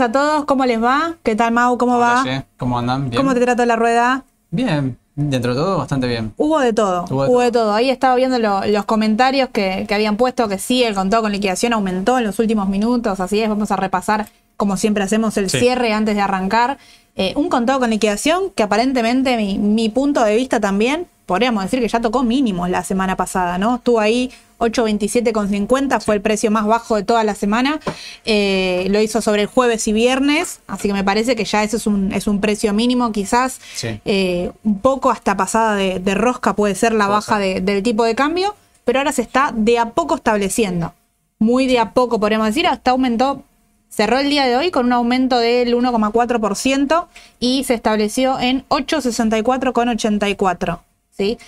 a 0.00 0.10
todos. 0.12 0.44
¿Cómo 0.44 0.64
les 0.66 0.82
va? 0.82 1.14
¿Qué 1.22 1.34
tal, 1.36 1.52
Mau? 1.52 1.76
¿Cómo 1.78 1.96
Hola, 1.96 2.22
va? 2.24 2.44
¿Cómo 2.56 2.78
andan? 2.78 3.10
Bien. 3.10 3.16
¿Cómo 3.22 3.34
te 3.34 3.40
trata 3.40 3.64
la 3.66 3.76
rueda? 3.76 4.24
Bien. 4.50 4.98
Dentro 5.14 5.52
de 5.52 5.60
todo, 5.60 5.78
bastante 5.78 6.06
bien. 6.06 6.32
Hubo 6.36 6.60
de 6.60 6.72
todo, 6.72 7.04
Hubo 7.10 7.24
de 7.24 7.28
hubo 7.30 7.40
de 7.40 7.50
todo. 7.50 7.72
Ahí 7.74 7.90
estaba 7.90 8.14
viendo 8.14 8.38
lo- 8.38 8.64
los 8.66 8.84
comentarios 8.84 9.48
que, 9.48 9.84
que 9.88 9.94
habían 9.94 10.16
puesto 10.16 10.46
que 10.46 10.58
sí, 10.58 10.84
el 10.84 10.94
contado 10.94 11.24
con 11.24 11.32
liquidación 11.32 11.72
aumentó 11.72 12.18
en 12.18 12.24
los 12.24 12.38
últimos 12.38 12.68
minutos. 12.68 13.18
Así 13.18 13.40
es, 13.42 13.48
vamos 13.48 13.72
a 13.72 13.76
repasar, 13.76 14.28
como 14.56 14.76
siempre 14.76 15.02
hacemos, 15.02 15.36
el 15.36 15.50
Sí. 15.50 15.58
cierre 15.58 15.92
antes 15.92 16.14
de 16.14 16.20
arrancar. 16.20 16.78
Eh, 17.16 17.32
un 17.34 17.48
contado 17.48 17.80
con 17.80 17.90
liquidación 17.90 18.50
que 18.54 18.62
aparentemente, 18.62 19.36
mi, 19.36 19.58
mi 19.58 19.88
punto 19.88 20.22
de 20.22 20.36
vista 20.36 20.60
también, 20.60 21.08
podríamos 21.26 21.64
decir 21.64 21.80
que 21.80 21.88
ya 21.88 22.00
tocó 22.00 22.22
mínimos 22.22 22.70
la 22.70 22.84
semana 22.84 23.16
pasada, 23.16 23.58
¿no? 23.58 23.74
Estuvo 23.74 23.98
ahí 23.98 24.30
8.27,50, 24.58 26.00
fue 26.00 26.16
el 26.16 26.20
precio 26.20 26.50
más 26.50 26.66
bajo 26.66 26.96
de 26.96 27.04
toda 27.04 27.24
la 27.24 27.34
semana. 27.34 27.80
Eh, 28.24 28.86
lo 28.90 29.00
hizo 29.00 29.20
sobre 29.22 29.42
el 29.42 29.48
jueves 29.48 29.86
y 29.88 29.92
viernes, 29.92 30.60
así 30.66 30.88
que 30.88 30.94
me 30.94 31.04
parece 31.04 31.36
que 31.36 31.44
ya 31.44 31.62
ese 31.62 31.76
es 31.76 31.86
un, 31.86 32.12
es 32.12 32.26
un 32.26 32.40
precio 32.40 32.72
mínimo, 32.74 33.12
quizás 33.12 33.60
Sí. 33.74 34.00
eh, 34.04 34.50
un 34.64 34.80
poco 34.80 35.10
hasta 35.10 35.36
pasada 35.36 35.74
de, 35.76 35.98
de 36.00 36.14
rosca 36.14 36.54
puede 36.54 36.74
ser 36.74 36.92
la 36.92 37.06
baja 37.08 37.38
de- 37.38 37.60
del 37.60 37.82
tipo 37.82 38.04
de 38.04 38.14
cambio, 38.14 38.54
pero 38.84 38.98
ahora 39.00 39.12
se 39.12 39.22
está 39.22 39.52
de 39.54 39.78
a 39.78 39.90
poco 39.90 40.16
estableciendo. 40.16 40.94
Muy 41.38 41.66
de 41.66 41.78
a 41.78 41.92
poco, 41.92 42.18
podríamos 42.18 42.48
decir, 42.48 42.66
hasta 42.66 42.90
aumentó, 42.90 43.42
cerró 43.90 44.18
el 44.18 44.28
día 44.28 44.46
de 44.46 44.56
hoy 44.56 44.70
con 44.70 44.86
un 44.86 44.92
aumento 44.92 45.38
del 45.38 45.74
1,4% 45.74 47.06
y 47.38 47.64
se 47.64 47.74
estableció 47.74 48.38
en 48.40 48.64
864,84. 48.68 50.80
¿sí? 51.16 51.38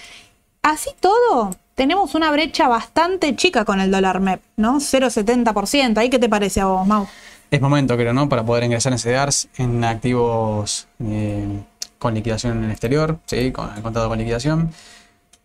Así 0.63 0.91
todo, 1.01 1.51
tenemos 1.75 2.15
una 2.15 2.31
brecha 2.31 2.69
bastante 2.69 3.35
chica 3.37 3.65
con 3.65 3.81
el 3.81 3.91
dólar 3.91 4.21
MEP, 4.21 4.43
¿no? 4.57 4.77
0,70%. 4.77 5.99
¿Ahí 5.99 6.11
qué 6.11 6.19
te 6.19 6.29
parece 6.29 6.61
a 6.61 6.67
vos, 6.67 6.87
Mau? 6.87 7.07
Es 7.51 7.61
momento, 7.61 7.97
creo, 7.97 8.13
¿no? 8.13 8.29
Para 8.29 8.45
poder 8.45 8.65
ingresar 8.65 8.93
en 8.93 8.99
CDRs 8.99 9.49
en 9.57 9.83
activos 9.83 10.87
eh, 11.03 11.63
con 11.99 12.15
liquidación 12.15 12.59
en 12.59 12.65
el 12.65 12.71
exterior, 12.71 13.19
¿sí? 13.27 13.51
Con 13.51 13.75
el 13.75 13.83
contado 13.83 14.09
con 14.09 14.19
liquidación. 14.19 14.71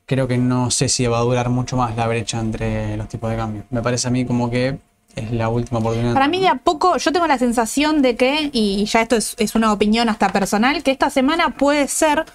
Creo 0.05 0.27
que 0.27 0.37
no 0.37 0.69
sé 0.69 0.87
si 0.87 1.07
va 1.07 1.17
a 1.17 1.21
durar 1.21 1.49
mucho 1.49 1.77
más 1.77 1.95
la 1.95 2.07
brecha 2.07 2.39
entre 2.39 2.95
los 2.95 3.09
tipos 3.09 3.31
de 3.31 3.37
cambio. 3.37 3.63
Me 3.71 3.81
parece 3.81 4.07
a 4.07 4.11
mí 4.11 4.25
como 4.25 4.51
que 4.51 4.77
es 5.15 5.31
la 5.31 5.49
última 5.49 5.79
oportunidad. 5.79 6.13
Para 6.13 6.27
mí 6.27 6.41
de 6.41 6.49
a 6.49 6.55
poco, 6.55 6.97
yo 6.97 7.11
tengo 7.11 7.25
la 7.25 7.39
sensación 7.39 8.01
de 8.01 8.15
que, 8.15 8.49
y 8.51 8.85
ya 8.85 9.01
esto 9.01 9.15
es, 9.15 9.35
es 9.39 9.55
una 9.55 9.71
opinión 9.71 10.09
hasta 10.09 10.29
personal, 10.29 10.83
que 10.83 10.91
esta 10.91 11.09
semana 11.09 11.51
puede 11.51 11.87
ser 11.87 12.25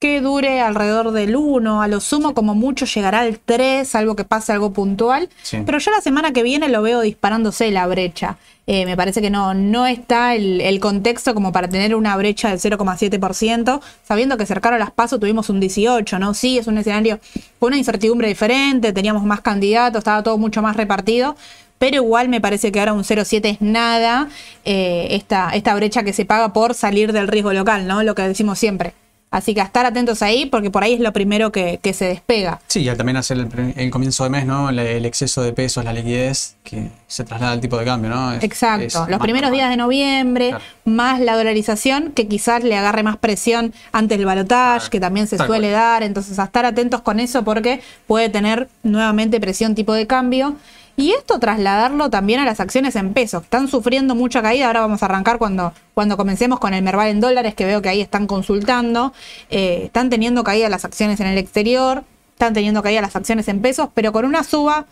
que 0.00 0.20
dure 0.20 0.60
alrededor 0.60 1.12
del 1.12 1.34
1, 1.34 1.80
a 1.80 1.88
lo 1.88 1.98
sumo 2.00 2.34
como 2.34 2.54
mucho 2.54 2.84
llegará 2.84 3.20
al 3.20 3.38
3, 3.38 3.88
salvo 3.88 4.16
que 4.16 4.24
pase 4.24 4.52
algo 4.52 4.72
puntual, 4.72 5.30
Sí. 5.42 5.58
pero 5.64 5.78
ya 5.78 5.92
la 5.92 6.00
semana 6.02 6.32
que 6.32 6.42
viene 6.42 6.68
lo 6.68 6.82
veo 6.82 7.00
disparándose 7.00 7.70
la 7.70 7.86
brecha. 7.86 8.36
Eh, 8.66 8.84
me 8.86 8.96
parece 8.96 9.20
que 9.22 9.30
no, 9.30 9.54
no 9.54 9.86
está 9.86 10.34
el, 10.34 10.60
el 10.60 10.80
contexto 10.80 11.34
como 11.34 11.52
para 11.52 11.68
tener 11.68 11.94
una 11.94 12.16
brecha 12.16 12.48
del 12.50 12.58
0,7%, 12.58 13.80
sabiendo 14.02 14.36
que 14.36 14.46
cercaron 14.46 14.78
las 14.78 14.90
pasos 14.90 15.20
tuvimos 15.20 15.48
un 15.48 15.60
18, 15.60 16.18
¿no? 16.18 16.34
Sí, 16.34 16.58
es 16.58 16.66
un 16.66 16.76
escenario 16.78 17.18
con 17.58 17.68
una 17.68 17.78
incertidumbre 17.78 18.28
diferente, 18.28 18.92
teníamos 18.92 19.22
más 19.24 19.40
candidatos, 19.40 19.98
estaba 19.98 20.22
todo 20.22 20.36
mucho 20.38 20.60
más 20.60 20.76
repartido, 20.76 21.36
pero 21.78 21.96
igual 21.96 22.28
me 22.28 22.40
parece 22.40 22.72
que 22.72 22.78
ahora 22.80 22.92
un 22.94 23.04
0,7 23.04 23.44
es 23.50 23.60
nada, 23.62 24.28
eh, 24.64 25.08
esta, 25.10 25.50
esta 25.50 25.74
brecha 25.74 26.02
que 26.02 26.12
se 26.12 26.24
paga 26.26 26.52
por 26.52 26.74
salir 26.74 27.12
del 27.12 27.28
riesgo 27.28 27.52
local, 27.52 27.86
¿no? 27.86 28.02
Lo 28.02 28.14
que 28.14 28.22
decimos 28.22 28.58
siempre. 28.58 28.92
Así 29.34 29.52
que 29.52 29.60
a 29.60 29.64
estar 29.64 29.84
atentos 29.84 30.22
ahí, 30.22 30.46
porque 30.46 30.70
por 30.70 30.84
ahí 30.84 30.92
es 30.94 31.00
lo 31.00 31.12
primero 31.12 31.50
que, 31.50 31.80
que 31.82 31.92
se 31.92 32.04
despega. 32.06 32.60
Sí, 32.68 32.82
y 32.82 32.88
al 32.88 32.96
también 32.96 33.16
hacer 33.16 33.36
el, 33.38 33.48
el 33.76 33.90
comienzo 33.90 34.22
de 34.22 34.30
mes, 34.30 34.46
¿no? 34.46 34.70
El, 34.70 34.78
el 34.78 35.04
exceso 35.04 35.42
de 35.42 35.52
pesos, 35.52 35.84
la 35.84 35.92
liquidez, 35.92 36.54
que 36.62 36.88
se 37.08 37.24
traslada 37.24 37.52
al 37.52 37.60
tipo 37.60 37.76
de 37.76 37.84
cambio, 37.84 38.10
¿no? 38.10 38.32
Es- 38.32 38.44
Exacto, 38.44 38.84
es 38.86 38.94
los 38.94 39.18
primeros 39.18 39.50
normal. 39.50 39.52
días 39.52 39.70
de 39.70 39.76
noviembre, 39.76 40.48
Claro. 40.50 40.64
más 40.84 41.18
la 41.20 41.36
dolarización, 41.36 42.12
que 42.12 42.28
quizás 42.28 42.62
le 42.62 42.76
agarre 42.76 43.02
más 43.02 43.16
presión 43.16 43.74
antes 43.90 44.16
del 44.18 44.26
balotage, 44.26 44.78
Claro. 44.78 44.90
que 44.90 45.00
también 45.00 45.26
se 45.26 45.36
Tal 45.36 45.48
suele 45.48 45.68
cual. 45.70 45.80
dar, 45.80 46.02
entonces 46.04 46.38
a 46.38 46.44
estar 46.44 46.64
atentos 46.64 47.00
con 47.00 47.18
eso 47.18 47.42
porque 47.42 47.80
puede 48.06 48.28
tener 48.28 48.68
nuevamente 48.84 49.40
presión 49.40 49.74
tipo 49.74 49.92
de 49.94 50.06
cambio. 50.06 50.54
Y 50.96 51.10
esto 51.10 51.40
trasladarlo 51.40 52.08
también 52.08 52.38
a 52.40 52.44
las 52.44 52.60
acciones 52.60 52.94
en 52.94 53.14
pesos, 53.14 53.42
están 53.42 53.66
sufriendo 53.66 54.14
mucha 54.14 54.42
caída, 54.42 54.68
ahora 54.68 54.80
vamos 54.80 55.02
a 55.02 55.06
arrancar 55.06 55.38
cuando, 55.38 55.72
cuando 55.92 56.16
comencemos 56.16 56.60
con 56.60 56.72
el 56.72 56.82
Merval 56.82 57.08
en 57.08 57.20
dólares, 57.20 57.54
que 57.54 57.64
veo 57.64 57.82
que 57.82 57.88
ahí 57.88 58.00
están 58.00 58.26
consultando, 58.26 59.12
Eh, 59.50 59.82
están 59.86 60.08
teniendo 60.08 60.44
caída 60.44 60.68
las 60.68 60.84
acciones 60.84 61.18
en 61.20 61.26
el 61.26 61.38
exterior, 61.38 62.04
están 62.32 62.54
teniendo 62.54 62.82
caída 62.82 63.00
las 63.00 63.16
acciones 63.16 63.48
en 63.48 63.60
pesos, 63.60 63.88
pero 63.94 64.12
con 64.12 64.24
una 64.24 64.44
suba 64.44 64.86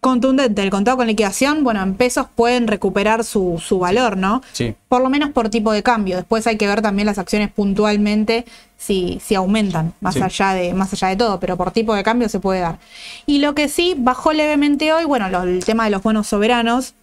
contundente 0.00 0.62
el 0.62 0.70
contado 0.70 0.96
con 0.96 1.06
liquidación, 1.08 1.64
bueno, 1.64 1.82
en 1.82 1.94
pesos 1.94 2.26
pueden 2.34 2.68
recuperar 2.68 3.24
su, 3.24 3.60
su 3.64 3.78
valor, 3.80 4.16
¿no? 4.16 4.42
Sí. 4.52 4.74
Por 4.88 5.02
lo 5.02 5.08
menos 5.10 5.30
por 5.30 5.48
tipo 5.50 5.72
de 5.72 5.82
cambio. 5.82 6.16
Después 6.16 6.46
hay 6.46 6.56
que 6.56 6.66
ver 6.68 6.82
también 6.82 7.06
las 7.06 7.18
acciones 7.18 7.50
puntualmente 7.50 8.44
si, 8.76 9.18
si 9.24 9.34
aumentan, 9.34 9.92
más, 10.00 10.14
Sí. 10.14 10.22
allá 10.22 10.54
de, 10.54 10.72
más 10.72 10.92
allá 10.92 11.08
de 11.08 11.16
todo, 11.16 11.40
pero 11.40 11.56
por 11.56 11.72
tipo 11.72 11.94
de 11.94 12.04
cambio 12.04 12.28
se 12.28 12.38
puede 12.38 12.60
dar. 12.60 12.78
Y 13.26 13.40
lo 13.40 13.54
que 13.54 13.68
sí 13.68 13.94
bajó 13.98 14.32
levemente 14.32 14.92
hoy, 14.92 15.04
bueno, 15.04 15.28
lo- 15.28 15.42
el 15.42 15.64
tema 15.64 15.84
de 15.84 15.90
los 15.90 16.02
bonos 16.02 16.28
soberanos. 16.28 16.94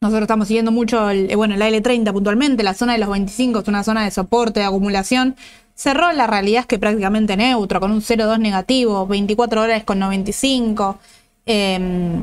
Nosotros 0.00 0.22
estamos 0.22 0.48
siguiendo 0.48 0.70
mucho, 0.72 1.10
el, 1.10 1.30
eh, 1.30 1.36
bueno, 1.36 1.56
la 1.56 1.68
L30 1.68 2.12
puntualmente, 2.12 2.62
la 2.62 2.74
zona 2.74 2.92
de 2.94 2.98
los 2.98 3.08
25 3.08 3.60
es 3.60 3.68
una 3.68 3.84
zona 3.84 4.04
de 4.04 4.10
soporte, 4.10 4.60
de 4.60 4.66
acumulación. 4.66 5.36
Cerró, 5.74 6.12
la 6.12 6.26
realidad 6.26 6.60
es 6.62 6.66
que 6.66 6.78
prácticamente 6.78 7.36
neutro, 7.36 7.80
con 7.80 7.90
un 7.92 8.00
0,2 8.00 8.38
negativo, 8.38 9.06
24 9.06 9.60
dólares 9.62 9.84
con 9.84 9.98
95. 10.00 10.98
Eh, 11.46 12.22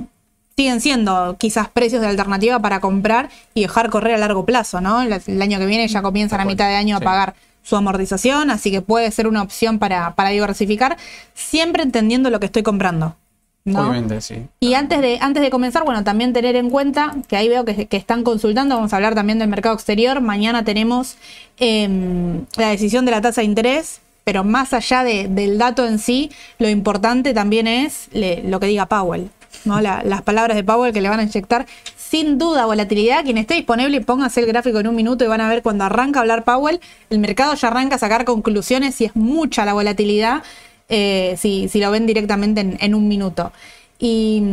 siguen 0.59 0.81
siendo 0.81 1.37
quizás 1.39 1.69
precios 1.69 2.01
de 2.01 2.07
alternativa 2.07 2.59
para 2.59 2.81
comprar 2.81 3.29
y 3.53 3.61
dejar 3.61 3.89
correr 3.89 4.15
a 4.15 4.17
largo 4.17 4.45
plazo, 4.45 4.81
¿no? 4.81 5.01
El, 5.01 5.13
el 5.25 5.41
año 5.41 5.57
que 5.57 5.65
viene 5.65 5.87
ya 5.87 6.01
comienzan 6.01 6.41
a 6.41 6.45
mitad 6.45 6.67
de 6.67 6.75
año 6.75 6.97
a 6.97 6.99
pagar 6.99 7.33
su 7.63 7.77
amortización, 7.77 8.49
así 8.49 8.69
que 8.69 8.81
puede 8.81 9.09
ser 9.11 9.27
una 9.27 9.41
opción 9.41 9.79
para, 9.79 10.15
para 10.15 10.29
diversificar, 10.29 10.97
siempre 11.33 11.83
entendiendo 11.83 12.29
lo 12.29 12.41
que 12.41 12.47
estoy 12.47 12.63
comprando. 12.63 13.15
¿no? 13.63 13.81
Obviamente, 13.81 14.19
sí. 14.19 14.47
Y 14.59 14.73
antes 14.73 14.99
de, 14.99 15.17
antes 15.21 15.43
de 15.43 15.49
comenzar, 15.49 15.85
bueno, 15.85 16.03
también 16.03 16.33
tener 16.33 16.57
en 16.57 16.69
cuenta 16.69 17.15
que 17.27 17.37
ahí 17.37 17.47
veo 17.47 17.63
que, 17.63 17.85
que 17.85 17.97
están 17.97 18.23
consultando, 18.23 18.75
vamos 18.75 18.91
a 18.91 18.95
hablar 18.97 19.15
también 19.15 19.39
del 19.39 19.47
mercado 19.47 19.75
exterior. 19.75 20.19
Mañana 20.19 20.65
tenemos 20.65 21.15
em, 21.57 22.45
la 22.57 22.69
decisión 22.69 23.05
de 23.05 23.11
la 23.11 23.21
tasa 23.21 23.41
de 23.41 23.45
interés, 23.45 24.01
pero 24.29 24.43
más 24.43 24.73
allá 24.73 25.03
de- 25.03 25.27
del 25.27 25.57
dato 25.57 25.87
en 25.87 25.97
sí, 25.97 26.29
lo 26.59 26.69
importante 26.69 27.33
también 27.33 27.65
es 27.65 28.09
lo 28.13 28.59
que 28.59 28.67
diga 28.67 28.85
Powell, 28.85 29.27
¿no? 29.65 29.81
La- 29.81 30.03
las 30.05 30.21
palabras 30.21 30.55
de 30.55 30.63
Powell 30.63 30.93
que 30.93 31.01
le 31.01 31.09
van 31.09 31.19
a 31.19 31.23
inyectar 31.23 31.65
sin 31.97 32.37
duda 32.37 32.67
volatilidad. 32.67 33.23
Quien 33.23 33.39
esté 33.39 33.55
disponible, 33.55 34.01
póngase 34.01 34.41
el 34.41 34.45
gráfico 34.45 34.79
en 34.81 34.87
un 34.87 34.95
minuto 34.95 35.23
y 35.25 35.27
van 35.27 35.41
a 35.41 35.49
ver 35.49 35.63
cuando 35.63 35.83
arranca 35.85 36.19
a 36.19 36.21
hablar 36.21 36.43
Powell, 36.43 36.79
el 37.09 37.17
mercado 37.17 37.55
ya 37.55 37.69
arranca 37.69 37.95
a 37.95 37.97
sacar 37.97 38.23
conclusiones 38.23 39.01
y 39.01 39.05
es 39.05 39.15
mucha 39.15 39.65
la 39.65 39.73
volatilidad 39.73 40.43
eh, 40.89 41.33
si, 41.39 41.67
si 41.69 41.79
lo 41.79 41.89
ven 41.89 42.05
directamente 42.05 42.77
en, 42.79 42.93
un 42.93 43.07
minuto. 43.07 43.51
Y 43.97 44.43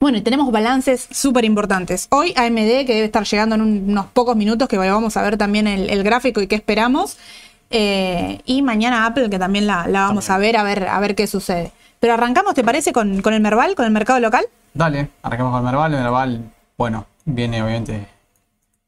bueno, 0.00 0.18
y 0.18 0.20
tenemos 0.20 0.52
balances 0.52 1.08
súper 1.10 1.46
importantes. 1.46 2.08
Hoy 2.10 2.34
AMD, 2.36 2.84
que 2.84 2.92
debe 2.94 3.04
estar 3.06 3.24
llegando 3.24 3.54
en 3.54 3.62
un- 3.62 3.84
unos 3.88 4.06
pocos 4.12 4.36
minutos, 4.36 4.68
que 4.68 4.76
vamos 4.76 5.16
a 5.16 5.22
ver 5.22 5.38
también 5.38 5.66
el 5.66 6.02
gráfico 6.02 6.42
y 6.42 6.46
qué 6.46 6.56
esperamos. 6.56 7.16
Eh, 7.72 8.40
y 8.44 8.60
mañana 8.60 9.06
Apple, 9.06 9.30
que 9.30 9.38
también 9.38 9.66
la, 9.66 9.88
la 9.88 10.02
vamos 10.02 10.28
a 10.28 10.36
ver, 10.36 10.58
a 10.58 10.62
ver, 10.62 10.86
a 10.88 11.00
ver 11.00 11.14
qué 11.14 11.26
sucede. 11.26 11.72
Pero 11.98 12.12
arrancamos, 12.14 12.54
¿te 12.54 12.62
parece, 12.62 12.92
con, 12.92 13.22
con 13.22 13.32
el 13.32 13.40
Merval, 13.40 13.74
con 13.74 13.86
el 13.86 13.92
mercado 13.92 14.20
local? 14.20 14.44
Dale, 14.74 15.08
arranquemos 15.22 15.52
con 15.52 15.60
el 15.60 15.64
Merval. 15.64 15.94
El 15.94 16.00
Merval, 16.02 16.52
bueno, 16.76 17.06
viene 17.24 17.62
obviamente 17.62 18.06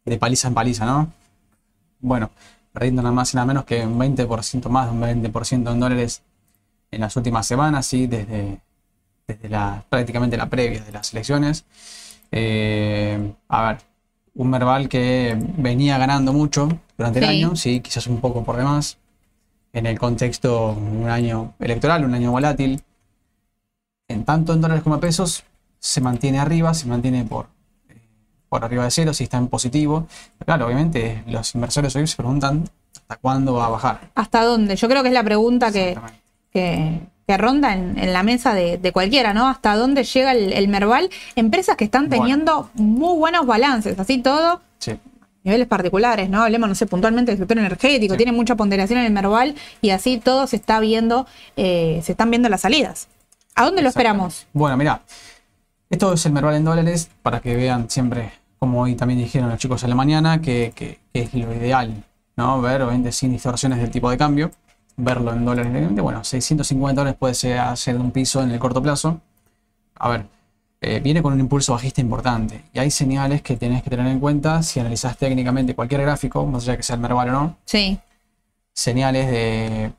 de 0.05 0.19
paliza 0.19 0.49
en 0.49 0.55
paliza, 0.55 0.85
¿no? 0.85 1.11
Bueno, 2.01 2.31
perdiendo 2.73 3.01
nada 3.03 3.15
más 3.15 3.33
y 3.33 3.37
nada 3.37 3.47
menos 3.47 3.65
que 3.65 3.87
un 3.87 3.99
20% 3.99 4.69
más, 4.69 4.91
un 4.91 5.01
20% 5.01 5.73
en 5.73 5.81
dólares 5.81 6.23
en 6.91 7.01
las 7.01 7.17
últimas 7.17 7.47
semanas, 7.47 7.87
sí, 7.87 8.07
desde, 8.07 8.61
desde 9.27 9.49
la, 9.49 9.83
prácticamente 9.89 10.37
la 10.37 10.51
previa 10.51 10.83
de 10.83 10.93
las 10.93 11.11
elecciones. 11.13 11.65
Eh, 12.31 13.33
a 13.49 13.69
ver, 13.69 13.79
un 14.35 14.51
Merval 14.51 14.89
que 14.89 15.39
venía 15.57 15.97
ganando 15.97 16.33
mucho 16.33 16.69
durante 16.97 17.19
el 17.19 17.25
año, 17.27 17.57
sí, 17.57 17.81
quizás 17.81 18.07
un 18.07 18.21
poco 18.21 18.45
por 18.45 18.57
demás, 18.57 18.99
en 19.73 19.87
el 19.87 19.99
contexto 19.99 20.71
un 20.73 21.09
año 21.09 21.55
electoral, 21.59 22.05
un 22.05 22.15
año 22.15 22.31
volátil, 22.31 22.81
en 24.09 24.25
tanto 24.25 24.53
en 24.53 24.61
dólares 24.61 24.83
como 24.83 24.97
en 24.97 25.01
pesos, 25.01 25.45
se 25.79 26.01
mantiene 26.01 26.39
arriba, 26.39 26.73
se 26.75 26.87
mantiene 26.87 27.25
por, 27.25 27.47
eh, 27.89 27.97
por 28.49 28.65
arriba 28.65 28.85
de 28.85 28.91
cero, 28.91 29.13
si 29.15 29.25
está 29.25 29.39
en 29.39 29.49
positivo. 29.49 30.07
Pero 30.39 30.47
claro, 30.47 30.67
obviamente 30.67 31.25
los 31.27 31.55
inversores 31.55 31.95
hoy 31.97 32.07
se 32.07 32.17
preguntan 32.17 32.65
hasta 32.97 33.17
cuándo 33.17 33.55
va 33.55 33.67
a 33.67 33.71
bajar. 33.71 34.11
¿Hasta 34.15 34.45
dónde? 34.45 34.77
Yo 34.77 34.89
creo 34.89 35.03
que 35.03 35.09
es 35.09 35.15
la 35.15 35.25
pregunta 35.25 35.73
que, 35.73 35.99
que, 36.53 37.01
que 37.27 37.37
ronda 37.37 37.73
en, 37.75 37.99
en 37.99 38.13
la 38.13 38.23
mesa 38.23 38.55
de, 38.55 38.79
de 38.79 38.93
cualquiera, 38.93 39.35
¿no? 39.35 39.49
¿Hasta 39.49 39.75
dónde 39.77 40.05
llega 40.05 40.33
el, 40.33 40.53
el 40.53 40.69
Merval? 40.69 41.11
Empresas 41.35 41.77
que 41.77 41.85
están 41.85 42.09
Bueno. 42.09 42.23
teniendo 42.23 42.71
muy 42.75 43.17
buenos 43.19 43.47
balances, 43.47 43.99
así 43.99 44.19
todo, 44.19 44.61
Sí, 44.79 44.99
niveles 45.45 45.69
particulares, 45.69 46.29
¿no? 46.31 46.43
Hablemos, 46.43 46.69
no 46.69 46.75
sé, 46.75 46.87
puntualmente 46.87 47.31
del 47.33 47.39
sector 47.39 47.59
energético, 47.59 48.15
Sí. 48.15 48.19
tiene 48.19 48.33
mucha 48.33 48.57
ponderación 48.57 48.99
en 48.99 49.05
el 49.07 49.13
Merval 49.13 49.55
y 49.83 49.91
así 49.91 50.19
todo 50.19 50.47
se 50.47 50.57
está 50.57 50.81
viendo, 50.81 51.27
eh, 51.57 52.01
se 52.03 52.13
están 52.13 52.31
viendo 52.31 52.49
las 52.49 52.63
salidas. 52.63 53.09
¿A 53.55 53.65
dónde 53.65 53.83
lo 53.83 53.89
esperamos? 53.91 54.47
Bueno, 54.53 54.77
mira, 54.77 55.03
esto 55.91 56.13
es 56.15 56.27
el 56.27 56.33
Merval 56.33 56.57
en 56.57 56.65
dólares 56.65 57.11
para 57.23 57.41
que 57.41 57.55
vean 57.55 57.89
siempre 57.89 58.33
como 58.59 58.81
hoy 58.81 58.95
también 58.95 59.21
dijeron 59.21 59.51
los 59.51 59.59
chicos 59.59 59.83
en 59.85 59.91
la 59.91 59.95
mañana, 59.97 60.41
que, 60.41 60.73
que- 60.75 60.99
que 61.13 61.21
es 61.23 61.35
lo 61.35 61.53
ideal, 61.55 62.03
¿no? 62.37 62.61
Ver, 62.63 62.81
obviamente, 62.83 63.13
sin 63.13 63.31
distorsiones 63.31 63.79
del 63.79 63.91
tipo 63.91 64.11
de 64.11 64.17
cambio, 64.17 64.51
verlo 64.97 65.33
en 65.35 65.45
dólares. 65.45 65.73
Bueno, 66.01 66.25
650 66.25 67.03
dólares 67.03 67.19
puede 67.19 67.35
ser 67.35 67.59
hacer 67.59 67.97
un 67.97 68.11
piso 68.11 68.43
en 68.43 68.51
el 68.53 68.59
corto 68.59 68.83
plazo. 68.83 69.21
A 69.97 70.09
ver, 70.09 70.27
eh, 70.87 71.01
viene 71.01 71.23
con 71.23 71.33
un 71.33 71.41
impulso 71.41 71.73
bajista 71.73 72.03
importante 72.03 72.65
y 72.75 72.79
hay 72.79 72.91
señales 72.91 73.41
que 73.41 73.57
tenés 73.57 73.83
que 73.83 73.89
tener 73.89 74.07
en 74.07 74.21
cuenta 74.21 74.63
si 74.63 74.81
analizás 74.81 75.17
técnicamente 75.17 75.75
cualquier 75.75 76.03
gráfico, 76.03 76.45
más 76.45 76.65
allá 76.65 76.73
de 76.73 76.77
que 76.77 76.83
sea 76.83 76.97
el 76.97 77.01
Merval 77.01 77.31
o 77.31 77.33
no, 77.33 77.57
Sí, 77.65 77.99
señales 78.75 79.31
de, 79.31 79.93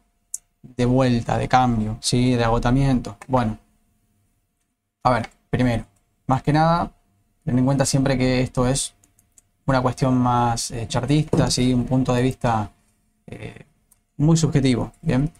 de 0.61 0.85
vuelta, 0.85 1.39
de 1.39 1.47
cambio, 1.47 1.97
¿sí? 2.01 2.35
de 2.35 2.43
agotamiento. 2.43 3.17
Bueno, 3.27 3.57
a 5.01 5.09
ver, 5.09 5.29
primero, 5.49 5.85
más 6.27 6.43
que 6.43 6.53
nada, 6.53 6.91
ten 7.43 7.57
en 7.57 7.65
cuenta 7.65 7.83
siempre 7.83 8.15
que 8.15 8.41
esto 8.41 8.67
es 8.67 8.93
una 9.65 9.81
cuestión 9.81 10.15
más 10.15 10.69
eh, 10.69 10.87
chartista, 10.87 11.49
¿sí? 11.49 11.73
un 11.73 11.85
punto 11.85 12.13
de 12.13 12.21
vista 12.21 12.71
eh, 13.25 13.65
muy 14.17 14.37
subjetivo, 14.37 14.91
¿bien? 15.01 15.31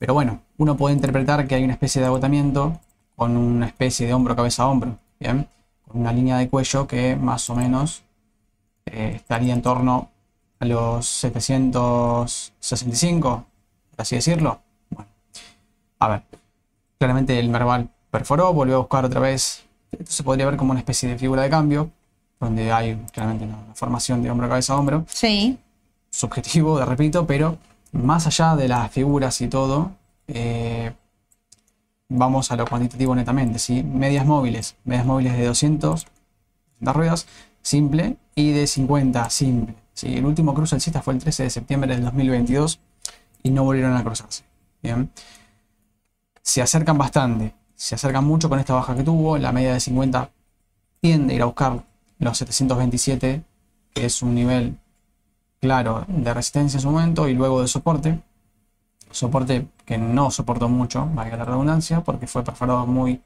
Pero 0.00 0.14
bueno, 0.14 0.40
uno 0.56 0.76
puede 0.76 0.96
interpretar 0.96 1.46
que 1.46 1.54
hay 1.54 1.62
una 1.62 1.74
especie 1.74 2.00
de 2.00 2.08
agotamiento 2.08 2.80
con 3.18 3.36
una 3.36 3.66
especie 3.66 4.06
de 4.06 4.14
hombro, 4.14 4.34
cabeza 4.36 4.62
a 4.62 4.68
hombro, 4.68 4.96
¿bien? 5.18 5.48
Con 5.88 6.02
una 6.02 6.12
línea 6.12 6.38
de 6.38 6.48
cuello 6.48 6.86
que 6.86 7.16
más 7.16 7.50
o 7.50 7.56
menos 7.56 8.04
eh, 8.86 9.14
estaría 9.16 9.52
en 9.52 9.60
torno 9.60 10.08
a 10.60 10.64
los 10.64 11.04
765, 11.04 13.44
por 13.90 14.00
así 14.00 14.14
decirlo. 14.14 14.60
Bueno, 14.90 15.10
a 15.98 16.08
ver, 16.08 16.22
claramente 16.96 17.40
el 17.40 17.48
Merval 17.48 17.88
perforó, 18.08 18.52
volvió 18.52 18.76
a 18.76 18.78
buscar 18.78 19.04
otra 19.04 19.18
vez. 19.18 19.64
Esto 19.90 20.12
se 20.12 20.22
podría 20.22 20.46
ver 20.46 20.56
como 20.56 20.70
una 20.70 20.78
especie 20.78 21.08
de 21.08 21.18
figura 21.18 21.42
de 21.42 21.50
cambio, 21.50 21.90
donde 22.38 22.70
hay 22.70 22.94
claramente 23.12 23.46
una, 23.46 23.56
una 23.56 23.74
formación 23.74 24.22
de 24.22 24.30
hombro, 24.30 24.48
cabeza 24.48 24.74
a 24.74 24.76
hombro 24.76 25.04
sí, 25.08 25.58
subjetivo, 26.08 26.78
de 26.78 26.84
repito, 26.84 27.26
pero 27.26 27.58
más 27.90 28.28
allá 28.28 28.54
de 28.54 28.68
las 28.68 28.92
figuras 28.92 29.40
y 29.40 29.48
todo, 29.48 29.90
eh, 30.28 30.92
vamos 32.08 32.50
a 32.50 32.56
lo 32.56 32.66
cuantitativo 32.66 33.14
netamente, 33.14 33.58
¿sí? 33.58 33.82
Medias 33.82 34.26
móviles, 34.26 34.76
medias 34.84 35.06
móviles 35.06 35.36
de 35.36 35.46
200 35.46 36.06
de 36.80 36.92
ruedas, 36.92 37.26
simple, 37.62 38.16
y 38.38 38.52
de 38.52 38.66
50, 38.68 39.30
simple. 39.30 39.74
¿sí? 39.92 40.16
El 40.16 40.24
último 40.24 40.54
cruce 40.54 40.76
alcista 40.76 41.02
fue 41.02 41.14
el 41.14 41.20
13 41.20 41.44
de 41.44 41.50
septiembre 41.50 41.94
del 41.94 42.04
2022 42.04 42.78
y 43.42 43.50
no 43.50 43.64
volvieron 43.64 43.96
a 43.96 44.04
cruzarse. 44.04 44.44
Bien. 44.80 45.10
Se 46.40 46.62
acercan 46.62 46.96
bastante, 46.96 47.54
se 47.74 47.96
acercan 47.96 48.24
mucho 48.24 48.48
con 48.48 48.60
esta 48.60 48.74
baja 48.74 48.94
que 48.94 49.02
tuvo, 49.02 49.36
la 49.38 49.50
media 49.50 49.72
de 49.72 49.80
50 49.80 50.30
tiende 51.00 51.32
a 51.32 51.36
ir 51.36 51.42
a 51.42 51.46
buscar 51.46 51.84
los 52.20 52.38
727, 52.38 53.42
que 53.92 54.06
es 54.06 54.22
un 54.22 54.36
nivel 54.36 54.78
claro 55.60 56.04
de 56.06 56.32
resistencia 56.32 56.78
en 56.78 56.82
su 56.82 56.90
momento 56.90 57.28
y 57.28 57.34
luego 57.34 57.60
de 57.60 57.66
soporte. 57.66 58.20
Soporte 59.10 59.66
que 59.88 59.96
no 59.96 60.30
soportó 60.30 60.68
mucho, 60.68 61.08
valga 61.14 61.36
la 61.38 61.46
redundancia, 61.46 62.02
porque 62.02 62.26
fue 62.26 62.44
perforado 62.44 62.86
muy 62.86 63.22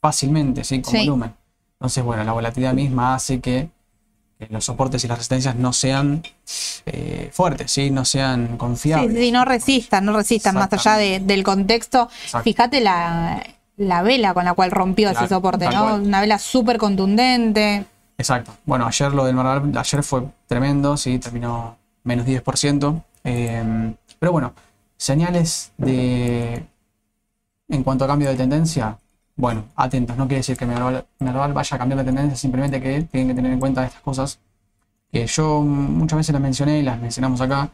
fácilmente, 0.00 0.64
¿sí? 0.64 0.82
con 0.82 0.92
Sí. 0.92 0.98
volumen. 1.06 1.32
Entonces, 1.74 2.02
bueno, 2.02 2.24
la 2.24 2.32
volatilidad 2.32 2.74
misma 2.74 3.14
hace 3.14 3.40
que, 3.40 3.68
que 4.36 4.48
los 4.50 4.64
soportes 4.64 5.04
y 5.04 5.08
las 5.08 5.18
resistencias 5.18 5.54
no 5.54 5.72
sean 5.72 6.22
eh, 6.86 7.30
fuertes, 7.32 7.70
¿sí? 7.70 7.90
no 7.92 8.04
sean 8.04 8.48
sí, 8.50 8.56
confiables. 8.56 9.16
sí, 9.16 9.30
no 9.30 9.44
resistan, 9.44 10.04
no 10.04 10.12
resistan 10.16 10.56
más 10.56 10.72
allá 10.72 10.96
de- 10.96 11.20
del 11.20 11.44
contexto. 11.44 12.08
Exacto. 12.24 12.42
Fíjate 12.44 12.80
la, 12.80 13.40
la 13.76 14.02
vela 14.02 14.34
con 14.34 14.44
la 14.44 14.54
cual 14.54 14.72
rompió 14.72 15.10
ese 15.10 15.28
soporte, 15.28 15.66
¿no? 15.70 15.82
cual. 15.84 16.00
Una 16.02 16.20
vela 16.20 16.38
súper 16.40 16.78
contundente. 16.78 17.84
Exacto. 18.18 18.52
Bueno, 18.64 18.86
ayer 18.86 19.12
lo 19.12 19.24
del 19.24 19.36
Marval, 19.36 19.72
ayer 19.78 20.02
fue 20.02 20.24
tremendo, 20.48 20.96
sí, 20.96 21.18
terminó 21.20 21.76
menos 22.04 22.26
10%. 22.26 23.02
eh, 23.24 23.94
pero 24.18 24.32
bueno, 24.32 24.52
señales 25.02 25.72
de. 25.78 26.64
En 27.68 27.82
cuanto 27.82 28.04
a 28.04 28.06
cambio 28.06 28.28
de 28.28 28.36
tendencia, 28.36 28.98
bueno, 29.34 29.64
atentos, 29.74 30.16
no 30.16 30.26
quiere 30.26 30.38
decir 30.40 30.56
que 30.56 30.66
Merval, 30.66 31.52
vaya 31.52 31.74
a 31.74 31.78
cambiar 31.78 31.98
de 31.98 32.04
tendencia, 32.04 32.36
simplemente 32.36 32.80
que 32.80 33.02
tienen 33.02 33.28
que 33.28 33.34
tener 33.34 33.52
en 33.52 33.58
cuenta 33.58 33.84
estas 33.84 34.02
cosas 34.02 34.38
que 35.10 35.26
yo 35.26 35.62
muchas 35.62 36.18
veces 36.18 36.32
las 36.34 36.42
mencioné 36.42 36.78
y 36.80 36.82
las 36.82 37.00
mencionamos 37.00 37.40
acá, 37.40 37.70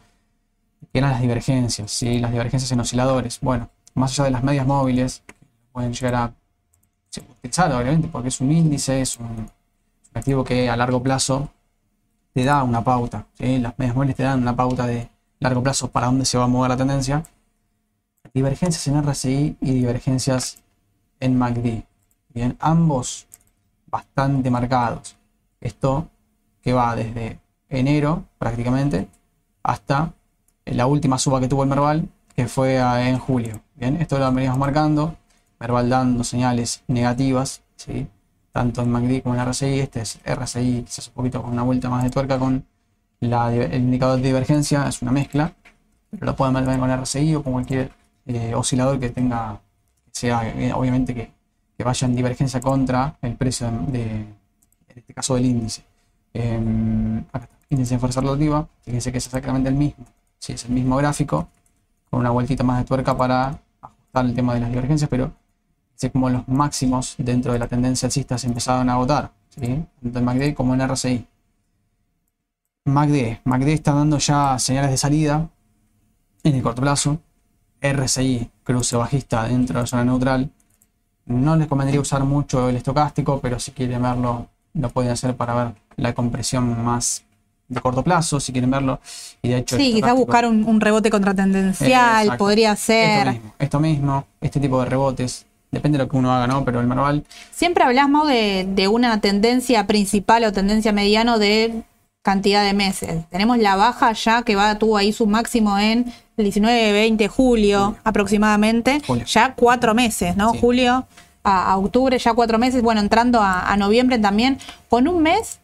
que 0.91 0.99
eran 0.99 1.11
las 1.11 1.21
divergencias, 1.21 1.91
¿sí? 1.91 2.19
las 2.19 2.31
divergencias 2.31 2.71
en 2.71 2.79
osciladores. 2.79 3.39
Bueno, 3.41 3.69
más 3.93 4.11
allá 4.13 4.25
de 4.25 4.31
las 4.31 4.43
medias 4.43 4.65
móviles, 4.65 5.21
pueden 5.71 5.93
llegar 5.93 6.15
a 6.15 6.33
utilizar, 7.17 7.71
obviamente, 7.73 8.07
porque 8.07 8.29
es 8.29 8.39
un 8.41 8.51
índice, 8.51 9.01
es 9.01 9.17
un, 9.17 9.51
activo 10.13 10.43
que 10.43 10.69
a 10.69 10.77
largo 10.77 11.03
plazo 11.03 11.49
te 12.33 12.43
da 12.43 12.63
una 12.63 12.83
pauta. 12.83 13.27
Las 13.37 13.77
medias 13.77 13.95
móviles 13.95 14.15
te 14.15 14.23
dan 14.23 14.41
una 14.41 14.55
pauta 14.55 14.87
de 14.87 15.09
largo 15.39 15.63
plazo 15.63 15.89
para 15.89 16.07
dónde 16.07 16.25
se 16.25 16.37
va 16.37 16.45
a 16.45 16.47
mover 16.47 16.69
la 16.69 16.77
tendencia. 16.77 17.23
Divergencias 18.33 18.87
en 18.87 19.01
RSI 19.01 19.57
y 19.61 19.73
divergencias 19.73 20.59
en 21.19 21.37
MACD. 21.37 21.83
Bien, 22.33 22.57
ambos 22.59 23.27
bastante 23.87 24.51
marcados. 24.51 25.17
Esto 25.61 26.09
que 26.61 26.73
va 26.73 26.95
desde 26.95 27.39
enero 27.69 28.25
prácticamente 28.37 29.07
hasta 29.63 30.13
la 30.65 30.85
última 30.87 31.17
suba 31.17 31.39
que 31.39 31.47
tuvo 31.47 31.63
el 31.63 31.69
Merval, 31.69 32.09
que 32.35 32.47
fue 32.47 32.77
en 32.77 33.17
julio. 33.17 33.61
Bien, 33.75 33.95
esto 34.01 34.19
lo 34.19 34.31
veníamos 34.31 34.59
marcando. 34.59 35.15
Merval 35.59 35.89
dando 35.89 36.23
señales 36.23 36.83
negativas, 36.87 37.61
¿sí? 37.75 38.07
tanto 38.51 38.81
en 38.81 38.91
MACD 38.91 39.23
como 39.23 39.35
en 39.35 39.45
RSI. 39.49 39.79
Este 39.79 40.01
es 40.01 40.19
RSI, 40.23 40.83
quizás 40.83 41.07
un 41.07 41.13
poquito 41.13 41.41
con 41.41 41.51
una 41.51 41.63
vuelta 41.63 41.89
más 41.89 42.03
de 42.03 42.09
tuerca 42.09 42.37
con 42.37 42.65
el 43.21 43.73
indicador 43.73 44.17
de 44.17 44.27
divergencia, 44.27 44.87
es 44.87 45.01
una 45.01 45.11
mezcla. 45.11 45.53
Pero 46.11 46.25
lo 46.25 46.35
pueden 46.35 46.53
ver 46.53 46.79
con 46.79 47.03
RSI 47.03 47.35
o 47.35 47.43
con 47.43 47.53
cualquier 47.53 47.91
eh, 48.25 48.53
oscilador 48.55 48.99
que 48.99 49.09
tenga, 49.09 49.59
sea 50.11 50.47
eh, 50.47 50.73
obviamente 50.73 51.13
que, 51.13 51.31
vaya 51.83 52.07
en 52.07 52.15
divergencia 52.15 52.59
contra 52.59 53.17
el 53.21 53.35
precio 53.35 53.71
de, 53.87 54.03
en 54.03 54.35
este 54.95 55.13
caso 55.13 55.35
del 55.35 55.45
índice. 55.45 55.81
Em, 56.33 57.19
acá 57.31 57.45
está, 57.45 57.57
índice 57.69 57.95
de 57.95 57.99
fuerza 57.99 58.21
relativa, 58.21 58.67
fíjense 58.81 59.11
que 59.11 59.17
es 59.19 59.25
exactamente 59.25 59.69
el 59.69 59.75
mismo. 59.75 60.05
Sí, 60.37 60.53
es 60.53 60.65
el 60.65 60.71
mismo 60.71 60.97
gráfico, 60.97 61.47
con 62.09 62.19
una 62.19 62.31
vueltita 62.31 62.63
más 62.63 62.79
de 62.79 62.85
tuerca 62.85 63.15
para 63.17 63.59
ajustar 63.81 64.25
el 64.25 64.33
tema 64.33 64.53
de 64.55 64.59
las 64.59 64.69
divergencias, 64.69 65.09
pero 65.09 65.31
sé 65.95 66.11
como 66.11 66.29
los 66.29 66.47
máximos 66.47 67.15
dentro 67.17 67.53
de 67.53 67.59
la 67.59 67.67
tendencia 67.67 68.07
alcista 68.07 68.37
se 68.37 68.47
empezaron 68.47 68.89
a 68.89 68.93
agotar, 68.93 69.31
¿sí? 69.49 69.83
tanto 70.01 70.19
en 70.19 70.25
MACD 70.25 70.53
como 70.53 70.73
en 70.73 70.87
RSI. 70.87 71.25
MACD, 72.91 73.39
MACD 73.43 73.67
está 73.69 73.93
dando 73.93 74.17
ya 74.17 74.57
señales 74.59 74.91
de 74.91 74.97
salida 74.97 75.49
en 76.43 76.55
el 76.55 76.61
corto 76.61 76.81
plazo. 76.81 77.19
RSI, 77.81 78.49
cruce 78.63 78.95
bajista 78.97 79.43
dentro 79.45 79.75
de 79.75 79.81
la 79.83 79.87
zona 79.87 80.03
neutral. 80.05 80.49
No 81.25 81.55
les 81.55 81.67
convendría 81.67 81.99
usar 82.01 82.23
mucho 82.23 82.67
el 82.69 82.75
estocástico, 82.75 83.39
pero 83.39 83.59
si 83.59 83.71
quieren 83.71 84.01
verlo, 84.01 84.47
lo 84.73 84.89
pueden 84.89 85.11
hacer 85.11 85.35
para 85.35 85.53
ver 85.53 85.73
la 85.95 86.13
compresión 86.13 86.83
más 86.83 87.23
de 87.67 87.79
corto 87.81 88.03
plazo, 88.03 88.39
si 88.39 88.51
quieren 88.51 88.71
verlo. 88.71 88.99
Y 89.41 89.49
de 89.49 89.57
hecho, 89.59 89.77
Sí, 89.77 89.93
quizás 89.93 90.15
buscar 90.15 90.45
un, 90.45 90.65
un 90.65 90.81
rebote 90.81 91.09
contratendencial, 91.09 92.35
podría 92.37 92.73
Esto 92.73 92.85
ser. 92.85 93.31
mismo, 93.33 93.53
esto 93.59 93.79
mismo, 93.79 94.25
este 94.41 94.59
tipo 94.59 94.79
de 94.81 94.85
rebotes. 94.89 95.45
Depende 95.71 95.99
de 95.99 96.05
lo 96.05 96.09
que 96.09 96.17
uno 96.17 96.33
haga, 96.33 96.47
¿no? 96.47 96.65
Pero 96.65 96.79
el 96.81 96.87
Merval, 96.87 97.23
Siempre 97.51 97.83
hablamos 97.83 98.27
de, 98.27 98.67
de 98.73 98.87
una 98.87 99.21
tendencia 99.21 99.85
principal 99.85 100.43
o 100.45 100.51
tendencia 100.51 100.91
mediano 100.91 101.37
de 101.37 101.83
cantidad 102.21 102.63
de 102.63 102.73
meses. 102.73 103.23
Tenemos 103.29 103.57
la 103.57 103.75
baja 103.75 104.11
ya 104.13 104.43
que 104.43 104.55
va, 104.55 104.77
tuvo 104.77 104.97
ahí 104.97 105.13
su 105.13 105.25
máximo 105.27 105.77
en 105.79 106.11
el 106.37 106.43
19, 106.43 106.91
20 106.91 107.27
julio, 107.27 107.85
Julio. 107.85 107.97
aproximadamente. 108.03 109.01
Julio. 109.05 109.25
Ya 109.25 109.53
cuatro 109.55 109.93
meses, 109.95 110.35
¿no? 110.35 110.51
Sí. 110.51 110.59
Julio 110.59 111.07
a, 111.43 111.71
a 111.71 111.77
octubre, 111.77 112.17
ya 112.17 112.33
cuatro 112.33 112.57
meses. 112.59 112.81
Bueno, 112.81 113.01
entrando 113.01 113.41
a, 113.41 113.61
a 113.71 113.77
noviembre 113.77 114.19
también. 114.19 114.57
Con 114.89 115.07
un 115.07 115.21
mes 115.23 115.59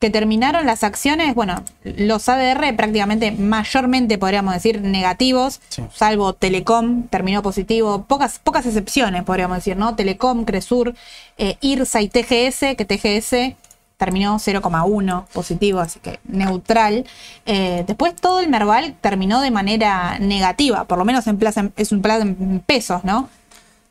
que 0.00 0.10
terminaron 0.10 0.64
las 0.64 0.84
acciones, 0.84 1.34
bueno, 1.34 1.64
los 1.82 2.28
ADR 2.28 2.74
prácticamente 2.76 3.32
mayormente 3.32 4.16
podríamos 4.16 4.54
decir 4.54 4.80
negativos, 4.80 5.60
Sí. 5.70 5.82
salvo 5.92 6.34
Telecom, 6.34 7.08
terminó 7.08 7.42
positivo, 7.42 8.04
pocas, 8.04 8.38
pocas 8.38 8.64
excepciones 8.64 9.24
podríamos 9.24 9.56
decir, 9.58 9.76
¿no? 9.76 9.96
Telecom, 9.96 10.44
Cresur, 10.44 10.94
eh, 11.36 11.56
IRSA 11.60 12.00
y 12.02 12.08
TGS, 12.08 12.76
que 12.76 12.84
TGS 12.84 13.56
terminó 13.98 14.36
0,1 14.36 15.26
positivo, 15.26 15.80
así 15.80 16.00
que 16.00 16.20
neutral. 16.24 17.04
Eh, 17.44 17.84
después 17.86 18.16
todo 18.16 18.40
el 18.40 18.48
Merval 18.48 18.94
terminó 19.00 19.42
de 19.42 19.50
manera 19.50 20.18
negativa, 20.18 20.84
por 20.84 20.96
lo 20.96 21.04
menos 21.04 21.26
en 21.26 21.36
plaza, 21.36 21.68
es 21.76 21.92
un 21.92 22.00
plazo 22.00 22.22
en 22.22 22.62
pesos, 22.64 23.04
¿no? 23.04 23.28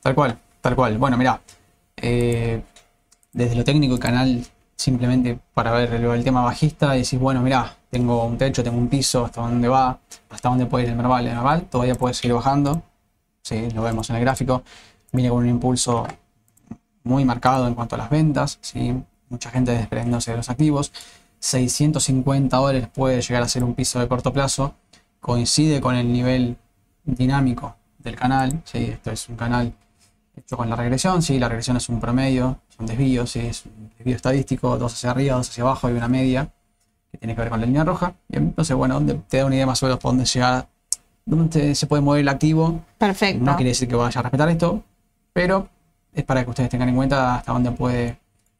tal 0.07 0.15
cual, 0.15 0.37
tal 0.61 0.75
cual. 0.75 0.97
Bueno, 0.97 1.17
mirá, 1.17 1.41
eh, 1.97 2.61
desde 3.33 3.55
lo 3.55 3.63
técnico 3.65 3.95
el 3.95 3.99
canal, 3.99 4.45
simplemente 4.77 5.37
para 5.53 5.71
ver 5.71 5.93
el, 5.93 6.05
el 6.05 6.23
tema 6.23 6.41
bajista, 6.41 6.91
decís, 6.91 7.19
bueno, 7.19 7.41
mirá, 7.41 7.75
tengo 7.89 8.23
un 8.23 8.37
techo, 8.37 8.63
tengo 8.63 8.77
un 8.77 8.87
piso, 8.87 9.25
hasta 9.25 9.41
dónde 9.41 9.67
va, 9.67 9.99
hasta 10.29 10.47
dónde 10.47 10.65
puede 10.65 10.85
ir 10.85 10.91
el 10.91 10.95
Merval. 10.95 11.27
El 11.27 11.35
Merval 11.35 11.63
todavía 11.63 11.95
puede 11.95 12.13
seguir 12.13 12.33
bajando, 12.35 12.81
sí, 13.41 13.69
lo 13.71 13.83
vemos 13.83 14.09
en 14.09 14.15
el 14.15 14.21
gráfico, 14.21 14.63
viene 15.11 15.29
con 15.29 15.39
un 15.39 15.49
impulso 15.49 16.07
muy 17.03 17.25
marcado 17.25 17.67
en 17.67 17.75
cuanto 17.75 17.95
a 17.95 17.97
las 17.97 18.09
ventas, 18.09 18.59
¿sí? 18.61 18.95
Mucha 19.29 19.50
gente 19.50 19.72
desprendiéndose 19.72 20.31
de 20.31 20.38
los 20.38 20.50
activos. 20.50 20.91
650 21.39 22.57
dólares 22.57 22.88
puede 22.93 23.22
llegar 23.22 23.43
a 23.43 23.48
ser 23.48 23.63
un 23.63 23.74
piso 23.74 24.00
de 24.00 24.07
corto 24.07 24.34
plazo. 24.34 24.75
Coincide 25.19 25.81
con 25.81 25.96
el 25.96 26.12
nivel 26.12 26.57
dinámico 27.03 27.75
del 28.00 28.15
canal. 28.15 28.62
¿sí? 28.65 28.86
Esto 28.86 29.12
es 29.12 29.29
un 29.29 29.36
canal 29.36 29.74
hecho 30.36 30.57
con 30.57 30.69
la 30.69 30.75
regresión. 30.75 31.22
¿sí? 31.22 31.39
La 31.39 31.50
regresión 31.50 31.77
es 31.77 31.89
un 31.89 32.00
promedio, 32.00 32.60
son 32.75 32.86
desvíos, 32.86 33.31
¿sí? 33.31 33.39
es 33.39 33.65
un 33.65 33.91
desvío 33.98 34.15
estadístico, 34.15 34.77
dos 34.77 34.93
hacia 34.93 35.12
arriba, 35.12 35.36
dos 35.36 35.50
hacia 35.50 35.63
abajo 35.63 35.89
y 35.89 35.93
una 35.93 36.07
media 36.07 36.51
que 37.12 37.17
tiene 37.17 37.36
que 37.36 37.41
ver 37.41 37.50
con 37.50 37.60
la 37.60 37.65
línea 37.65 37.84
roja. 37.84 38.13
Bien, 38.27 38.43
entonces, 38.46 38.75
bueno, 38.75 39.01
te 39.27 39.38
da 39.38 39.46
una 39.46 39.55
idea 39.55 39.65
más 39.65 39.81
o 39.84 39.86
menos 39.86 40.00
por 40.00 40.12
dónde 40.12 40.25
llegar, 40.25 40.67
dónde 41.25 41.75
se 41.75 41.88
puede 41.88 42.01
mover 42.01 42.22
el 42.22 42.29
activo. 42.29 42.81
Perfecto. 42.98 43.43
No 43.43 43.55
quiere 43.55 43.69
decir 43.69 43.88
que 43.88 43.96
vaya 43.96 44.19
a 44.19 44.24
respetar 44.24 44.50
esto, 44.50 44.84
pero 45.34 45.69
es 46.13 46.24
para 46.24 46.43
que 46.43 46.50
ustedes 46.50 46.69
tengan 46.69 46.89
en 46.89 46.96
cuenta 46.96 47.36
hasta 47.36 47.53
dónde 47.53 47.72
puede, 47.72 48.17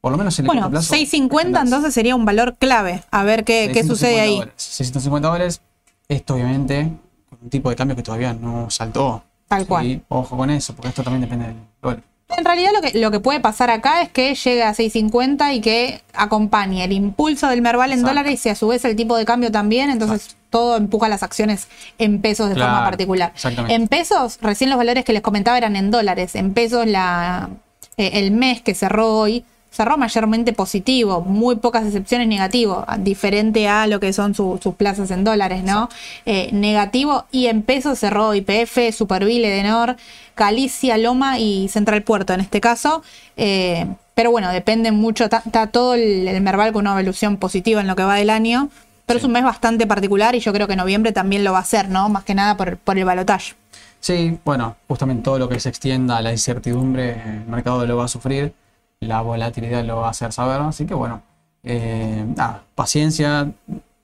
por 0.08 0.14
lo 0.14 0.18
menos 0.20 0.40
en 0.40 0.46
el 0.46 0.48
bueno, 0.48 0.70
plazo. 0.70 0.88
650 0.96 1.62
entonces 1.64 1.94
sería 1.94 2.16
un 2.16 2.24
valor 2.24 2.56
clave. 2.58 3.04
A 3.12 3.26
ver 3.26 3.44
qué, 3.44 3.70
qué 3.74 3.84
sucede 3.84 4.22
ahí. 4.22 4.36
Dólares. 4.36 4.54
650 4.56 5.28
dólares. 5.28 5.62
Esto 6.08 6.36
obviamente 6.36 6.94
con 7.30 7.40
un 7.44 7.50
tipo 7.50 7.70
de 7.70 7.76
cambio 7.76 7.94
que 7.98 8.04
todavía 8.04 8.32
no 8.34 8.70
saltó. 8.70 9.22
Tal 9.50 9.68
cual. 9.68 10.02
Ojo 10.08 10.38
con 10.38 10.50
eso, 10.50 10.74
porque 10.74 10.88
esto 10.88 11.04
también 11.04 11.20
depende 11.22 11.48
del 11.48 11.56
dólar. 11.82 12.04
En 12.38 12.46
realidad 12.46 12.72
lo 12.74 12.82
que, 12.82 12.98
lo 12.98 13.12
que 13.12 13.20
puede 13.20 13.42
pasar 13.42 13.70
acá 13.70 14.02
es 14.02 14.10
que 14.10 14.34
llegue 14.34 14.64
a 14.64 14.74
6.50 14.74 15.56
y 15.56 15.60
que 15.60 16.02
acompañe 16.14 16.86
el 16.86 16.94
impulso 16.94 17.48
del 17.50 17.62
Merval 17.62 17.92
en 17.92 18.00
Exacto. 18.00 18.16
dólares 18.20 18.46
y 18.46 18.50
a 18.50 18.56
su 18.56 18.68
vez 18.70 18.86
el 18.86 18.96
tipo 18.96 19.18
de 19.18 19.26
cambio 19.26 19.52
también, 19.52 19.90
entonces 19.90 20.38
todo 20.50 20.78
empuja 20.78 21.10
las 21.10 21.22
acciones 21.24 21.68
en 21.98 22.22
pesos 22.22 22.48
de 22.48 22.56
Claro, 22.56 22.72
forma 22.72 22.86
particular. 22.86 23.32
exactamente. 23.36 23.76
En 23.76 23.88
pesos, 23.90 24.38
recién 24.42 24.70
los 24.70 24.78
valores 24.78 25.04
que 25.04 25.12
les 25.12 25.22
comentaba 25.22 25.58
eran 25.58 25.76
en 25.76 25.92
dólares, 25.92 26.36
en 26.36 26.54
pesos 26.54 26.86
la, 26.88 27.50
eh, 27.98 28.12
el 28.14 28.32
mes 28.32 28.62
que 28.62 28.74
cerró 28.76 29.14
hoy 29.14 29.46
cerró 29.78 29.96
mayormente 29.98 30.54
positivo, 30.54 31.22
muy 31.22 31.56
pocas 31.58 31.86
excepciones 31.86 32.28
negativo, 32.28 32.84
diferente 32.98 33.68
a 33.68 33.86
lo 33.86 34.00
que 34.00 34.12
son 34.12 34.34
su- 34.34 34.60
sus 34.62 34.74
plazas 34.76 35.12
en 35.12 35.24
dólares, 35.24 35.64
¿no? 35.64 35.88
Eh, 36.26 36.50
negativo 36.52 37.26
y 37.32 37.46
en 37.46 37.62
pesos 37.62 38.00
cerró 38.00 38.34
IPF, 38.34 38.92
Superville, 38.92 39.48
Edenor, 39.48 39.96
Galicia, 40.36 40.98
Loma 40.98 41.38
y 41.40 41.68
Central 41.70 42.02
Puerto 42.02 42.34
en 42.34 42.42
este 42.42 42.60
caso. 42.60 43.04
Eh, 43.38 43.86
pero 44.16 44.32
bueno, 44.32 44.50
depende 44.52 44.92
mucho, 44.92 45.26
está, 45.26 45.68
todo 45.68 45.94
el, 45.94 46.28
el 46.28 46.42
Merval 46.42 46.74
con 46.74 46.82
una 46.88 47.00
evolución 47.00 47.38
positiva 47.38 47.80
en 47.80 47.86
lo 47.88 47.96
que 47.96 48.04
va 48.04 48.16
del 48.16 48.32
año, 48.32 48.70
pero 49.06 49.20
Sí. 49.20 49.24
es 49.24 49.28
un 49.28 49.32
mes 49.34 49.44
bastante 49.44 49.86
particular 49.86 50.34
y 50.34 50.40
yo 50.40 50.52
creo 50.54 50.68
que 50.68 50.76
noviembre 50.76 51.12
también 51.12 51.44
lo 51.44 51.52
va 51.52 51.60
a 51.60 51.62
hacer, 51.62 51.88
¿no? 51.90 52.10
Más 52.10 52.24
que 52.24 52.34
nada 52.34 52.58
por, 52.58 52.78
por 52.78 52.98
el 52.98 53.06
balotaje. 53.06 53.54
Sí, 54.00 54.38
bueno, 54.44 54.76
justamente 54.88 55.24
todo 55.24 55.38
lo 55.40 55.48
que 55.50 55.60
se 55.60 55.70
extienda 55.70 56.18
a 56.18 56.22
la 56.22 56.32
incertidumbre, 56.32 57.12
el 57.24 57.46
mercado 57.48 57.86
lo 57.86 57.98
va 57.98 58.06
a 58.06 58.08
sufrir, 58.08 58.54
la 59.00 59.22
volatilidad 59.22 59.84
lo 59.84 59.98
va 59.98 60.08
a 60.08 60.12
hacer 60.12 60.32
saber, 60.32 60.62
así 60.62 60.86
que 60.86 60.94
bueno, 60.94 61.22
eh, 61.63 62.25
nada, 62.36 62.63
paciencia, 62.75 63.51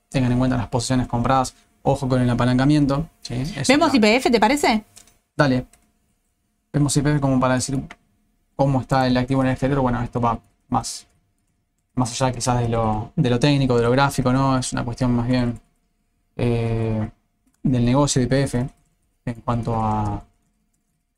tengan 0.10 0.32
en 0.32 0.38
cuenta 0.38 0.58
las 0.58 0.68
posiciones 0.68 1.08
compradas, 1.08 1.56
ojo 1.82 2.08
con 2.08 2.22
el 2.22 2.30
apalancamiento. 2.30 3.08
¿Vemos 3.68 3.94
IPF, 3.94 4.32
te 4.32 4.40
parece? 4.40 4.84
Dale. 5.36 5.66
Vemos 6.72 6.96
IPF 6.98 7.20
como 7.20 7.40
para 7.40 7.56
decir 7.56 7.80
cómo 8.56 8.82
está 8.82 9.08
el 9.08 9.18
activo 9.18 9.42
en 9.42 9.48
el 9.48 9.54
exterior. 9.54 9.80
Bueno, 9.82 10.02
esto 10.02 10.20
va 10.20 10.40
más, 10.70 11.08
más 11.96 12.22
allá 12.22 12.34
quizás 12.34 12.60
de 12.60 12.70
lo, 12.70 13.12
de 13.16 13.30
lo 13.30 13.40
técnico, 13.40 13.78
de 13.78 13.84
lo 13.84 13.92
gráfico, 13.92 14.32
¿no? 14.34 14.58
Es 14.58 14.74
una 14.74 14.84
cuestión 14.84 15.12
más 15.12 15.28
bien 15.28 15.60
eh, 16.36 17.10
del 17.62 17.86
negocio 17.86 18.26
de 18.26 18.44
IPF 18.44 18.56
en 19.26 19.42
cuanto 19.46 19.76
a, 19.76 20.24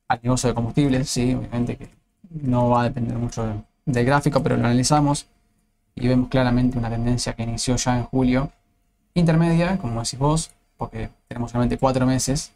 al 0.08 0.20
negocio 0.22 0.50
de 0.50 0.56
combustibles. 0.56 1.10
Sí, 1.10 1.34
obviamente 1.34 1.78
que 1.78 1.90
no 2.42 2.70
va 2.70 2.82
a 2.82 2.84
depender 2.86 3.18
mucho 3.18 3.46
de- 3.46 3.56
del 3.86 4.06
gráfico, 4.06 4.42
pero 4.44 4.58
lo 4.58 4.66
analizamos 4.66 5.28
y 5.96 6.08
vemos 6.08 6.30
claramente 6.30 6.78
una 6.78 6.90
tendencia 6.90 7.34
que 7.34 7.44
inició 7.44 7.76
ya 7.78 7.98
en 7.98 8.04
julio, 8.06 8.52
intermedia, 9.14 9.78
como 9.78 10.02
decís 10.02 10.20
vos, 10.20 10.52
porque 10.78 11.10
tenemos 11.28 11.52
solamente 11.52 11.78
cuatro 11.78 12.06
meses 12.06 12.52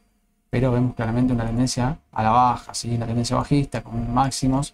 pero 0.52 0.72
vemos 0.72 0.96
claramente 0.96 1.34
una 1.34 1.46
tendencia 1.46 2.00
a 2.12 2.24
la 2.24 2.32
baja, 2.32 2.74
¿sí? 2.74 2.96
una 2.96 3.06
tendencia 3.06 3.36
bajista 3.36 3.84
con 3.84 4.14
máximos 4.14 4.74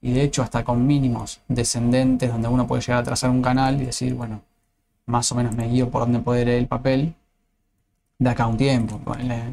y 0.00 0.12
de 0.12 0.22
hecho 0.22 0.42
hasta 0.42 0.64
con 0.64 0.86
mínimos 0.86 1.40
descendentes 1.48 2.30
donde 2.30 2.48
uno 2.48 2.66
puede 2.66 2.82
llegar 2.82 3.00
a 3.00 3.04
trazar 3.04 3.30
un 3.30 3.42
canal 3.42 3.80
y 3.80 3.86
decir, 3.86 4.14
bueno, 4.14 4.42
más 5.06 5.30
o 5.32 5.34
menos 5.34 5.56
me 5.56 5.68
guío 5.68 5.90
por 5.90 6.02
dónde 6.02 6.22
leer 6.44 6.48
el 6.58 6.66
papel 6.68 7.14
de 8.18 8.30
acá 8.30 8.44
a 8.44 8.46
un 8.48 8.56
tiempo. 8.56 9.00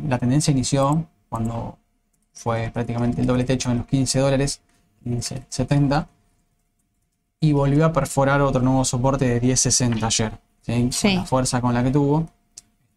La 0.08 0.18
tendencia 0.18 0.52
inició 0.52 1.06
cuando 1.30 1.78
fue 2.34 2.70
prácticamente 2.74 3.22
el 3.22 3.28
doble 3.28 3.44
techo 3.44 3.72
en 3.72 3.78
los 3.80 3.88
15 3.88 4.20
dólares, 4.20 4.62
15.70 5.06 6.08
y 7.40 7.54
volvió 7.54 7.86
a 7.86 7.94
perforar 7.94 8.42
otro 8.42 8.62
nuevo 8.62 8.86
soporte 8.86 9.26
de 9.28 9.42
10.60 9.42 10.04
ayer, 10.04 10.40
¿sí? 10.62 10.90
Sí. 10.92 11.08
con 11.10 11.16
la 11.18 11.26
fuerza 11.26 11.62
con 11.62 11.74
la 11.74 11.84
que 11.84 11.92
tuvo. 11.92 12.28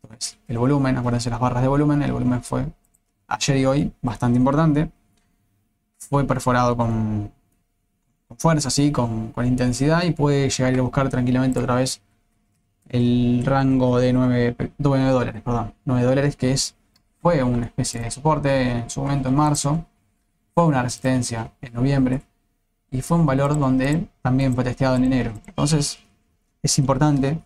Esto 0.02 0.14
es 0.18 0.38
el 0.48 0.58
volumen, 0.58 0.96
acuérdense 0.98 1.30
las 1.30 1.40
barras 1.40 1.62
de 1.62 1.68
volumen, 1.68 2.02
el 2.02 2.12
volumen 2.12 2.42
fue 2.42 2.66
ayer 3.28 3.56
y 3.56 3.66
hoy 3.66 3.92
bastante 4.02 4.38
importante. 4.38 4.90
Fue 5.98 6.24
perforado 6.24 6.76
con, 6.76 7.32
con 8.28 8.36
fuerza, 8.38 8.68
sí, 8.70 8.92
con, 8.92 9.32
con 9.32 9.46
intensidad 9.46 10.02
y 10.04 10.10
puede 10.12 10.50
llegar 10.50 10.70
a 10.70 10.74
ir 10.74 10.80
a 10.80 10.82
buscar 10.82 11.08
tranquilamente 11.08 11.58
otra 11.58 11.76
vez 11.76 12.02
el 12.90 13.42
rango 13.46 13.98
de 13.98 14.12
9, 14.12 14.52
pe- 14.52 14.72
9 14.76 15.10
dólares, 15.10 15.42
perdón, 15.42 15.72
9 15.86 16.02
dólares 16.04 16.36
que 16.36 16.52
es, 16.52 16.74
fue 17.24 17.42
una 17.42 17.64
especie 17.64 18.02
de 18.02 18.10
soporte 18.10 18.70
en 18.70 18.90
su 18.90 19.00
momento 19.00 19.30
en 19.30 19.34
marzo, 19.34 19.82
fue 20.54 20.66
una 20.66 20.82
resistencia 20.82 21.50
en 21.62 21.72
noviembre 21.72 22.20
y 22.90 23.00
fue 23.00 23.16
un 23.16 23.24
valor 23.24 23.58
donde 23.58 24.06
también 24.20 24.54
fue 24.54 24.62
testeado 24.62 24.96
en 24.96 25.04
enero. 25.04 25.32
Entonces 25.46 26.00
es 26.62 26.78
importante, 26.78 27.38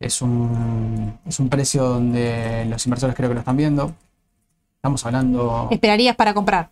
es 0.00 0.22
un, 0.22 1.18
es 1.26 1.38
un 1.38 1.50
precio 1.50 1.84
donde 1.84 2.64
los 2.64 2.86
inversores 2.86 3.14
creo 3.14 3.28
que 3.28 3.34
lo 3.34 3.40
están 3.40 3.58
viendo. 3.58 3.94
Estamos 4.76 5.04
hablando, 5.04 5.68
¿Esperarías 5.70 6.16
para 6.16 6.32
comprar? 6.32 6.70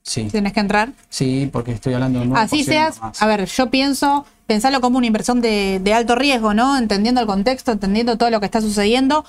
sí, 0.00 0.28
Tienes 0.30 0.54
que 0.54 0.60
entrar. 0.60 0.94
sí, 1.10 1.50
porque 1.52 1.72
estoy 1.72 1.92
hablando 1.92 2.20
de 2.20 2.26
un 2.26 2.32
9% 2.32 2.38
Así 2.38 2.64
seas, 2.64 3.02
más. 3.02 3.20
a 3.20 3.26
ver, 3.26 3.44
yo 3.44 3.68
pienso, 3.68 4.24
pensarlo 4.46 4.80
como 4.80 4.96
una 4.96 5.06
inversión 5.08 5.42
de, 5.42 5.78
de 5.78 5.92
alto 5.92 6.14
riesgo, 6.14 6.54
¿no? 6.54 6.78
Entendiendo 6.78 7.20
el 7.20 7.26
contexto, 7.26 7.70
entendiendo 7.72 8.16
todo 8.16 8.30
lo 8.30 8.40
que 8.40 8.46
está 8.46 8.62
sucediendo. 8.62 9.26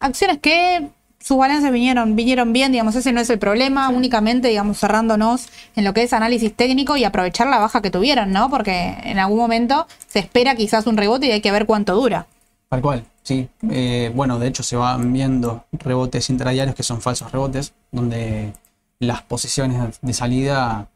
Acciones 0.00 0.38
que 0.40 0.88
sus 1.24 1.38
balances 1.38 1.72
vinieron, 1.72 2.16
vinieron 2.16 2.52
bien, 2.52 2.70
digamos, 2.70 2.94
ese 2.96 3.10
no 3.10 3.18
es 3.18 3.30
el 3.30 3.38
problema, 3.38 3.88
únicamente, 3.88 4.48
digamos, 4.48 4.78
cerrándonos 4.78 5.48
en 5.74 5.84
lo 5.84 5.94
que 5.94 6.02
es 6.02 6.12
análisis 6.12 6.54
técnico 6.54 6.98
y 6.98 7.04
aprovechar 7.04 7.46
la 7.46 7.56
baja 7.56 7.80
que 7.80 7.90
tuvieron, 7.90 8.30
¿no? 8.30 8.50
Porque 8.50 8.94
en 9.04 9.18
algún 9.18 9.38
momento 9.38 9.86
se 10.06 10.18
espera 10.18 10.54
quizás 10.54 10.86
un 10.86 10.98
rebote 10.98 11.26
y 11.26 11.30
hay 11.30 11.40
que 11.40 11.50
ver 11.50 11.64
cuánto 11.64 11.94
dura. 11.94 12.26
Tal 12.68 12.82
cual, 12.82 13.06
sí. 13.22 13.48
Eh, 13.70 14.12
bueno, 14.14 14.38
de 14.38 14.48
hecho 14.48 14.62
se 14.62 14.76
van 14.76 15.14
viendo 15.14 15.64
rebotes 15.72 16.28
intradiarios 16.28 16.76
que 16.76 16.82
son 16.82 17.00
falsos 17.00 17.32
rebotes, 17.32 17.72
donde 17.90 18.52
las 18.98 19.22
posiciones 19.22 19.98
de 20.02 20.12
salida 20.12 20.90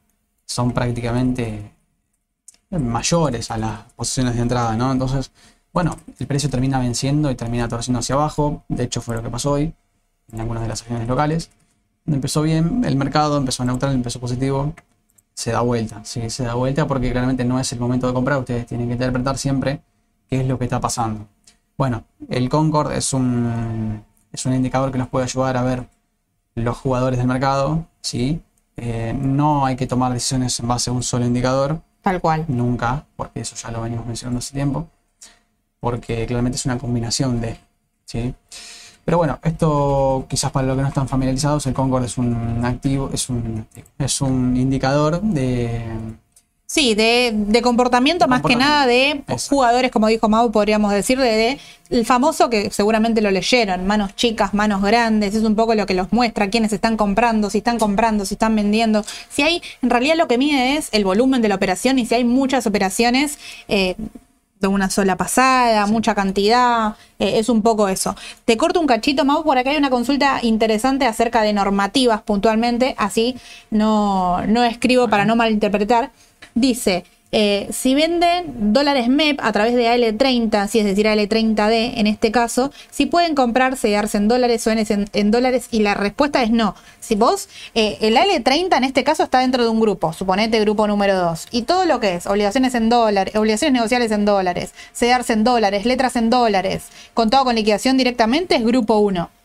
son 0.45 0.73
prácticamente 0.73 1.73
mayores 2.69 3.51
a 3.51 3.57
las 3.57 3.81
posiciones 3.97 4.35
de 4.35 4.43
entrada, 4.43 4.77
¿no? 4.77 4.93
Entonces, 4.93 5.31
bueno, 5.73 5.97
el 6.19 6.27
precio 6.27 6.51
termina 6.51 6.79
venciendo 6.79 7.31
y 7.31 7.35
termina 7.35 7.67
torciendo 7.67 8.01
hacia 8.01 8.15
abajo. 8.15 8.65
De 8.69 8.85
hecho, 8.85 9.01
fue 9.01 9.17
lo 9.17 9.23
que 9.23 9.31
pasó 9.31 9.53
hoy 9.53 9.73
en 10.33 10.41
algunas 10.41 10.63
de 10.63 10.69
las 10.69 10.81
acciones 10.83 11.09
locales. 11.09 11.51
Empezó 12.07 12.43
bien 12.43 12.85
el 12.85 12.97
mercado, 12.97 13.37
empezó 13.37 13.65
neutral, 13.65 13.95
empezó 13.95 14.19
positivo, 14.21 14.75
se 15.35 15.53
da 15.53 15.61
vuelta, 15.61 16.01
sí, 16.05 16.31
se 16.31 16.45
da 16.45 16.55
vuelta 16.55 16.87
porque 16.87 17.11
claramente 17.11 17.45
no 17.45 17.61
es 17.61 17.73
el 17.73 17.79
momento 17.81 18.07
de 18.07 18.15
comprar. 18.15 18.39
Ustedes 18.39 18.67
tienen 18.67 18.87
que 18.89 18.95
interpretar 18.95 19.39
siempre 19.39 19.83
qué 20.29 20.41
es 20.41 20.47
lo 20.49 20.59
que 20.59 20.65
está 20.65 20.81
pasando. 20.81 21.27
Bueno, 21.77 22.05
el 22.29 22.49
Concord 22.49 22.93
es 22.93 23.13
un, 23.13 24.03
es 24.33 24.47
un 24.47 24.55
indicador 24.55 24.91
que 24.91 24.99
nos 24.99 25.09
puede 25.09 25.25
ayudar 25.25 25.57
a 25.57 25.63
ver 25.63 25.87
los 26.55 26.77
jugadores 26.77 27.19
del 27.19 27.29
mercado, 27.29 27.87
¿sí? 28.01 28.41
Eh, 28.77 29.15
no 29.17 29.65
hay 29.65 29.77
que 29.77 29.87
tomar 29.87 30.13
decisiones 30.13 30.59
en 30.61 30.67
base 30.69 30.91
a 30.91 30.93
un 30.93 31.03
solo 31.03 31.25
indicador, 31.25 31.81
Tal 32.03 32.21
cual. 32.21 32.45
nunca, 32.49 33.07
porque 33.17 33.41
eso 33.41 33.55
ya 33.57 33.71
lo 33.71 33.83
venimos 33.83 34.07
mencionando 34.07 34.39
hace 34.39 34.55
tiempo, 34.55 34.89
porque 35.79 36.27
claramente 36.27 36.57
es 36.57 36.65
una 36.67 36.79
combinación 36.79 37.41
de, 37.41 37.59
¿sí? 38.05 38.35
Pero 39.09 39.17
bueno, 39.17 39.39
esto 39.43 40.27
quizás 40.29 40.51
para 40.51 40.67
los 40.67 40.77
que 40.77 40.83
no 40.83 40.89
están 40.89 41.09
familiarizados, 41.09 41.67
el 41.67 41.73
Concord 41.73 42.05
es 42.05 42.19
un 42.19 42.63
activo, 42.63 43.09
es 43.11 43.31
un, 43.31 43.67
es 43.99 44.21
un 44.21 44.55
indicador 44.55 45.23
de, 45.23 45.83
Sí, 46.67 46.95
de, 46.95 47.33
de 47.35 47.63
comportamiento 47.63 48.29
más 48.29 48.43
que 48.43 48.55
nada 48.55 48.87
de 48.87 49.13
Exacto. 49.13 49.45
jugadores, 49.49 49.91
como 49.91 50.09
dijo 50.09 50.29
Mau, 50.29 50.53
podríamos 50.53 50.93
decir, 50.93 51.19
de, 51.19 51.31
de 51.31 51.59
el 51.89 52.05
famoso 52.05 52.51
que 52.51 52.71
seguramente 52.71 53.23
lo 53.23 53.31
leyeron, 53.31 53.87
manos 53.87 54.15
chicas, 54.15 54.53
manos 54.53 54.83
grandes, 54.83 55.35
es 55.35 55.43
un 55.43 55.55
poco 55.55 55.75
lo 55.75 55.87
que 55.87 55.95
los 55.95 56.13
muestra, 56.13 56.51
quiénes 56.51 56.75
están 56.75 56.99
comprando, 56.99 57.49
si 57.49 57.59
están 57.59 57.79
comprando, 57.79 58.27
si 58.27 58.35
están 58.35 58.55
vendiendo. 58.55 59.03
Si 59.31 59.41
hay, 59.41 59.63
en 59.81 59.89
realidad 59.89 60.17
lo 60.19 60.29
que 60.29 60.37
mide 60.37 60.77
es 60.77 60.91
el 60.93 61.07
volumen 61.07 61.41
de 61.41 61.49
la 61.49 61.55
operación 61.55 61.99
y 61.99 62.05
si 62.05 62.15
hay 62.15 62.25
muchas 62.25 62.67
operaciones 62.67 63.39
eh, 63.69 63.97
de 64.61 64.69
una 64.69 64.91
sola 64.91 65.17
pasada, 65.17 65.87
mucha 65.87 66.15
cantidad, 66.15 66.97
eh, 67.19 67.39
es 67.39 67.49
un 67.49 67.63
poco 67.63 67.89
eso. 67.89 68.15
Te 68.45 68.57
corto 68.57 68.81
un 68.81 68.87
cachito, 68.87 69.25
Mau, 69.25 69.45
por 69.45 69.59
acá 69.59 69.71
hay 69.71 69.77
una 69.77 69.91
consulta 69.91 70.41
interesante 70.43 71.07
acerca 71.07 71.43
de 71.43 71.53
normativas 71.53 72.23
puntualmente, 72.23 72.95
así 72.99 73.37
no, 73.71 74.47
no 74.47 74.65
escribo 74.65 75.09
para 75.09 75.25
no 75.25 75.37
malinterpretar. 75.37 76.11
Dice, 76.55 77.05
eh, 77.31 77.69
si 77.73 77.95
venden 77.95 78.73
dólares 78.73 79.09
MEP 79.09 79.39
a 79.43 79.53
través 79.53 79.75
de 79.75 79.87
AL30, 79.87 80.67
si 80.69 80.79
es 80.79 80.87
decir 80.87 81.07
AL30D 81.07 81.93
en 81.97 82.07
este 82.07 82.33
caso, 82.33 82.73
si 82.91 83.05
pueden 83.05 83.35
comprar, 83.35 83.77
sellarse 83.77 84.17
en 84.17 84.29
dólares 84.29 84.67
o 84.67 84.71
en, 84.71 85.07
en, 85.13 85.31
dólares 85.31 85.69
y 85.71 85.81
la 85.81 85.95
respuesta 85.95 86.43
es 86.43 86.51
no. 86.51 86.75
Si 87.01 87.17
vos, 87.17 87.49
eh, 87.75 87.99
el 88.01 88.17
AL30 88.17 88.77
en 88.79 88.85
este 88.85 89.05
caso 89.05 89.25
está 89.25 89.41
dentro 89.41 89.63
de 89.63 89.69
un 89.69 89.79
grupo, 89.81 90.13
suponete 90.15 90.59
grupo 90.61 90.87
número 90.87 91.17
2, 91.17 91.49
y 91.51 91.63
todo 91.63 91.85
lo 91.85 92.01
que 92.01 92.15
es 92.15 92.27
obligaciones 92.27 92.75
en 92.75 92.89
dólares, 92.89 93.37
obligaciones 93.37 93.75
negociables 93.75 94.11
en 94.11 94.25
dólares, 94.25 94.73
sellarse 94.93 95.35
en 95.35 95.45
dólares, 95.45 95.85
letras 95.85 96.17
en 96.17 96.31
dólares, 96.31 96.87
contado 97.13 97.45
con 97.45 97.57
liquidación 97.57 97.99
directamente 97.99 98.57
es 98.57 98.65
grupo 98.65 98.99
1. 98.99 99.38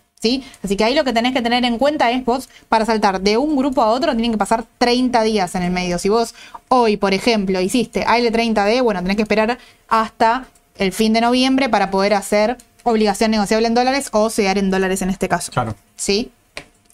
Así 0.63 0.77
que 0.77 0.83
ahí 0.83 0.95
lo 0.95 1.03
que 1.03 1.13
tenés 1.13 1.33
que 1.33 1.41
tener 1.41 1.65
en 1.65 1.77
cuenta 1.77 2.11
es 2.11 2.23
vos, 2.23 2.49
para 2.69 2.85
saltar 2.85 3.21
de 3.21 3.37
un 3.37 3.55
grupo 3.55 3.81
a 3.81 3.87
otro, 3.87 4.11
tienen 4.13 4.31
que 4.31 4.37
pasar 4.37 4.65
30 4.77 5.21
días 5.23 5.55
en 5.55 5.63
el 5.63 5.71
medio. 5.71 5.99
Si 5.99 6.09
vos 6.09 6.33
hoy, 6.69 6.97
por 6.97 7.13
ejemplo, 7.13 7.59
hiciste 7.59 8.05
AL30D, 8.05 8.81
bueno, 8.81 9.01
tenés 9.01 9.17
que 9.17 9.23
esperar 9.23 9.57
hasta 9.89 10.45
el 10.77 10.91
fin 10.93 11.13
de 11.13 11.21
noviembre 11.21 11.69
para 11.69 11.91
poder 11.91 12.13
hacer 12.13 12.57
obligación 12.83 13.31
negociable 13.31 13.67
en 13.67 13.73
dólares 13.73 14.09
o 14.11 14.29
sellar 14.29 14.57
en 14.57 14.71
dólares 14.71 15.01
en 15.01 15.09
este 15.09 15.27
caso. 15.27 15.51
Claro. 15.51 15.75
¿Sí? 15.95 16.31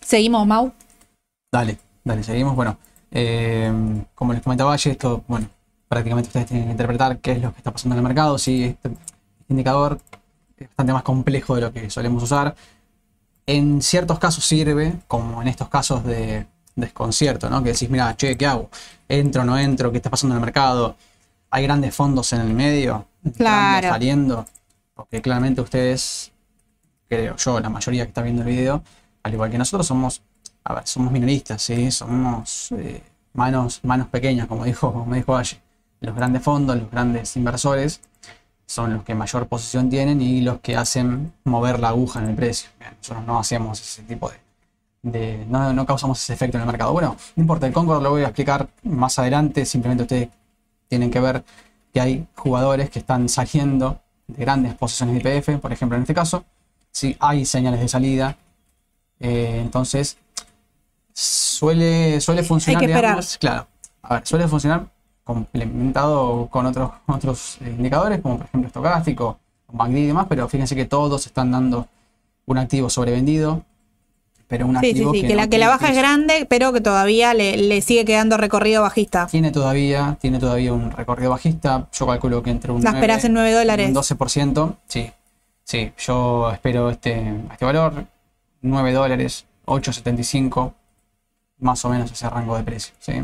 ¿Seguimos, 0.02 0.46
Mau? 0.48 0.72
Dale, 1.52 1.78
dale, 2.04 2.24
seguimos. 2.24 2.56
Bueno, 2.56 2.78
eh, 3.12 3.72
como 4.16 4.34
les 4.34 4.42
comentaba 4.42 4.74
ayer, 4.74 4.92
esto, 4.92 5.24
bueno, 5.28 5.48
prácticamente 5.88 6.28
ustedes 6.28 6.48
tienen 6.48 6.66
que 6.66 6.72
interpretar 6.72 7.20
qué 7.20 7.34
es 7.34 7.42
lo 7.42 7.52
que 7.52 7.58
está 7.60 7.72
pasando 7.72 7.96
en 7.96 8.00
el 8.00 8.04
mercado. 8.04 8.38
Sí, 8.38 8.64
este 8.64 8.92
indicador 9.50 10.00
es 10.58 10.68
bastante 10.68 10.94
más 10.94 11.04
complejo 11.04 11.56
de 11.56 11.62
lo 11.62 11.72
que 11.72 11.90
solemos 11.90 12.24
usar 12.24 12.56
en 13.50 13.82
ciertos 13.82 14.20
casos 14.20 14.46
sirve, 14.46 14.94
como 15.08 15.42
en 15.42 15.48
estos 15.48 15.70
casos 15.70 16.04
de 16.04 16.46
desconcierto, 16.76 17.50
¿no? 17.50 17.64
Que 17.64 17.72
decís, 17.72 17.90
mira, 17.90 18.16
che, 18.16 18.38
¿qué 18.38 18.46
hago? 18.46 18.70
¿Entro, 19.08 19.44
no 19.44 19.58
entro? 19.58 19.92
¿Qué 19.92 19.98
está 19.98 20.12
pasando 20.12 20.36
en 20.36 20.40
el 20.40 20.46
mercado? 20.46 20.96
¿Hay 21.50 21.64
grandes 21.64 21.96
fondos 21.96 22.32
en 22.34 22.42
el 22.42 22.54
medio? 22.54 23.08
Claro. 23.36 23.90
Saliendo. 23.90 24.46
Porque 24.94 25.20
claramente 25.20 25.62
ustedes, 25.62 26.32
creo 27.08 27.36
yo, 27.38 27.60
la 27.60 27.70
mayoría 27.70 28.04
que 28.04 28.10
está 28.10 28.22
viendo 28.22 28.44
el 28.44 28.48
video, 28.48 28.84
al 29.24 29.34
igual 29.34 29.50
que 29.50 29.58
nosotros, 29.58 29.88
somos, 29.88 30.22
a 30.64 30.76
ver, 30.76 30.88
somos 30.88 31.12
minoristas, 31.12 31.60
¿sí? 31.60 31.90
Somos 31.90 32.72
eh, 32.74 33.02
manos, 33.34 33.80
manos 33.82 34.10
pequeñas, 34.10 34.46
como 34.46 34.64
dijo, 34.66 34.94
como 34.94 35.16
dijo 35.16 35.34
Valle. 35.34 35.60
Los 36.02 36.16
grandes 36.16 36.44
fondos, 36.44 36.78
los 36.78 36.92
grandes 36.92 37.36
inversores, 37.36 38.00
son 38.70 38.94
los 38.94 39.04
que 39.04 39.16
mayor 39.16 39.48
posición 39.48 39.90
tienen 39.90 40.22
y 40.22 40.42
los 40.42 40.60
que 40.60 40.78
hacen 40.78 41.34
mover 41.44 41.80
la 41.80 41.90
aguja 41.90 42.20
en 42.20 42.30
el 42.30 42.36
precio. 42.36 42.70
nosotros 43.00 43.26
no 43.26 43.40
hacemos 43.40 43.82
ese 43.82 44.04
tipo 44.04 44.32
de... 45.02 45.44
no, 45.48 45.86
causamos 45.88 46.22
ese 46.22 46.34
efecto 46.34 46.58
en 46.58 46.62
el 46.62 46.68
mercado. 46.68 46.94
Bueno, 46.94 47.18
no 47.36 47.42
importa, 47.42 47.66
el 47.66 47.74
Concord 47.74 48.04
lo 48.04 48.12
voy 48.12 48.22
a 48.22 48.26
explicar 48.26 48.70
más 48.84 49.18
adelante, 49.18 49.66
simplemente 49.66 50.04
ustedes 50.04 50.30
tienen 50.88 51.10
que 51.10 51.20
ver 51.20 51.44
que 51.92 52.00
hay 52.00 52.28
jugadores 52.36 52.92
que 52.92 53.00
están 53.00 53.28
saliendo 53.28 54.02
de 54.28 54.46
grandes 54.46 54.76
posiciones 54.76 55.24
de 55.24 55.38
IPF, 55.38 55.60
por 55.60 55.74
ejemplo 55.74 55.98
en 55.98 56.04
este 56.04 56.14
caso, 56.14 56.46
si 56.92 57.18
hay 57.20 57.46
señales 57.46 57.80
de 57.80 57.88
salida, 57.88 58.38
eh, 59.20 59.62
entonces 59.64 60.16
suele, 61.12 62.22
suele 62.22 62.44
funcionar. 62.44 62.84
Hay 62.84 62.88
que 62.88 62.94
esperar. 62.94 63.24
claro, 63.40 63.68
a 64.04 64.14
ver, 64.14 64.28
suele 64.28 64.48
funcionar 64.48 64.99
complementado 65.30 66.48
con 66.50 66.66
otros, 66.66 66.90
otros 67.06 67.60
indicadores, 67.62 68.20
como 68.20 68.38
por 68.38 68.48
ejemplo 68.48 68.66
estocástico, 68.66 69.38
MACD 69.72 69.98
y 69.98 70.08
demás, 70.08 70.26
pero 70.28 70.50
fíjense 70.50 70.76
que 70.76 70.86
todos 70.86 71.24
están 71.28 71.52
dando 71.52 71.88
un 72.48 72.58
activo 72.58 72.90
sobrevendido, 72.90 73.62
pero 74.48 74.66
un 74.66 74.78
activo 74.78 75.12
que, 75.12 75.36
la, 75.36 75.48
que 75.48 75.60
la 75.60 75.68
baja 75.68 75.90
es 75.90 75.96
grande, 75.96 76.48
pero 76.50 76.74
que 76.74 76.82
todavía 76.82 77.36
le, 77.36 77.80
sigue 77.82 78.06
quedando 78.06 78.38
recorrido 78.38 78.82
bajista. 78.82 79.28
Tiene 79.28 79.52
todavía, 79.52 80.18
tiene 80.20 80.40
todavía 80.40 80.74
un 80.74 80.90
recorrido 80.90 81.30
bajista, 81.30 81.88
yo 81.94 82.08
calculo 82.08 82.42
que 82.42 82.50
entre 82.50 82.72
un, 82.72 82.84
la 82.84 82.90
esperas 82.90 83.24
en 83.24 83.34
9 83.34 83.52
dólares. 83.52 83.88
un 83.88 83.96
12%, 83.96 84.78
sí, 84.88 85.12
sí, 85.64 85.92
yo 86.00 86.50
espero 86.52 86.90
este, 86.90 87.36
este 87.52 87.66
valor, 87.66 88.04
9 88.64 88.94
dólares, 88.94 89.46
8.75, 89.68 90.74
más 91.60 91.86
o 91.86 91.90
menos 91.90 92.12
ese 92.12 92.28
rango 92.28 92.58
de 92.58 92.64
precio, 92.64 92.96
¿sí? 92.98 93.22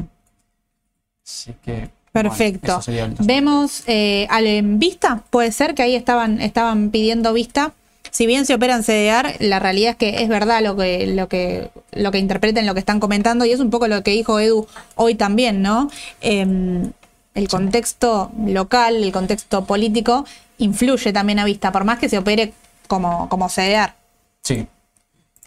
Así 1.26 1.56
que. 1.64 1.95
Perfecto. 2.16 2.80
Vemos 3.20 3.84
eh, 3.88 4.26
al 4.30 4.48
en 4.48 4.80
vista, 4.80 5.24
puede 5.30 5.52
ser 5.52 5.76
que 5.76 5.84
ahí 5.84 5.96
estaban, 5.96 6.40
estaban 6.40 6.90
pidiendo 6.90 7.34
vista. 7.34 7.74
Si 8.10 8.26
bien 8.26 8.46
se 8.46 8.56
opera 8.56 8.78
en 8.78 8.84
CDR, 8.84 9.36
la 9.40 9.60
realidad 9.60 9.92
es 9.92 9.96
que 9.98 10.24
es 10.24 10.30
verdad 10.30 10.62
lo 10.64 10.78
que, 10.78 11.08
lo 11.08 11.28
que, 11.28 11.70
lo 11.92 12.12
que 12.12 12.20
interpreten, 12.20 12.66
lo 12.66 12.74
que 12.74 12.80
están 12.80 13.02
comentando, 13.02 13.44
y 13.44 13.52
es 13.52 13.60
un 13.60 13.70
poco 13.70 13.90
lo 13.90 14.02
que 14.02 14.12
dijo 14.12 14.40
Edu 14.40 14.66
hoy 14.96 15.16
también, 15.16 15.62
¿no? 15.62 15.90
Em, 16.22 16.94
el 17.34 17.50
contexto 17.50 18.32
local, 18.46 18.96
el 19.04 19.12
contexto 19.12 19.66
político, 19.66 20.26
influye 20.58 21.12
también 21.12 21.40
a 21.40 21.44
vista, 21.44 21.74
por 21.74 21.84
más 21.84 22.00
que 22.00 22.08
se 22.08 22.18
opere 22.18 22.54
como, 22.88 23.28
como 23.28 23.50
CDR. 23.50 23.94
Sí. 24.42 24.66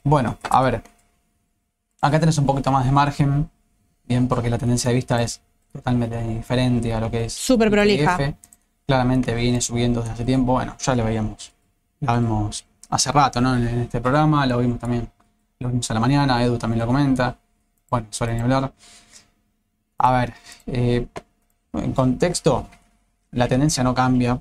Bueno, 0.05 0.37
a 0.51 0.61
ver. 0.61 0.83
Acá 2.03 2.21
tenés 2.21 2.37
un 2.37 2.45
poquito 2.45 2.71
más 2.71 2.85
de 2.85 2.93
margen, 2.93 3.49
bien, 4.05 4.29
porque 4.29 4.51
la 4.51 4.59
tendencia 4.59 4.91
de 4.91 4.97
vista 4.97 5.23
es 5.23 5.41
totalmente 5.79 6.21
diferente 6.23 6.93
a 6.93 7.01
lo 7.01 7.11
que 7.11 7.27
es. 7.27 7.33
Súper 7.33 7.71
prolija. 7.71 8.35
Claramente 8.87 9.35
viene 9.35 9.61
subiendo 9.61 10.01
desde 10.01 10.15
hace 10.15 10.25
tiempo. 10.25 10.53
Bueno, 10.53 10.77
ya 10.79 10.95
lo 10.95 11.05
veíamos. 11.05 11.53
Lo 12.01 12.15
vimos 12.19 12.65
hace 12.91 13.13
rato, 13.13 13.41
¿no? 13.41 13.57
En, 13.57 13.67
este 13.81 14.01
programa, 14.01 14.45
lo 14.47 14.59
vimos 14.59 14.79
también. 14.79 15.09
Lo 15.61 15.69
vimos 15.69 15.91
a 15.91 15.95
la 15.95 16.01
mañana, 16.01 16.43
Edu 16.43 16.59
también 16.59 16.81
lo 16.81 16.87
comenta. 16.87 17.37
Bueno, 17.91 18.09
suele 18.11 18.35
ni 18.35 18.41
hablar. 18.41 18.73
A 19.99 20.13
ver, 20.13 20.35
eh, 20.67 21.07
en 21.75 21.93
contexto, 21.93 22.67
la 23.33 23.47
tendencia 23.47 23.85
no 23.85 23.95
cambia. 23.95 24.41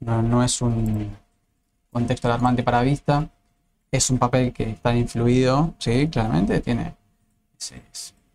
No, 0.00 0.42
es 0.42 0.62
un 0.62 1.14
contexto 1.92 2.28
alarmante 2.28 2.62
para 2.62 2.80
vista. 2.80 3.28
Es 3.90 4.08
un 4.08 4.18
papel 4.18 4.52
que 4.52 4.70
está 4.70 4.94
influido, 4.94 5.74
sí, 5.78 6.08
claramente. 6.08 6.60
Tiene 6.60 6.94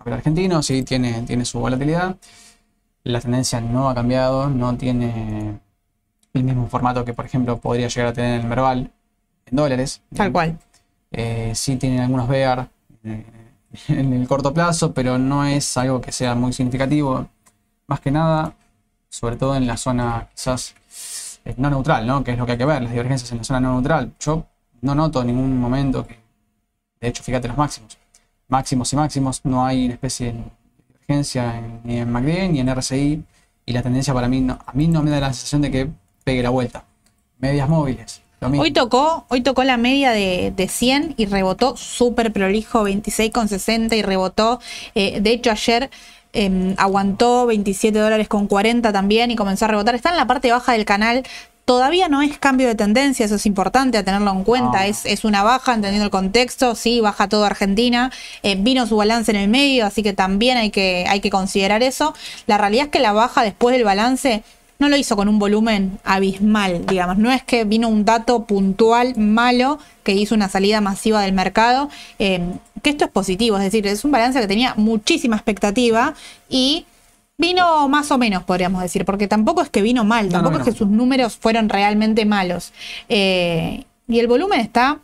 el 0.05 0.13
argentino 0.13 0.61
sí 0.61 0.83
tiene, 0.83 1.23
tiene 1.23 1.45
su 1.45 1.59
volatilidad. 1.59 2.15
La 3.03 3.21
tendencia 3.21 3.61
no 3.61 3.89
ha 3.89 3.95
cambiado, 3.95 4.49
no 4.49 4.75
tiene 4.77 5.59
el 6.33 6.43
mismo 6.43 6.67
formato 6.67 7.05
que, 7.05 7.13
por 7.13 7.25
ejemplo, 7.25 7.57
podría 7.59 7.87
llegar 7.87 8.07
a 8.07 8.13
tener 8.13 8.41
el 8.41 8.47
Merval 8.47 8.91
en 9.45 9.55
dólares. 9.55 10.01
Tal 10.15 10.31
cual. 10.31 10.57
Eh, 11.11 11.53
sí 11.55 11.77
tienen 11.77 12.01
algunos 12.01 12.27
BEAR 12.27 12.69
eh, 13.03 13.25
en 13.87 14.13
el 14.13 14.27
corto 14.27 14.53
plazo, 14.53 14.93
pero 14.93 15.17
no 15.17 15.45
es 15.45 15.77
algo 15.77 16.01
que 16.01 16.11
sea 16.11 16.35
muy 16.35 16.53
significativo. 16.53 17.27
Más 17.87 17.99
que 17.99 18.11
nada, 18.11 18.53
sobre 19.09 19.37
todo 19.37 19.55
en 19.55 19.67
la 19.67 19.77
zona 19.77 20.29
quizás 20.33 20.75
eh, 21.45 21.53
no 21.57 21.69
neutral, 21.69 22.05
¿no? 22.05 22.23
Que 22.23 22.31
es 22.31 22.37
lo 22.37 22.45
que 22.45 22.53
hay 22.53 22.57
que 22.57 22.65
ver, 22.65 22.81
las 22.81 22.91
divergencias 22.91 23.31
en 23.31 23.39
la 23.39 23.43
zona 23.43 23.59
no 23.59 23.73
neutral. 23.73 24.13
Yo 24.19 24.45
no 24.81 24.95
noto 24.95 25.21
en 25.21 25.27
ningún 25.27 25.59
momento 25.59 26.05
que, 26.05 26.19
de 26.99 27.07
hecho, 27.07 27.23
fíjate 27.23 27.47
los 27.47 27.57
máximos 27.57 27.97
máximos 28.47 28.91
y 28.93 28.95
máximos, 28.95 29.41
no 29.43 29.65
hay 29.65 29.85
una 29.85 29.93
especie 29.95 30.27
de 30.27 30.43
divergencia 30.87 31.61
ni 31.83 31.99
en 31.99 32.11
MACD 32.11 32.49
ni 32.49 32.59
en 32.59 32.75
RSI 32.75 33.23
y 33.65 33.73
la 33.73 33.81
tendencia 33.81 34.13
para 34.13 34.27
mí, 34.27 34.41
no, 34.41 34.59
a 34.65 34.73
mí 34.73 34.87
no 34.87 35.01
me 35.01 35.11
da 35.11 35.19
la 35.19 35.33
sensación 35.33 35.61
de 35.61 35.71
que 35.71 35.89
pegue 36.23 36.43
la 36.43 36.49
vuelta. 36.49 36.85
Medias 37.39 37.67
móviles. 37.67 38.21
Hoy 38.41 38.71
tocó, 38.71 39.25
hoy 39.29 39.41
tocó 39.41 39.63
la 39.63 39.77
media 39.77 40.11
de, 40.11 40.67
100 40.69 41.15
y 41.17 41.25
rebotó 41.25 41.77
súper 41.77 42.31
prolijo, 42.31 42.83
26,60 42.83 43.95
y 43.97 44.01
rebotó. 44.01 44.59
Eh, 44.93 45.19
de 45.21 45.31
hecho, 45.31 45.51
ayer 45.51 45.89
em, 46.33 46.75
aguantó 46.77 47.45
27 47.47 47.97
dólares 47.97 48.27
con 48.27 48.47
40 48.47 48.91
también 48.91 49.31
y 49.31 49.35
comenzó 49.35 49.65
a 49.65 49.69
rebotar. 49.69 49.95
Está 49.95 50.11
en 50.11 50.17
la 50.17 50.27
parte 50.27 50.51
baja 50.51 50.73
del 50.73 50.85
canal. 50.85 51.23
Todavía 51.65 52.09
no 52.09 52.21
es 52.21 52.37
cambio 52.37 52.67
de 52.67 52.75
tendencia, 52.75 53.25
eso 53.25 53.35
es 53.35 53.45
importante 53.47 53.97
a 53.97 54.03
tenerlo 54.03 54.31
en 54.31 54.43
cuenta. 54.43 54.85
Es, 54.85 55.03
es, 55.05 55.25
una 55.25 55.41
baja, 55.41 55.73
entendiendo 55.73 56.05
el 56.05 56.11
contexto, 56.11 56.75
sí, 56.75 57.01
baja 57.01 57.27
todo 57.27 57.43
Argentina. 57.43 58.11
Eh, 58.43 58.55
vino 58.55 58.85
su 58.85 58.95
balance 58.95 59.31
en 59.31 59.37
el 59.37 59.49
medio, 59.49 59.87
así 59.87 60.03
que 60.03 60.13
también 60.13 60.57
hay 60.57 60.69
que, 60.69 61.05
hay 61.09 61.21
que 61.21 61.31
considerar 61.31 61.81
eso. 61.81 62.13
La 62.45 62.59
realidad 62.59 62.85
es 62.85 62.91
que 62.91 62.99
la 62.99 63.13
baja 63.13 63.41
después 63.41 63.75
del 63.75 63.83
balance 63.83 64.43
no 64.77 64.89
lo 64.89 64.97
hizo 64.97 65.15
con 65.15 65.27
un 65.27 65.39
volumen 65.39 65.97
abismal, 66.03 66.85
digamos. 66.85 67.17
No 67.17 67.31
es 67.31 67.43
que 67.43 67.63
vino 67.63 67.87
un 67.87 68.05
dato 68.05 68.43
puntual 68.43 69.15
malo 69.17 69.79
que 70.03 70.11
hizo 70.13 70.35
una 70.35 70.49
salida 70.49 70.81
masiva 70.81 71.21
del 71.21 71.33
mercado, 71.33 71.89
eh, 72.19 72.41
que 72.83 72.91
esto 72.91 73.05
es 73.05 73.11
positivo, 73.11 73.57
es 73.57 73.63
decir, 73.63 73.87
es 73.87 74.05
un 74.05 74.11
balance 74.11 74.39
que 74.39 74.47
tenía 74.47 74.75
muchísima 74.75 75.37
expectativa 75.37 76.13
y 76.47 76.85
Vino 77.37 77.87
más 77.89 78.11
o 78.11 78.17
menos, 78.17 78.43
podríamos 78.43 78.81
decir, 78.81 79.03
porque 79.03 79.27
tampoco 79.27 79.61
es 79.61 79.69
que 79.69 79.81
vino 79.81 80.05
mal, 80.05 80.29
tampoco 80.29 80.57
es 80.57 80.63
que 80.63 80.71
sus 80.71 80.87
números 80.87 81.35
fueron 81.35 81.67
realmente 81.67 82.25
malos. 82.25 82.71
Eh, 83.09 83.83
y 84.07 84.19
el 84.19 84.27
volumen 84.27 84.61
está 84.61 84.99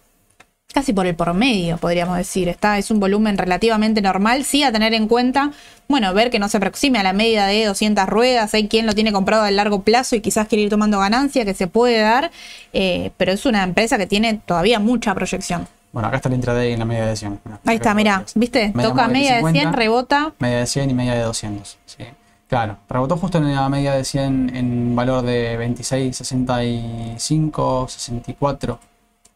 casi 0.74 0.94
por 0.94 1.06
el 1.06 1.16
promedio, 1.16 1.78
podríamos 1.78 2.18
decir. 2.18 2.48
Está, 2.48 2.78
es 2.78 2.92
un 2.92 3.00
volumen 3.00 3.38
relativamente 3.38 4.02
normal, 4.02 4.46
sí 4.46 4.64
a 4.64 4.72
tener 4.72 4.94
en 4.94 5.08
cuenta, 5.08 5.52
bueno, 5.88 6.14
ver 6.14 6.30
que 6.30 6.40
no 6.40 6.48
se 6.50 6.58
aproxime 6.58 7.00
a 7.00 7.04
la 7.04 7.14
media 7.14 7.46
de 7.46 7.66
200 7.66 8.08
ruedas, 8.08 8.54
hay 8.54 8.68
quien 8.68 8.86
lo 8.86 8.94
tiene 8.94 9.12
comprado 9.12 9.44
a 9.44 9.52
largo 9.52 9.82
plazo 9.82 10.16
y 10.16 10.22
quizás 10.22 10.48
quiere 10.48 10.64
ir 10.64 10.70
tomando 10.70 11.00
ganancia, 11.00 11.46
que 11.46 11.54
se 11.54 11.68
puede 11.68 12.00
dar, 12.00 12.32
eh, 12.74 13.12
pero 13.18 13.32
es 13.32 13.46
una 13.46 13.64
empresa 13.64 13.98
que 13.98 14.08
tiene 14.08 14.42
todavía 14.46 14.80
mucha 14.80 15.14
proyección. 15.14 15.68
Bueno, 15.92 16.08
acá 16.08 16.18
está 16.18 16.30
el 16.30 16.36
intraday 16.36 16.72
en 16.72 16.80
la 16.80 16.86
media 16.86 17.06
de 17.06 17.18
100. 17.18 17.42
Ahí 17.66 17.76
está, 17.76 17.94
mira, 17.94 18.24
¿viste? 18.36 18.74
Toca 18.82 19.10
media 19.10 19.44
de 19.44 19.52
100, 19.52 19.74
rebota. 19.74 20.32
Media 20.40 20.60
de 20.60 20.68
100 20.68 20.90
y 20.90 20.94
media 20.94 21.16
de 21.16 21.24
200, 21.24 21.78
¿sí? 21.86 22.06
Claro, 22.52 22.76
rebotó 22.90 23.16
justo 23.16 23.38
en 23.38 23.56
la 23.56 23.70
media 23.70 23.94
de 23.94 24.04
100 24.04 24.54
en 24.54 24.94
valor 24.94 25.22
de 25.24 25.56
26, 25.56 26.18
65, 26.18 27.88
64. 27.88 28.78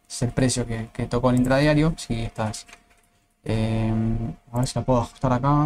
Es 0.06 0.20
el 0.20 0.32
precio 0.32 0.66
que, 0.66 0.88
que 0.92 1.06
tocó 1.06 1.30
el 1.30 1.36
intradiario. 1.36 1.94
Si 1.96 2.12
estás. 2.20 2.66
eh, 3.42 3.90
a 4.52 4.58
ver 4.58 4.66
si 4.66 4.78
la 4.78 4.84
puedo 4.84 5.00
ajustar 5.00 5.32
acá. 5.32 5.64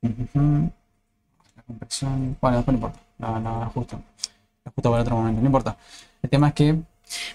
Ujú. 0.00 0.70
La 1.54 1.62
compresión. 1.66 2.34
Bueno, 2.40 2.56
después 2.56 2.78
no 2.78 2.86
importa. 2.88 2.98
No, 3.18 3.38
no, 3.38 3.60
la 3.60 3.66
ajusto. 3.66 4.00
La 4.64 4.70
ajusto 4.70 4.90
para 4.90 5.02
otro 5.02 5.16
momento. 5.16 5.38
No 5.42 5.46
importa. 5.46 5.76
El 6.22 6.30
tema 6.30 6.48
es 6.48 6.54
que 6.54 6.76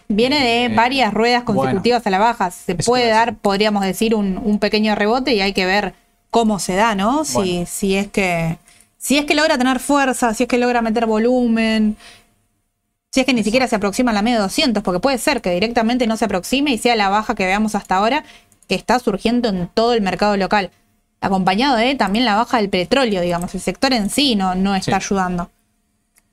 Viene 0.07 0.39
de 0.39 0.65
Eh, 0.65 0.69
varias 0.75 1.13
ruedas 1.13 1.45
bueno. 1.45 1.61
consecutivas 1.61 2.07
a 2.07 2.09
la 2.09 2.17
baja. 2.17 2.49
Se 2.49 2.73
puede 2.73 3.09
dar, 3.09 3.35
podríamos 3.35 3.83
decir, 3.83 4.15
un, 4.15 4.39
un 4.43 4.57
pequeño 4.57 4.95
rebote 4.95 5.35
y 5.35 5.41
hay 5.41 5.53
que 5.53 5.67
ver 5.67 5.93
cómo 6.31 6.57
se 6.57 6.73
da, 6.75 6.95
¿no? 6.95 7.23
Si, 7.25 7.33
Bueno. 7.35 7.65
si 7.67 7.95
es 7.95 8.07
que. 8.07 8.57
Si 8.97 9.17
es 9.17 9.25
que 9.25 9.35
logra 9.35 9.57
tener 9.57 9.79
fuerza, 9.79 10.33
si 10.33 10.43
es 10.43 10.49
que 10.49 10.57
logra 10.57 10.81
meter 10.81 11.05
volumen, 11.05 11.95
si 13.11 13.21
es 13.21 13.25
que 13.25 13.33
ni 13.33 13.43
siquiera 13.43 13.67
se 13.67 13.75
aproxima 13.75 14.11
a 14.11 14.13
la 14.13 14.21
media 14.21 14.37
de 14.37 14.43
200, 14.43 14.83
porque 14.83 14.99
puede 14.99 15.17
ser 15.17 15.41
que 15.41 15.51
directamente 15.51 16.07
no 16.07 16.17
se 16.17 16.25
aproxime 16.25 16.71
y 16.71 16.77
sea 16.77 16.95
la 16.95 17.09
baja 17.09 17.35
que 17.35 17.45
veamos 17.45 17.75
hasta 17.75 17.95
ahora, 17.95 18.23
que 18.67 18.75
está 18.75 18.99
surgiendo 18.99 19.49
en 19.49 19.69
todo 19.73 19.93
el 19.93 20.01
mercado 20.01 20.35
local. 20.35 20.71
Acompañado 21.21 21.77
de 21.77 21.95
también 21.95 22.25
la 22.25 22.35
baja 22.35 22.57
del 22.57 22.69
petróleo, 22.69 23.21
digamos, 23.21 23.53
el 23.55 23.61
sector 23.61 23.93
en 23.93 24.09
sí 24.09 24.35
no, 24.35 24.55
no 24.55 24.75
está 24.75 24.99
Sí. 24.99 25.05
ayudando. 25.07 25.49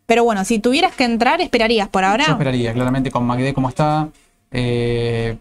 Pero 0.06 0.24
bueno, 0.24 0.44
si 0.44 0.58
tuvieras 0.58 0.94
que 0.94 1.04
entrar, 1.04 1.40
esperarías 1.40 1.88
por 1.88 2.04
ahora. 2.04 2.26
Yo 2.26 2.32
esperaría, 2.32 2.74
claramente 2.74 3.10
con 3.10 3.24
MACD 3.24 3.54
como 3.54 3.70
está, 3.70 4.08
eh, 4.50 5.38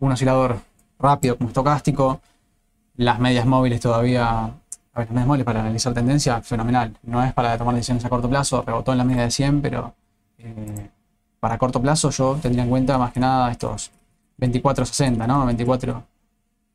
un 0.00 0.10
oscilador 0.12 0.58
rápido 0.98 1.36
como 1.36 1.48
estocástico, 1.50 2.20
las 2.96 3.20
medias 3.20 3.46
móviles 3.46 3.80
todavía, 3.80 4.50
medias 5.08 5.26
móviles 5.26 5.44
para 5.44 5.60
analizar 5.60 5.92
tendencia, 5.94 6.40
fenomenal. 6.42 6.96
No 7.02 7.22
es 7.22 7.32
para 7.32 7.56
tomar 7.56 7.74
decisiones 7.74 8.04
a 8.04 8.08
corto 8.08 8.28
plazo, 8.28 8.62
rebotó 8.66 8.92
en 8.92 8.98
la 8.98 9.04
media 9.04 9.22
de 9.22 9.30
100, 9.30 9.60
pero 9.62 9.94
eh, 10.38 10.88
para 11.40 11.56
corto 11.58 11.80
plazo 11.80 12.10
yo 12.10 12.36
tendría 12.40 12.64
en 12.64 12.70
cuenta 12.70 12.98
más 12.98 13.12
que 13.12 13.20
nada 13.20 13.50
estos 13.50 13.90
24.60, 14.40 15.26
¿no? 15.26 15.46
24 15.46 16.04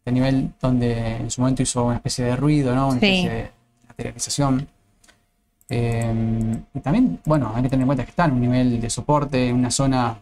de 0.05 0.11
nivel 0.11 0.53
donde 0.61 1.15
en 1.17 1.31
su 1.31 1.41
momento 1.41 1.63
hizo 1.63 1.85
una 1.85 1.95
especie 1.95 2.25
de 2.25 2.35
ruido, 2.35 2.75
¿no? 2.75 2.89
Una 2.89 2.99
Sí. 2.99 3.05
especie 3.05 3.29
de 3.29 3.51
lateralización. 3.87 4.67
Eh, 5.69 6.57
y 6.73 6.79
también, 6.81 7.19
bueno, 7.25 7.51
hay 7.55 7.63
que 7.63 7.69
tener 7.69 7.81
en 7.83 7.87
cuenta 7.87 8.03
que 8.03 8.09
está 8.11 8.25
en 8.25 8.33
un 8.33 8.41
nivel 8.41 8.81
de 8.81 8.89
soporte, 8.89 9.47
en 9.49 9.55
una 9.55 9.71
zona 9.71 10.17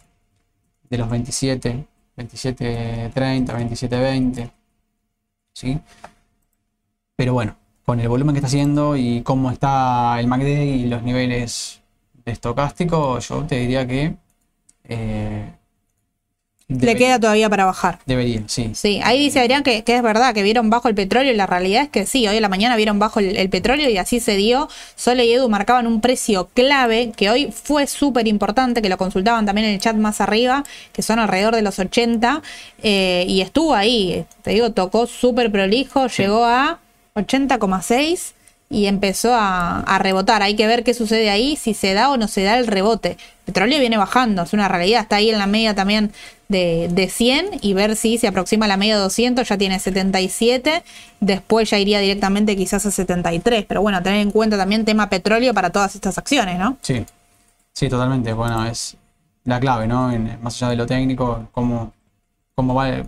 de 0.89 0.97
los 0.97 1.09
27, 1.09 1.85
27.30, 2.15 3.45
27.20, 3.55 4.51
¿sí? 5.53 5.79
Pero 7.15 7.33
bueno, 7.33 7.55
con 7.91 7.99
el 7.99 8.07
volumen 8.07 8.33
que 8.33 8.39
está 8.39 8.47
haciendo 8.47 8.95
y 8.95 9.21
cómo 9.21 9.51
está 9.51 10.17
el 10.17 10.27
MACD 10.27 10.61
y 10.63 10.85
los 10.85 11.03
niveles 11.03 11.81
de 12.23 12.31
estocástico, 12.31 13.19
yo 13.19 13.43
te 13.43 13.57
diría 13.57 13.85
que 13.85 14.15
eh, 14.85 15.51
Le 16.69 16.95
queda 16.95 17.19
todavía 17.19 17.49
para 17.49 17.65
bajar. 17.65 17.99
debería, 18.05 18.43
sí. 18.47 18.71
Sí, 18.75 19.01
ahí 19.03 19.19
dice 19.19 19.41
Adrián 19.41 19.63
que, 19.63 19.83
que 19.83 19.97
es 19.97 20.01
verdad, 20.03 20.33
que 20.33 20.41
vieron 20.41 20.69
bajo 20.69 20.87
el 20.87 20.95
petróleo 20.95 21.33
y 21.33 21.35
la 21.35 21.47
realidad 21.47 21.83
es 21.83 21.89
que 21.89 22.05
sí, 22.05 22.25
hoy 22.29 22.37
en 22.37 22.41
la 22.41 22.47
mañana 22.47 22.77
vieron 22.77 22.97
bajo 22.97 23.19
el, 23.19 23.35
el 23.35 23.49
petróleo 23.49 23.89
y 23.89 23.97
así 23.97 24.21
se 24.21 24.37
dio. 24.37 24.69
Sole 24.95 25.25
y 25.25 25.33
Edu 25.33 25.49
marcaban 25.49 25.85
un 25.85 25.99
precio 25.99 26.47
clave 26.53 27.11
que 27.17 27.29
hoy 27.29 27.51
fue 27.51 27.87
súper 27.87 28.25
importante, 28.25 28.81
que 28.81 28.87
lo 28.87 28.97
consultaban 28.97 29.45
también 29.45 29.67
en 29.67 29.73
el 29.73 29.81
chat 29.81 29.97
más 29.97 30.21
arriba, 30.21 30.63
que 30.93 31.01
son 31.01 31.19
alrededor 31.19 31.55
de 31.57 31.61
los 31.61 31.77
80, 31.77 32.41
eh, 32.83 33.25
y 33.27 33.41
estuvo 33.41 33.75
ahí, 33.75 34.23
te 34.43 34.51
digo, 34.51 34.71
tocó 34.71 35.07
súper 35.07 35.51
prolijo, 35.51 36.07
llegó 36.07 36.45
a 36.45 36.79
80,6 37.15 38.33
y 38.69 38.85
empezó 38.85 39.33
a, 39.33 39.81
a 39.81 39.99
rebotar. 39.99 40.41
Hay 40.41 40.55
que 40.55 40.67
ver 40.67 40.83
qué 40.83 40.93
sucede 40.93 41.29
ahí, 41.29 41.55
si 41.55 41.73
se 41.73 41.93
da 41.93 42.09
o 42.09 42.17
no 42.17 42.27
se 42.27 42.43
da 42.43 42.57
el 42.57 42.67
rebote. 42.67 43.17
Petróleo 43.45 43.79
viene 43.79 43.97
bajando, 43.97 44.43
es 44.43 44.53
una 44.53 44.67
realidad, 44.67 45.01
está 45.01 45.17
ahí 45.17 45.29
en 45.29 45.37
la 45.37 45.47
media 45.47 45.75
también 45.75 46.11
de, 46.51 46.89
de 46.91 47.09
100 47.09 47.59
y 47.61 47.73
ver 47.73 47.95
si 47.95 48.17
se 48.17 48.27
aproxima 48.27 48.65
a 48.65 48.67
la 48.67 48.77
media 48.77 48.95
de 48.95 49.01
200, 49.01 49.47
ya 49.47 49.57
tiene 49.57 49.79
77, 49.79 50.83
después 51.19 51.69
ya 51.69 51.79
iría 51.79 51.99
directamente 51.99 52.55
quizás 52.55 52.85
a 52.85 52.91
73, 52.91 53.65
pero 53.67 53.81
bueno, 53.81 54.03
tener 54.03 54.19
en 54.19 54.31
cuenta 54.31 54.57
también 54.57 54.85
tema 54.85 55.09
petróleo 55.09 55.53
para 55.53 55.69
todas 55.69 55.95
estas 55.95 56.17
acciones, 56.17 56.59
¿no? 56.59 56.77
Sí, 56.81 57.05
sí, 57.73 57.89
totalmente. 57.89 58.33
Bueno, 58.33 58.65
es 58.65 58.95
la 59.45 59.59
clave, 59.59 59.87
¿no? 59.87 60.11
Más 60.41 60.55
allá 60.61 60.69
de 60.69 60.75
lo 60.75 60.85
técnico, 60.85 61.47
cómo, 61.51 61.93
cómo, 62.53 62.75
va, 62.75 63.03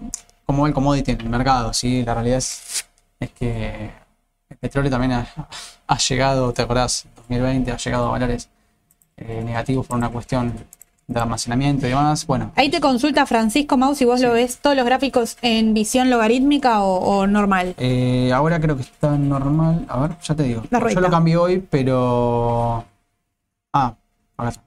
cómo 0.46 0.64
va 0.64 0.68
el 0.68 0.74
commodity 0.74 1.12
en 1.12 1.22
el 1.22 1.30
mercado, 1.30 1.74
¿sí? 1.74 2.04
La 2.04 2.16
realidad 2.16 2.40
es, 2.40 2.86
es 3.24 3.32
que 3.32 3.90
el 4.50 4.58
petróleo 4.58 4.92
también 4.92 5.14
ha, 5.14 5.28
ha 5.88 5.98
llegado, 5.98 6.54
¿te 6.54 6.62
acordás? 6.62 7.06
2020 7.16 7.72
ha 7.72 7.78
llegado 7.78 8.08
a 8.08 8.12
valores 8.12 8.50
eh, 9.18 9.42
negativos 9.46 9.88
por 9.88 9.98
una 9.98 10.10
cuestión 10.10 10.54
de 11.06 11.20
almacenamiento 11.20 11.86
y 11.86 11.90
demás. 11.90 12.26
Bueno, 12.26 12.52
Ahí 12.56 12.70
te 12.70 12.80
consulta 12.80 13.26
Francisco 13.26 13.76
Mau 13.78 13.94
si 13.94 14.06
vos 14.06 14.22
lo 14.22 14.32
ves 14.34 14.60
todos 14.60 14.76
los 14.76 14.86
gráficos 14.86 15.38
en 15.42 15.74
visión 15.74 16.10
logarítmica 16.10 16.82
o, 16.82 16.96
o 17.20 17.28
normal. 17.28 17.76
eh, 17.78 18.32
ahora 18.34 18.60
creo 18.60 18.76
que 18.78 18.84
está 18.84 19.12
normal. 19.18 19.86
A 19.90 20.00
ver, 20.00 20.12
ya 20.22 20.34
te 20.36 20.44
digo. 20.44 20.64
Yo 20.72 21.00
lo 21.02 21.10
cambié 21.10 21.36
hoy, 21.38 21.60
pero... 21.70 22.86
Ah, 23.74 23.94
acá 24.38 24.50
está. 24.50 24.64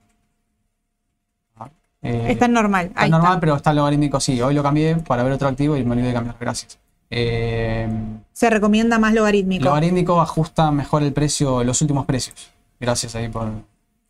Eh, 2.03 2.27
Está 2.31 2.45
en 2.45 2.53
normal. 2.53 2.85
Está 2.87 3.01
Ahí 3.01 3.09
normal, 3.09 3.31
está. 3.31 3.39
pero 3.39 3.55
está 3.55 3.73
logarítmico, 3.73 4.19
sí. 4.19 4.39
Hoy 4.41 4.53
lo 4.53 4.61
cambié 4.61 4.95
para 4.97 5.23
ver 5.23 5.33
otro 5.33 5.47
activo 5.47 5.75
y 5.75 5.83
me 5.83 5.93
olvidé 5.93 6.09
de 6.09 6.13
cambiar. 6.13 6.35
Gracias. 6.39 6.77
Eh, 7.09 7.89
Se 8.37 8.51
recomienda 8.51 8.99
más 8.99 9.15
logarítmico. 9.15 9.65
logarítmico 9.65 10.21
ajusta 10.21 10.69
mejor 10.71 11.01
el 11.01 11.11
precio, 11.11 11.63
los 11.63 11.81
últimos 11.81 12.05
precios. 12.05 12.51
Gracias 12.79 13.15
ahí 13.15 13.29
por 13.29 13.49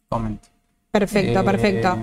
comment. 0.10 0.44
Perfecto, 0.92 1.40
Eh, 1.40 1.44
perfecto. 1.46 1.98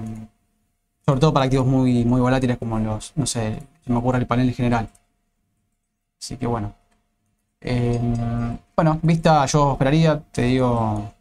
Sobre 1.05 1.21
todo 1.21 1.35
para 1.35 1.45
activos 1.45 1.67
muy, 1.67 2.03
muy 2.07 2.23
volátiles 2.23 2.57
como 2.57 2.79
los, 2.79 3.13
no 3.15 3.27
sé, 3.27 3.59
se 3.85 3.93
me 3.93 3.99
ocurre 3.99 4.21
el 4.21 4.27
panel 4.27 4.49
en 4.49 4.55
general. 4.55 4.89
Así 6.19 6.39
que 6.39 6.47
bueno. 6.47 6.75
Eh, 7.61 8.01
bueno, 8.75 8.99
vista 9.03 9.45
yo 9.45 9.73
esperaría, 9.73 10.19
te 10.33 10.45
digo, 10.45 11.13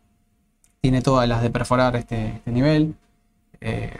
tiene 0.79 1.01
todas 1.01 1.27
las 1.27 1.41
de 1.41 1.49
perforar 1.49 1.97
este, 1.97 2.27
este 2.27 2.49
nivel. 2.49 2.95
Eh, 3.59 3.99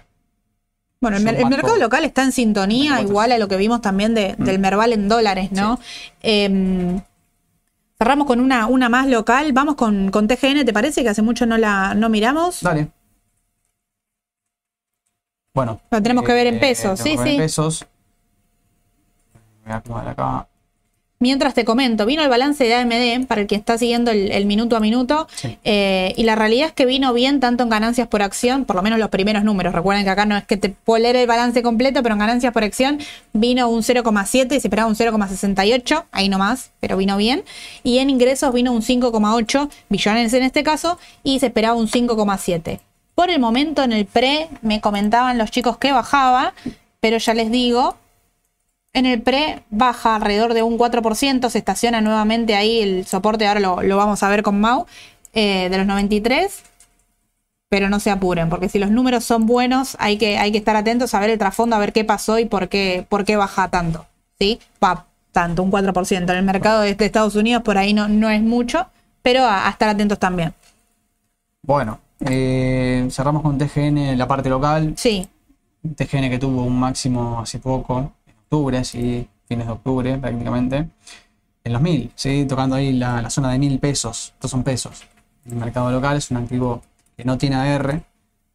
Bueno, 1.04 1.18
el, 1.18 1.24
mercado 1.50 1.76
local 1.76 2.06
está 2.06 2.24
en 2.24 2.32
sintonía, 2.32 2.92
24. 2.92 3.10
igual 3.10 3.32
a 3.34 3.38
lo 3.38 3.50
que 3.50 3.58
vimos 3.58 3.82
también 3.82 4.16
de- 4.16 4.36
del 4.38 4.58
Merval 4.58 4.94
en 4.94 5.10
dólares, 5.10 5.52
¿no? 5.52 5.78
Em, 6.22 7.02
cerramos 7.98 8.26
con 8.26 8.39
una, 8.39 8.68
una 8.68 8.88
más 8.88 9.08
local. 9.08 9.52
Vamos 9.52 9.76
con, 9.76 10.12
con 10.12 10.30
TGN, 10.30 10.63
¿te 10.63 10.72
parece? 10.72 11.04
Que 11.04 11.10
hace 11.10 11.22
mucho 11.22 11.46
no 11.46 11.58
la 11.58 11.94
no 11.94 12.08
miramos. 12.08 12.62
Dale. 12.62 12.88
Bueno. 15.54 15.82
Lo 15.92 16.02
tenemos 16.02 16.24
que 16.24 16.32
ver 16.32 16.48
en 16.48 16.56
eh, 16.56 16.60
pesos, 16.60 17.04
tenemos 17.04 17.26
sí, 17.26 17.30
sí. 17.30 17.36
en 17.36 17.42
pesos. 17.42 17.86
Voy 19.66 19.74
a 19.74 19.76
acomodar 19.76 20.08
acá. 20.08 20.48
Mientras 21.23 21.53
te 21.53 21.63
comento, 21.63 22.05
vino 22.05 22.21
el 22.21 22.27
balance 22.27 22.65
de 22.65 22.75
AMD 22.75 23.27
para 23.27 23.39
el 23.39 23.47
que 23.47 23.55
está 23.55 23.77
siguiendo 23.77 24.12
el, 24.12 24.29
el 24.29 24.45
minuto 24.45 24.75
a 24.75 24.81
minuto. 24.81 25.29
Sí. 25.33 25.57
eh, 25.63 26.13
y 26.17 26.23
la 26.23 26.36
realidad 26.36 26.67
es 26.67 26.73
que 26.73 26.86
vino 26.86 27.13
bien 27.13 27.39
tanto 27.39 27.63
en 27.63 27.69
ganancias 27.69 28.09
por 28.09 28.21
acción, 28.21 28.65
por 28.65 28.75
lo 28.75 28.81
menos 28.81 28.99
los 28.99 29.07
primeros 29.07 29.45
números. 29.45 29.73
Recuerden 29.73 30.03
que 30.03 30.09
acá 30.09 30.25
no 30.25 30.36
es 30.36 30.43
que 30.43 30.57
te 30.57 30.67
puedo 30.67 31.01
leer 31.01 31.15
el 31.15 31.25
balance 31.25 31.63
completo, 31.63 32.03
pero 32.03 32.15
en 32.15 32.19
ganancias 32.19 32.51
por 32.51 32.65
acción 32.65 32.99
vino 33.31 33.69
un 33.69 33.83
0,7 33.83 34.47
y 34.47 34.59
se 34.59 34.67
esperaba 34.67 34.89
un 34.89 34.95
0,68, 34.95 36.03
ahí 36.12 36.27
nomás, 36.27 36.71
pero 36.81 36.97
vino 36.97 37.15
bien. 37.15 37.45
Y 37.83 37.99
en 37.99 38.09
ingresos 38.09 38.53
vino 38.53 38.73
un 38.73 38.81
5,8 38.81 39.69
billones 39.88 40.33
en 40.33 40.43
este 40.43 40.62
caso 40.62 40.99
y 41.23 41.39
se 41.39 41.45
esperaba 41.45 41.75
un 41.75 41.88
5,7. 41.88 42.81
Por 43.15 43.29
el 43.29 43.39
momento 43.39 43.81
en 43.81 43.93
el 43.93 44.05
pre 44.07 44.49
me 44.62 44.81
comentaban 44.81 45.38
los 45.38 45.51
chicos 45.51 45.77
que 45.77 45.93
bajaba, 45.93 46.53
pero 46.99 47.17
ya 47.17 47.33
les 47.33 47.49
digo, 47.49 47.95
en 48.93 49.06
el 49.06 49.21
pre 49.21 49.63
baja 49.69 50.15
alrededor 50.15 50.53
de 50.53 50.63
un 50.63 50.77
4%, 50.77 51.49
se 51.49 51.58
estaciona 51.58 52.01
nuevamente 52.01 52.56
ahí 52.56 52.82
el 52.82 53.06
soporte, 53.06 53.47
ahora 53.47 53.60
lo, 53.60 53.82
lo 53.82 53.97
vamos 53.97 54.23
a 54.23 54.29
ver 54.29 54.43
con 54.43 54.60
Mau, 54.62 54.86
eh, 55.34 55.67
de 55.69 55.77
los 55.77 55.88
93, 55.88 56.63
pero 57.69 57.89
no 57.89 57.99
se 57.99 58.12
apuren, 58.12 58.49
porque 58.49 58.69
si 58.69 58.77
los 58.77 58.91
números 58.91 59.23
son 59.23 59.47
buenos 59.47 59.97
hay 59.99 60.17
que, 60.17 60.38
hay 60.38 60.51
que 60.51 60.60
estar 60.60 60.75
atentos 60.75 61.13
a 61.15 61.19
ver 61.19 61.32
el 61.32 61.39
trasfondo, 61.39 61.75
a 61.75 61.79
ver 61.79 61.91
qué 61.91 62.06
pasó 62.06 62.38
y 62.38 62.45
por 62.45 62.69
qué, 62.69 63.06
por 63.10 63.25
qué 63.25 63.36
baja 63.36 63.69
tanto, 63.69 64.06
¿sí? 64.39 64.60
Va 64.84 65.08
tanto, 65.32 65.63
un 65.63 65.71
4%. 65.71 66.17
En 66.17 66.29
el 66.29 66.43
mercado 66.43 66.82
de 66.82 66.95
Estados 66.99 67.36
Unidos 67.36 67.63
por 67.63 67.79
ahí 67.79 67.93
no, 67.93 68.08
no 68.08 68.29
es 68.29 68.43
mucho, 68.43 68.86
pero 69.23 69.43
a, 69.43 69.67
a 69.67 69.71
estar 69.71 69.89
atentos 69.89 70.19
también. 70.19 70.53
Bueno, 71.63 71.99
eh, 72.19 73.08
cerramos 73.10 73.41
con 73.41 73.58
TGN 73.58 73.97
en 73.97 74.17
la 74.19 74.27
parte 74.27 74.49
local. 74.49 74.93
Sí, 74.95 75.27
TGN 75.84 76.29
que 76.29 76.39
tuvo 76.39 76.63
un 76.63 76.79
máximo 76.79 77.39
hace 77.39 77.60
poco, 77.60 78.13
octubre, 78.54 78.84
sí, 78.84 79.28
fines 79.48 79.66
de 79.66 79.74
octubre 79.74 80.18
prácticamente, 80.20 80.88
en 81.63 81.74
los 81.74 81.82
mil, 81.82 82.12
¿sí? 82.13 82.46
tocando 82.48 82.76
ahí 82.76 82.94
la, 82.94 83.28
zona 83.32 83.52
de 83.52 83.58
mil 83.58 83.80
pesos. 83.80 84.34
Estos 84.36 84.52
son 84.52 84.63
pesos. 84.63 85.04
El 85.46 85.56
mercado 85.56 85.92
local 85.92 86.18
es 86.18 86.30
un 86.30 86.38
activo 86.38 86.84
que 87.18 87.26
no 87.26 87.38
tiene 87.39 87.56
AR, 87.56 88.04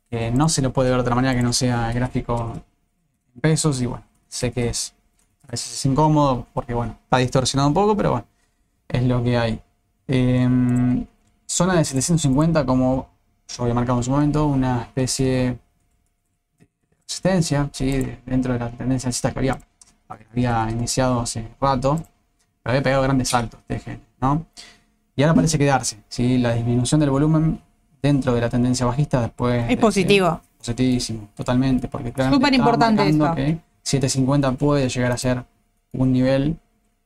que 0.09 0.31
no 0.31 0.49
se 0.49 0.63
lo 0.63 0.73
puede 0.73 0.91
ver 0.91 0.99
de 0.99 1.03
otra 1.03 1.17
manera 1.17 1.35
que 1.35 1.43
no 1.43 1.53
sea 1.53 1.89
el 1.89 1.95
gráfico 1.95 2.53
en 3.35 3.41
pesos. 3.41 3.83
Y 3.83 3.87
bueno, 3.87 4.05
sé 4.29 4.53
que 4.53 4.69
es 4.69 4.95
a 5.43 5.51
veces 5.51 5.73
es 5.73 5.87
incómodo 5.87 6.47
porque 6.53 6.75
bueno, 6.75 6.97
está 7.03 7.17
distorsionado 7.19 7.69
un 7.69 7.75
poco, 7.75 7.97
pero 7.97 8.13
bueno, 8.13 8.27
es 8.87 9.03
lo 9.03 9.23
que 9.23 9.37
hay. 9.37 9.61
Eh, 10.07 11.07
zona 11.47 11.75
de 11.75 11.85
750 11.85 12.65
como 12.65 13.09
yo 13.49 13.63
había 13.63 13.75
marcado 13.75 13.99
en 13.99 14.05
su 14.05 14.11
momento, 14.13 14.47
una 14.47 14.83
especie 14.83 15.59
de 16.59 16.69
resistencia, 17.09 17.69
¿sí? 17.73 18.07
dentro 18.27 18.53
de 18.53 18.59
la 18.61 18.71
tendencia 18.71 19.09
alcista 19.09 19.33
que 19.33 19.39
había, 19.39 19.59
había 20.09 20.69
iniciado 20.71 21.21
hace 21.21 21.49
rato, 21.61 21.97
pero 22.63 22.71
había 22.71 22.83
pegado 22.83 23.03
grandes 23.03 23.29
saltos 23.29 23.61
este 23.69 24.01
¿no? 24.21 24.47
Y 25.15 25.23
ahora 25.23 25.35
parece 25.35 25.59
quedarse, 25.59 25.99
¿sí? 26.09 26.39
la 26.39 26.55
disminución 26.55 27.01
del 27.01 27.11
volumen 27.11 27.61
dentro 28.01 28.35
de 28.35 28.41
la 28.41 28.49
tendencia 28.49 28.87
bajista 28.87 29.21
después... 29.21 29.69
Es 29.69 29.77
positivo. 29.77 30.41
Positivísimo, 30.59 31.29
totalmente, 31.37 31.89
porque 31.89 32.13
Súper 32.31 32.55
importante 32.55 33.09
esto. 33.09 33.35
que 33.35 33.59
750 33.83 34.53
puede 34.53 34.89
llegar 34.89 35.13
a 35.13 35.19
ser 35.19 35.45
un 35.93 36.13
nivel 36.13 36.57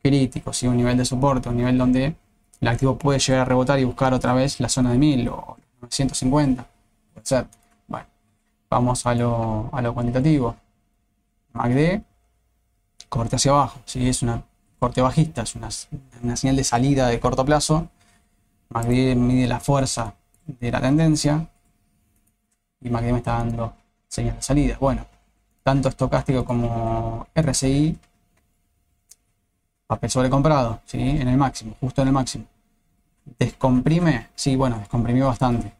crítico, 0.02 0.52
¿sí? 0.52 0.66
un 0.66 0.76
nivel 0.76 0.96
de 0.98 1.04
soporte, 1.04 1.48
un 1.48 1.56
nivel 1.56 1.78
donde 1.78 2.14
el 2.60 2.68
activo 2.68 2.98
puede 2.98 3.18
llegar 3.18 3.42
a 3.42 3.44
rebotar 3.44 3.78
y 3.78 3.84
buscar 3.84 4.12
otra 4.14 4.34
vez 4.34 4.60
la 4.60 4.68
zona 4.68 4.92
de 4.92 4.98
1000 4.98 5.28
o 5.28 5.56
950. 5.80 6.66
Puede 7.14 7.26
ser. 7.26 7.46
Bueno, 7.88 8.06
vamos 8.70 9.06
a 9.06 9.14
lo, 9.14 9.70
a 9.72 9.82
lo 9.82 9.94
cuantitativo. 9.94 10.54
MACD, 11.54 12.02
corte 13.12 13.36
hacia 13.36 13.50
abajo. 13.50 13.78
¿sí? 13.84 14.08
Es 14.08 14.22
una 14.22 14.42
corte 14.78 15.02
bajista, 15.02 15.42
es 15.42 15.54
una, 15.54 15.68
una 16.22 16.34
señal 16.34 16.56
de 16.56 16.64
salida 16.64 17.08
de 17.08 17.20
corto 17.20 17.44
plazo. 17.44 17.90
MACD 18.70 19.14
mide 19.16 19.46
la 19.46 19.60
fuerza 19.60 20.14
de 20.46 20.72
la 20.72 20.80
tendencia 20.80 21.46
y 22.80 22.88
MACD 22.88 23.12
me 23.12 23.18
está 23.18 23.32
dando 23.32 23.74
señal 24.08 24.36
de 24.36 24.42
salida. 24.42 24.78
Bueno, 24.80 25.04
tanto 25.62 25.90
estocástico 25.90 26.42
como 26.46 27.26
RSI, 27.34 27.98
papel 29.86 30.10
sobrecomprado, 30.10 30.80
¿sí? 30.86 30.98
en 30.98 31.28
el 31.28 31.36
máximo, 31.36 31.76
justo 31.80 32.00
en 32.00 32.08
el 32.08 32.14
máximo. 32.14 32.46
Descomprime, 33.38 34.28
sí, 34.34 34.56
bueno, 34.56 34.78
descomprimió 34.78 35.26
bastante. 35.26 35.70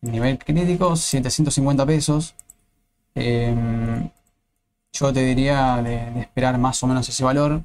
Nivel 0.00 0.36
crítico, 0.36 0.96
750 0.96 1.86
pesos. 1.86 2.34
Em, 3.14 4.10
yo 4.92 5.12
te 5.12 5.20
diría 5.20 5.80
de, 5.82 6.20
esperar 6.20 6.58
más 6.58 6.82
o 6.82 6.86
menos 6.86 7.08
ese 7.08 7.24
valor. 7.24 7.62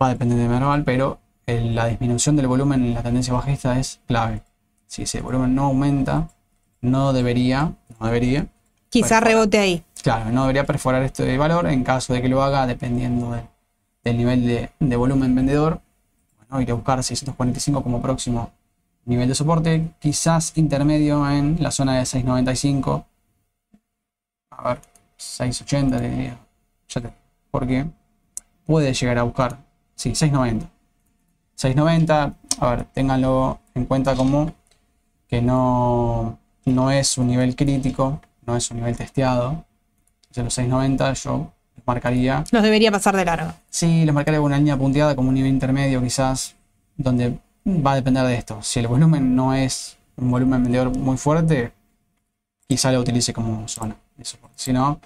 Va 0.00 0.06
a 0.06 0.10
depender 0.10 0.38
de 0.38 0.48
Merval, 0.48 0.84
pero 0.84 1.18
la 1.46 1.86
disminución 1.86 2.36
del 2.36 2.46
volumen 2.46 2.84
en 2.84 2.94
la 2.94 3.02
tendencia 3.02 3.34
bajista 3.34 3.78
es 3.78 4.00
clave. 4.06 4.42
Si 4.86 5.02
ese 5.02 5.20
volumen 5.20 5.54
no 5.54 5.64
aumenta, 5.64 6.28
no 6.80 7.12
debería, 7.12 7.72
no 7.98 8.06
debería. 8.06 8.46
Quizá 8.88 9.20
rebote 9.20 9.58
ahí. 9.58 9.84
Claro, 10.02 10.30
no 10.30 10.42
debería 10.42 10.64
perforar 10.64 11.02
este 11.02 11.36
valor 11.38 11.66
en 11.66 11.84
caso 11.84 12.12
de 12.12 12.20
que 12.20 12.28
lo 12.28 12.42
haga, 12.42 12.66
dependiendo 12.66 13.38
del 14.02 14.16
nivel 14.16 14.46
de, 14.46 14.70
de 14.78 14.96
volumen 14.96 15.34
vendedor 15.34 15.80
y 16.60 16.66
que 16.66 16.72
buscar 16.72 17.02
645 17.02 17.82
como 17.82 18.02
próximo 18.02 18.52
nivel 19.04 19.28
de 19.28 19.34
soporte, 19.34 19.90
quizás 19.98 20.52
intermedio 20.56 21.28
en 21.28 21.56
la 21.60 21.70
zona 21.70 21.98
de 21.98 22.06
695. 22.06 23.06
A 24.50 24.68
ver, 24.68 24.80
680 25.22 26.00
diría. 26.00 26.38
Porque 27.50 27.86
puede 28.66 28.92
llegar 28.92 29.18
a 29.18 29.22
buscar, 29.22 29.58
sí, 29.94 30.14
690. 30.14 30.68
690, 31.54 32.34
a 32.58 32.70
ver, 32.70 32.84
ténganlo 32.92 33.60
en 33.74 33.84
cuenta 33.86 34.14
como 34.14 34.52
que 35.28 35.40
no, 35.40 36.38
no 36.64 36.90
es 36.90 37.16
un 37.18 37.28
nivel 37.28 37.56
crítico, 37.56 38.20
no 38.46 38.56
es 38.56 38.70
un 38.70 38.78
nivel 38.78 38.96
testeado. 38.96 39.64
De 40.34 40.42
los 40.42 40.54
690 40.54 41.12
yo 41.14 41.52
marcaría. 41.86 42.44
Los 42.50 42.62
debería 42.62 42.90
pasar 42.90 43.16
de 43.16 43.24
largo. 43.24 43.52
Sí, 43.70 44.04
los 44.04 44.14
marcaría 44.14 44.40
con 44.40 44.46
una 44.46 44.58
línea 44.58 44.76
punteada 44.76 45.14
como 45.14 45.28
un 45.28 45.34
nivel 45.34 45.50
intermedio 45.50 46.02
quizás, 46.02 46.54
donde 46.96 47.38
va 47.66 47.92
a 47.92 47.96
depender 47.96 48.24
de 48.24 48.34
esto. 48.34 48.62
Si 48.62 48.80
el 48.80 48.88
volumen 48.88 49.34
no 49.34 49.54
es 49.54 49.96
un 50.16 50.30
volumen 50.30 50.62
vendedor 50.62 50.96
muy 50.96 51.16
fuerte, 51.16 51.72
quizá 52.66 52.92
lo 52.92 53.00
utilice 53.00 53.32
como 53.32 53.66
zona 53.68 53.96
Si 54.56 54.72
no, 54.72 55.00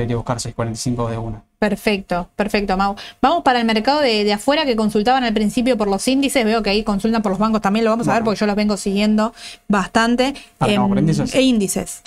debería 0.00 0.16
buscar 0.16 0.40
645 0.40 1.10
de 1.10 1.18
una. 1.18 1.42
Perfecto, 1.58 2.28
perfecto, 2.36 2.76
Mau. 2.76 2.96
Vamos 3.20 3.42
para 3.42 3.60
el 3.60 3.66
mercado 3.66 4.00
de, 4.00 4.30
afuera 4.32 4.64
que 4.64 4.76
consultaban 4.76 5.24
al 5.24 5.32
principio 5.32 5.76
por 5.76 5.88
los 5.88 6.06
índices. 6.06 6.44
Veo 6.44 6.62
que 6.62 6.70
ahí 6.70 6.84
consultan 6.84 7.22
por 7.22 7.32
los 7.32 7.38
bancos 7.38 7.60
también, 7.62 7.84
lo 7.84 7.90
vamos 7.90 8.08
a 8.08 8.14
ver 8.14 8.24
porque 8.24 8.38
yo 8.38 8.46
los 8.46 8.56
vengo 8.56 8.76
siguiendo 8.76 9.34
bastante. 9.68 10.34
Por 10.58 10.70
índices. 10.70 11.34
E 11.34 11.42
índices. 11.42 12.02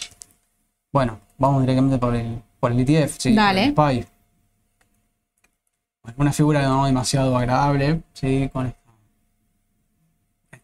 Bueno, 0.91 1.19
vamos 1.37 1.61
directamente 1.61 1.97
por 1.97 2.15
el, 2.15 2.41
por 2.59 2.71
el 2.71 2.79
ETF, 2.79 3.15
sí, 3.17 3.33
Dale. 3.33 3.71
Por 3.73 3.91
el 3.91 4.05
Una 6.17 6.33
figura 6.33 6.61
no 6.63 6.85
demasiado 6.85 7.37
agradable, 7.37 8.01
sí, 8.13 8.49
con 8.51 8.67
esta, 8.67 8.79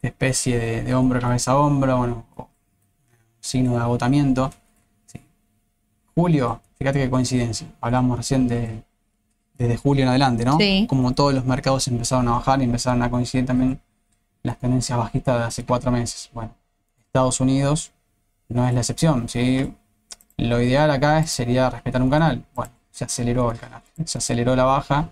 especie 0.01 0.83
de, 0.83 0.93
hombro, 0.93 1.19
cabeza 1.19 1.51
a 1.51 1.57
hombro, 1.57 1.97
bueno, 1.97 2.25
signo 3.39 3.73
de 3.73 3.79
agotamiento. 3.79 4.51
Julio, 6.15 6.61
fíjate 6.77 6.99
qué 6.99 7.09
coincidencia. 7.09 7.67
Hablamos 7.81 8.17
recién 8.17 8.47
de 8.47 8.83
desde 9.57 9.77
julio 9.77 10.03
en 10.03 10.09
adelante, 10.09 10.45
¿no? 10.45 10.57
Sí. 10.57 10.85
Como 10.89 11.13
todos 11.13 11.33
los 11.33 11.45
mercados 11.45 11.87
empezaron 11.87 12.27
a 12.27 12.31
bajar 12.31 12.61
y 12.61 12.65
empezaron 12.65 13.01
a 13.01 13.09
coincidir 13.09 13.45
también 13.45 13.79
las 14.43 14.57
tendencias 14.59 14.97
bajistas 14.97 15.39
de 15.39 15.43
hace 15.45 15.65
cuatro 15.65 15.91
meses. 15.91 16.29
Bueno, 16.33 16.53
Estados 16.99 17.39
Unidos 17.39 17.91
no 18.49 18.67
es 18.67 18.73
la 18.73 18.81
excepción, 18.81 19.29
¿sí? 19.29 19.73
Lo 20.37 20.61
ideal 20.61 20.91
acá 20.91 21.25
sería 21.25 21.69
respetar 21.69 22.01
un 22.01 22.09
canal. 22.09 22.43
Bueno, 22.53 22.71
se 22.91 23.05
aceleró 23.05 23.51
el 23.51 23.59
canal, 23.59 23.81
se 24.03 24.17
aceleró 24.17 24.55
la 24.55 24.65
baja 24.65 25.09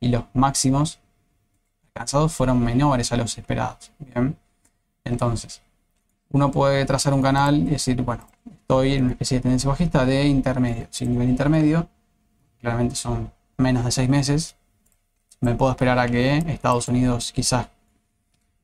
y 0.00 0.08
los 0.08 0.24
máximos 0.34 0.98
alcanzados 1.88 2.32
fueron 2.32 2.62
menores 2.62 3.12
a 3.12 3.16
los 3.16 3.38
esperados. 3.38 3.92
Bien, 3.98 4.36
entonces, 5.04 5.62
uno 6.30 6.50
puede 6.50 6.84
trazar 6.84 7.14
un 7.14 7.22
canal 7.22 7.56
y 7.56 7.66
decir, 7.66 8.02
bueno, 8.02 8.26
estoy 8.50 8.94
en 8.94 9.04
una 9.04 9.12
especie 9.12 9.38
de 9.38 9.42
tendencia 9.42 9.68
bajista 9.68 10.04
de 10.04 10.24
intermedio. 10.26 10.86
Sin 10.90 11.12
nivel 11.12 11.28
intermedio, 11.28 11.88
claramente 12.60 12.96
son 12.96 13.30
menos 13.56 13.84
de 13.84 13.90
seis 13.90 14.08
meses. 14.08 14.56
Me 15.40 15.54
puedo 15.54 15.70
esperar 15.72 15.98
a 15.98 16.08
que 16.08 16.38
Estados 16.38 16.88
Unidos 16.88 17.32
quizás 17.32 17.68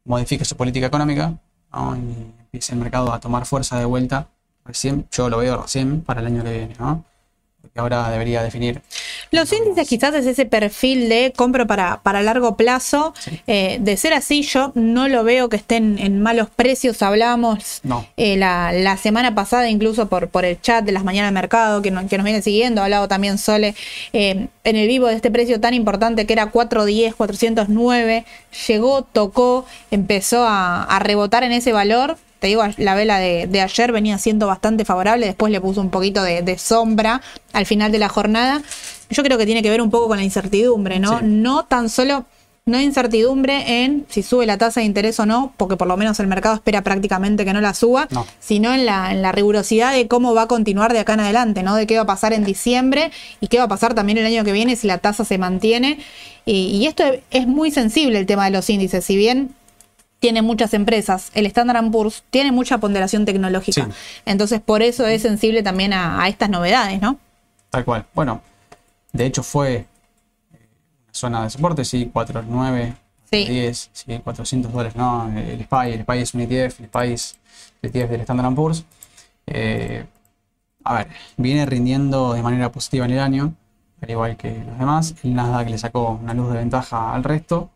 modifique 0.04 0.44
su 0.44 0.56
política 0.56 0.86
económica 0.86 1.34
y 1.72 2.42
empiece 2.42 2.72
el 2.72 2.78
mercado 2.78 3.12
a 3.12 3.20
tomar 3.20 3.46
fuerza 3.46 3.78
de 3.78 3.84
vuelta 3.84 4.28
recién, 4.64 5.06
yo 5.10 5.28
lo 5.28 5.38
veo 5.38 5.62
recién 5.62 6.00
para 6.02 6.20
el 6.20 6.26
año 6.26 6.42
que 6.42 6.50
viene, 6.50 6.74
¿no? 6.78 7.04
Porque 7.61 7.79
ahora 7.79 8.11
debería 8.11 8.42
definir. 8.42 8.83
Los 9.33 9.53
índices 9.53 9.88
quizás 9.88 10.14
es 10.14 10.27
ese 10.27 10.44
perfil 10.44 11.09
de 11.09 11.33
compro 11.37 11.66
para, 11.66 12.03
para 12.03 12.23
largo 12.23 12.57
plazo. 12.57 13.14
Eh, 13.46 13.79
de 13.81 13.96
ser 13.96 14.12
así, 14.12 14.42
yo 14.42 14.73
no 14.75 15.09
lo 15.09 15.23
veo 15.23 15.49
que 15.49 15.57
estén 15.57 15.99
en 15.99 16.20
malos 16.20 16.49
precios. 16.51 17.01
Hablamos 17.03 17.81
eh, 18.16 18.37
la, 18.37 18.96
semana 18.96 19.35
pasada, 19.35 19.68
incluso 19.68 20.09
por, 20.09 20.29
por 20.29 20.44
el 20.44 20.61
chat 20.61 20.85
de 20.85 20.92
las 20.92 21.05
mañanas 21.05 21.31
de 21.31 21.35
mercado, 21.35 21.81
que, 21.81 21.90
que 22.09 22.16
nos 22.16 22.25
viene 22.25 22.42
siguiendo, 22.42 22.81
ha 22.81 22.85
hablado 22.85 23.07
también 23.09 23.38
Sole 23.38 23.75
eh, 24.12 24.49
en 24.64 24.77
el 24.77 24.88
vivo 24.88 25.07
de 25.07 25.14
este 25.14 25.31
precio 25.31 25.61
tan 25.61 25.75
importante 25.75 26.27
que 26.27 26.33
era 26.33 26.51
410, 26.51 27.14
409. 27.14 28.25
Llegó, 28.66 29.03
tocó, 29.03 29.64
empezó 29.90 30.44
a, 30.44 30.83
a 30.83 30.99
rebotar 30.99 31.44
en 31.44 31.53
ese 31.53 31.73
valor 31.73 32.16
te 32.40 32.46
digo, 32.46 32.62
la 32.79 32.94
vela 32.94 33.18
de, 33.18 33.61
ayer 33.61 33.92
venía 33.92 34.16
siendo 34.18 34.46
bastante 34.46 34.87
favorable, 34.87 35.26
después 35.26 35.53
le 35.53 35.61
puso 35.61 35.81
un 35.83 35.90
poquito 35.90 36.22
de, 36.22 36.59
sombra 36.59 37.20
al 37.53 37.66
final 37.66 37.92
de 37.92 37.98
la 37.98 38.09
jornada. 38.09 38.62
Yo 39.11 39.22
creo 39.22 39.37
que 39.37 39.44
tiene 39.44 39.62
que 39.62 39.70
ver 39.70 39.83
un 39.83 39.90
poco 39.90 40.09
con 40.09 40.16
la 40.16 40.24
incertidumbre, 40.24 40.98
¿no? 40.98 41.20
No 41.20 41.66
tan 41.66 41.90
solo, 41.90 42.24
no 42.64 42.79
hay 42.79 42.85
incertidumbre 42.85 43.85
en 43.85 44.07
si 44.09 44.22
sube 44.22 44.46
la 44.46 44.57
tasa 44.57 44.81
de 44.81 44.87
interés 44.87 45.20
o 45.20 45.26
no, 45.26 45.53
porque 45.59 45.76
por 45.76 45.87
lo 45.87 45.98
menos 45.98 46.18
el 46.18 46.29
mercado 46.29 46.55
espera 46.55 46.83
prácticamente 46.83 47.44
que 47.44 47.53
no 47.53 47.61
la 47.61 47.74
suba, 47.74 48.09
sino 48.38 48.72
en 48.72 48.87
la, 48.87 49.12
en 49.12 49.20
la 49.20 49.33
rigurosidad 49.33 49.92
de 49.92 50.09
cómo 50.09 50.33
va 50.33 50.42
a 50.42 50.46
continuar 50.46 50.94
de 50.94 51.00
acá 51.00 51.14
en 51.14 51.20
adelante, 51.20 51.62
¿no? 51.62 51.76
De 51.76 51.87
qué 51.87 51.96
va 51.96 52.03
a 52.03 52.07
pasar 52.07 52.33
en 52.33 52.44
diciembre 52.44 53.11
y 53.40 53.48
qué 53.48 53.59
va 53.59 53.64
a 53.64 53.68
pasar 53.68 53.92
también 53.92 54.16
el 54.16 54.24
año 54.24 54.44
que 54.44 54.53
viene 54.53 54.76
si 54.76 54.87
la 54.87 54.96
tasa 54.96 55.26
se 55.26 55.37
mantiene. 55.37 55.98
Y, 56.46 56.68
y 56.68 56.87
esto 56.87 57.05
es 57.31 57.46
muy 57.46 57.70
sensible 57.70 58.18
el 58.18 58.24
tema 58.24 58.46
de 58.46 58.53
los 58.53 58.70
índices, 58.70 59.05
si 59.05 59.16
bien 59.16 59.55
tiene 60.20 60.42
muchas 60.42 60.74
empresas, 60.74 61.30
el 61.35 61.46
Standard 61.46 61.90
Poor's 61.90 62.22
tiene 62.30 62.52
mucha 62.52 62.78
ponderación 62.78 63.24
tecnológica. 63.24 63.88
Entonces, 64.26 64.61
por 64.61 64.83
eso 64.83 65.06
es 65.06 65.22
sensible 65.22 65.62
también 65.62 65.92
a, 65.94 66.28
estas 66.28 66.50
novedades, 66.50 67.00
¿no? 67.00 67.18
Tal 67.70 67.85
cual. 67.85 68.04
Bueno, 68.14 68.42
de 69.12 69.26
hecho 69.26 69.42
fue 69.42 69.74
eh, 69.74 69.87
una 70.52 71.14
zona 71.14 71.44
de 71.44 71.50
soporte, 71.50 71.85
sí, 71.85 72.11
409, 72.12 72.94
sí. 73.30 73.46
10, 73.46 73.90
sí, 73.92 74.20
400 74.22 74.70
dólares, 74.70 74.94
¿no? 74.94 75.33
El 75.35 75.64
SPY, 75.64 75.92
el 75.92 76.02
SPY 76.02 76.18
es 76.18 76.35
un 76.35 76.40
ETF, 76.42 76.80
el 76.80 76.87
SPY 76.87 77.12
es 77.12 77.37
el 77.83 77.90
ETF 77.90 78.11
del 78.11 78.20
Standard 78.20 78.54
Poor's. 78.54 78.85
Eh, 79.46 80.04
a 80.85 80.94
ver, 80.94 81.09
viene 81.38 81.64
rindiendo 81.64 82.35
de 82.35 82.42
manera 82.42 82.70
positiva 82.70 83.06
en 83.06 83.12
el 83.12 83.20
año, 83.20 83.54
al 84.02 84.11
igual 84.11 84.37
que 84.37 84.62
los 84.64 84.78
demás. 84.78 85.14
El 85.22 85.35
Nasdaq 85.35 85.70
le 85.70 85.78
sacó 85.78 86.18
una 86.22 86.35
luz 86.35 86.52
de 86.52 86.59
ventaja 86.59 87.14
al 87.14 87.24
resto. 87.24 87.70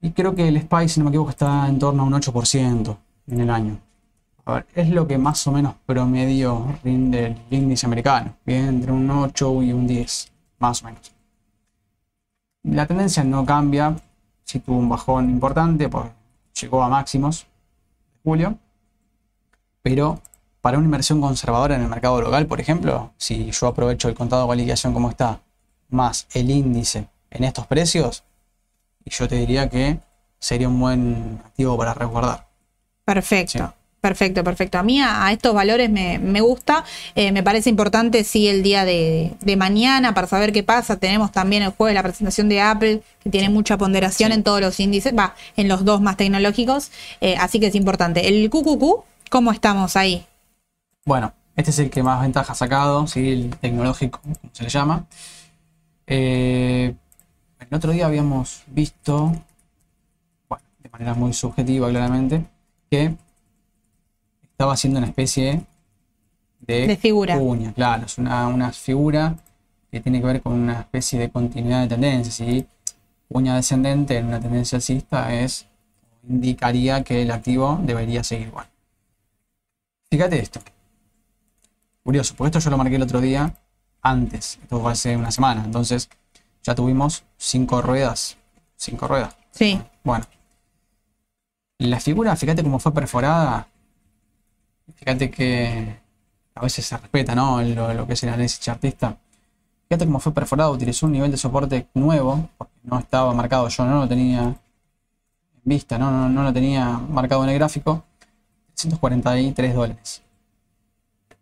Y 0.00 0.10
creo 0.10 0.34
que 0.34 0.48
el 0.48 0.60
SPY, 0.60 0.88
si 0.88 1.00
no 1.00 1.04
me 1.04 1.10
equivoco, 1.10 1.30
está 1.30 1.68
en 1.68 1.78
torno 1.78 2.02
a 2.02 2.06
un 2.06 2.12
8% 2.12 2.96
en 3.28 3.40
el 3.40 3.50
año. 3.50 3.78
A 4.44 4.54
ver, 4.54 4.66
es 4.74 4.88
lo 4.88 5.06
que 5.06 5.18
más 5.18 5.46
o 5.46 5.52
menos 5.52 5.74
promedio 5.84 6.78
rinde 6.82 7.26
el 7.26 7.36
índice 7.50 7.86
americano. 7.86 8.34
Bien, 8.46 8.68
entre 8.68 8.92
un 8.92 9.10
8 9.10 9.62
y 9.62 9.72
un 9.72 9.86
10, 9.86 10.32
más 10.58 10.82
o 10.82 10.86
menos. 10.86 11.12
La 12.62 12.86
tendencia 12.86 13.24
no 13.24 13.44
cambia. 13.44 13.96
Si 14.44 14.60
tuvo 14.60 14.78
un 14.78 14.88
bajón 14.88 15.28
importante, 15.28 15.88
pues 15.88 16.06
llegó 16.60 16.82
a 16.82 16.88
máximos 16.88 17.42
de 17.42 18.20
julio, 18.30 18.58
pero 19.82 20.20
para 20.60 20.78
una 20.78 20.86
inversión 20.86 21.20
conservadora 21.20 21.76
en 21.76 21.82
el 21.82 21.88
mercado 21.88 22.20
local, 22.20 22.46
por 22.46 22.60
ejemplo, 22.60 23.12
si 23.16 23.50
yo 23.50 23.66
aprovecho 23.66 24.08
el 24.08 24.14
contado 24.14 24.48
de 24.50 24.56
liquidación 24.56 24.92
como 24.92 25.10
está, 25.10 25.40
más 25.90 26.26
el 26.32 26.50
índice 26.50 27.08
en 27.30 27.44
estos 27.44 27.66
precios, 27.66 28.24
y 29.08 29.10
yo 29.10 29.26
te 29.26 29.36
diría 29.36 29.68
que 29.68 29.98
sería 30.38 30.68
un 30.68 30.78
buen 30.78 31.40
activo 31.44 31.76
para 31.76 31.94
resguardar. 31.94 32.46
Perfecto. 33.04 33.72
Perfecto, 34.00 34.44
perfecto. 34.44 34.78
A 34.78 34.84
mí 34.84 35.00
a, 35.00 35.32
estos 35.32 35.52
valores 35.54 35.90
me, 35.90 36.40
gusta. 36.40 36.84
Eh, 37.16 37.32
me 37.32 37.42
parece 37.42 37.68
importante, 37.68 38.22
sí, 38.22 38.46
el 38.46 38.62
día 38.62 38.84
de, 38.84 39.34
mañana 39.56 40.14
para 40.14 40.28
saber 40.28 40.52
qué 40.52 40.62
pasa. 40.62 40.98
Tenemos 40.98 41.32
también 41.32 41.64
el 41.64 41.70
jueves 41.70 41.94
la 41.94 42.04
presentación 42.04 42.48
de 42.48 42.60
Apple, 42.60 43.02
que 43.20 43.30
tiene 43.30 43.48
mucha 43.48 43.76
ponderación 43.76 44.30
en 44.30 44.44
todos 44.44 44.60
los 44.60 44.78
índices, 44.78 45.12
va, 45.16 45.34
en 45.56 45.66
los 45.66 45.84
dos 45.84 46.00
más 46.00 46.16
tecnológicos. 46.16 46.92
Eh, 47.20 47.34
así 47.40 47.58
que 47.58 47.66
es 47.68 47.74
importante. 47.74 48.28
El 48.28 48.48
QQQ, 48.50 49.04
¿cómo 49.30 49.50
estamos 49.50 49.96
ahí? 49.96 50.24
Bueno, 51.04 51.32
este 51.56 51.72
es 51.72 51.78
el 51.80 51.90
que 51.90 52.04
más 52.04 52.20
ventaja 52.20 52.52
ha 52.52 52.56
sacado, 52.56 53.06
¿sí? 53.08 53.30
el 53.30 53.56
tecnológico, 53.56 54.20
como 54.20 54.36
se 54.52 54.62
le 54.62 54.68
llama. 54.68 55.06
Eh, 56.06 56.94
el 57.70 57.76
otro 57.76 57.92
día 57.92 58.06
habíamos 58.06 58.62
visto, 58.66 59.32
bueno, 60.48 60.64
de 60.82 60.88
manera 60.88 61.14
muy 61.14 61.32
subjetiva 61.32 61.88
claramente, 61.90 62.44
que 62.90 63.14
estaba 64.42 64.72
haciendo 64.72 64.98
una 64.98 65.08
especie 65.08 65.62
de, 66.60 66.96
figura. 66.96 67.38
Cuña, 67.38 67.72
claro, 67.72 68.06
es 68.06 68.16
una, 68.18 68.72
figura 68.72 69.36
que 69.90 70.00
tiene 70.00 70.20
que 70.20 70.26
ver 70.26 70.42
con 70.42 70.54
una 70.54 70.80
especie 70.80 71.18
de 71.18 71.30
continuidad 71.30 71.82
de 71.82 71.88
tendencias. 71.88 72.40
Y 72.40 72.66
cuña 73.28 73.54
descendente 73.54 74.16
en 74.16 74.26
una 74.26 74.40
tendencia 74.40 74.76
alcista 74.76 75.34
es 75.34 75.66
indicaría 76.28 77.04
que 77.04 77.22
el 77.22 77.30
activo 77.30 77.78
debería 77.82 78.24
seguir 78.24 78.48
igual. 78.48 78.66
Fíjate 80.10 80.38
esto. 80.40 80.60
Curioso, 82.02 82.34
porque 82.34 82.48
esto 82.48 82.58
yo 82.60 82.70
lo 82.70 82.78
marqué 82.78 82.96
el 82.96 83.02
otro 83.02 83.20
día 83.20 83.54
antes. 84.00 84.58
Esto 84.62 84.80
fue 84.80 84.92
hace 84.92 85.16
una 85.16 85.30
semana. 85.30 85.64
Entonces 85.64 86.08
ya 86.68 86.74
tuvimos 86.74 87.24
cinco 87.38 87.80
ruedas. 87.80 88.36
Cinco 88.76 89.08
ruedas. 89.08 89.34
Sí. 89.52 89.80
Bueno. 90.04 90.26
La 91.78 91.98
figura, 91.98 92.36
fíjate 92.36 92.62
cómo 92.62 92.78
fue 92.78 92.92
perforada 92.92 93.68
Fíjate 94.96 95.30
que 95.30 95.96
a 96.54 96.60
veces 96.60 96.84
se 96.84 96.96
respeta, 96.98 97.34
¿no? 97.34 97.62
Lo, 97.62 98.06
que 98.06 98.12
es 98.12 98.22
el 98.22 98.28
análisis 98.30 98.60
chartista. 98.60 99.16
Fíjate 99.88 100.04
cómo 100.04 100.20
fue 100.20 100.34
perforado, 100.34 100.72
utilizó 100.72 101.06
un 101.06 101.12
nivel 101.12 101.30
de 101.30 101.38
soporte 101.38 101.88
nuevo, 101.94 102.50
porque 102.58 102.74
no 102.82 102.98
estaba 102.98 103.32
marcado, 103.32 103.68
yo 103.68 103.84
no 103.86 104.00
lo 104.00 104.08
tenía 104.08 104.42
en 104.42 104.58
vista, 105.64 105.98
no, 105.98 106.28
no, 106.28 106.42
lo 106.42 106.52
tenía 106.52 106.98
marcado 106.98 107.44
en 107.44 107.50
el 107.50 107.54
gráfico. 107.54 108.04
143 108.74 109.74
dólares. 109.74 110.22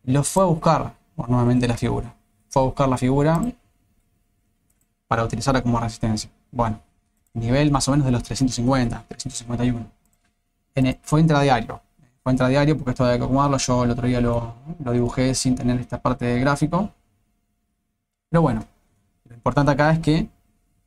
Lo 0.04 0.22
fue 0.22 0.44
a 0.44 0.46
buscar 0.46 0.94
nuevamente 1.16 1.66
la 1.66 1.76
figura. 1.76 2.14
Fue 2.48 2.62
a 2.62 2.64
buscar 2.66 2.88
la 2.88 2.96
figura 2.96 3.42
para 5.08 5.24
utilizarla 5.24 5.62
como 5.62 5.80
resistencia. 5.80 6.30
Bueno, 6.50 6.80
nivel 7.34 7.70
más 7.70 7.88
o 7.88 7.92
menos 7.92 8.06
de 8.06 8.12
los 8.12 8.22
350, 8.22 9.04
351. 9.08 9.86
En 10.74 10.98
fue 11.02 11.20
intradiario 11.20 11.80
entra 12.30 12.48
diario 12.48 12.76
porque 12.76 12.90
esto 12.90 13.04
hay 13.04 13.18
que 13.18 13.24
acomodarlo. 13.24 13.58
Yo 13.58 13.84
el 13.84 13.90
otro 13.90 14.06
día 14.06 14.20
lo, 14.20 14.54
dibujé 14.78 15.34
sin 15.34 15.54
tener 15.54 15.80
esta 15.80 16.00
parte 16.00 16.24
de 16.24 16.40
gráfico. 16.40 16.92
Pero 18.28 18.42
bueno, 18.42 18.64
lo 19.28 19.34
importante 19.34 19.72
acá 19.72 19.92
es 19.92 20.00
que 20.00 20.28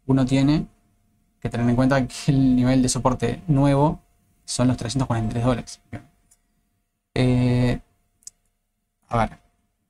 uno 0.06 0.26
tiene 0.26 0.68
que 1.40 1.50
tener 1.50 1.70
en 1.70 1.76
cuenta 1.76 2.06
que 2.06 2.32
el 2.32 2.56
nivel 2.56 2.82
de 2.82 2.90
soporte 2.90 3.42
nuevo 3.48 4.00
son 4.46 4.68
los 4.68 4.78
343 4.78 5.44
dólares. 5.44 5.82
Eh, 7.14 7.80
a 9.08 9.18
ver, 9.18 9.40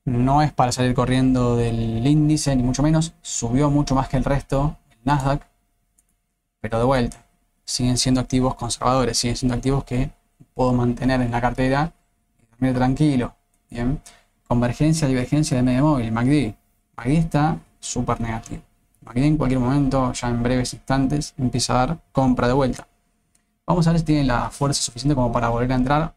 no 0.04 0.42
es 0.42 0.52
para 0.52 0.72
salir 0.72 0.94
corriendo 0.94 1.56
del 1.56 2.06
índice, 2.06 2.54
ni 2.56 2.62
mucho 2.62 2.82
menos. 2.82 3.14
Subió 3.22 3.70
mucho 3.70 3.94
más 3.94 4.08
que 4.08 4.16
el 4.16 4.24
resto, 4.24 4.76
el 4.90 4.98
Nasdaq. 5.04 5.46
Pero 6.60 6.78
de 6.78 6.84
vuelta, 6.84 7.24
siguen 7.64 7.96
siendo 7.96 8.20
activos 8.20 8.54
conservadores, 8.54 9.18
siguen 9.18 9.36
siendo 9.36 9.54
activos 9.54 9.84
que 9.84 10.10
puedo 10.54 10.72
mantener 10.72 11.20
en 11.20 11.30
la 11.30 11.40
cartera 11.40 11.92
y 12.38 12.46
dormir 12.50 12.74
tranquilo. 12.74 13.34
Bien. 13.70 14.00
Convergencia, 14.46 15.06
divergencia 15.06 15.56
de 15.56 15.62
medio 15.62 15.82
móvil, 15.84 16.10
MACD. 16.12 16.54
MACD 16.96 17.10
está 17.12 17.58
súper 17.78 18.20
negativo. 18.20 18.62
MACD 19.04 19.18
en 19.24 19.36
cualquier 19.36 19.60
momento, 19.60 20.12
ya 20.12 20.28
en 20.28 20.42
breves 20.42 20.74
instantes, 20.74 21.34
empieza 21.38 21.74
a 21.74 21.86
dar 21.86 21.98
compra 22.12 22.48
de 22.48 22.54
vuelta. 22.54 22.86
Vamos 23.66 23.86
a 23.86 23.92
ver 23.92 24.00
si 24.00 24.06
tiene 24.06 24.24
la 24.24 24.50
fuerza 24.50 24.82
suficiente 24.82 25.14
como 25.14 25.30
para 25.30 25.48
volver 25.48 25.72
a 25.72 25.76
entrar. 25.76 26.14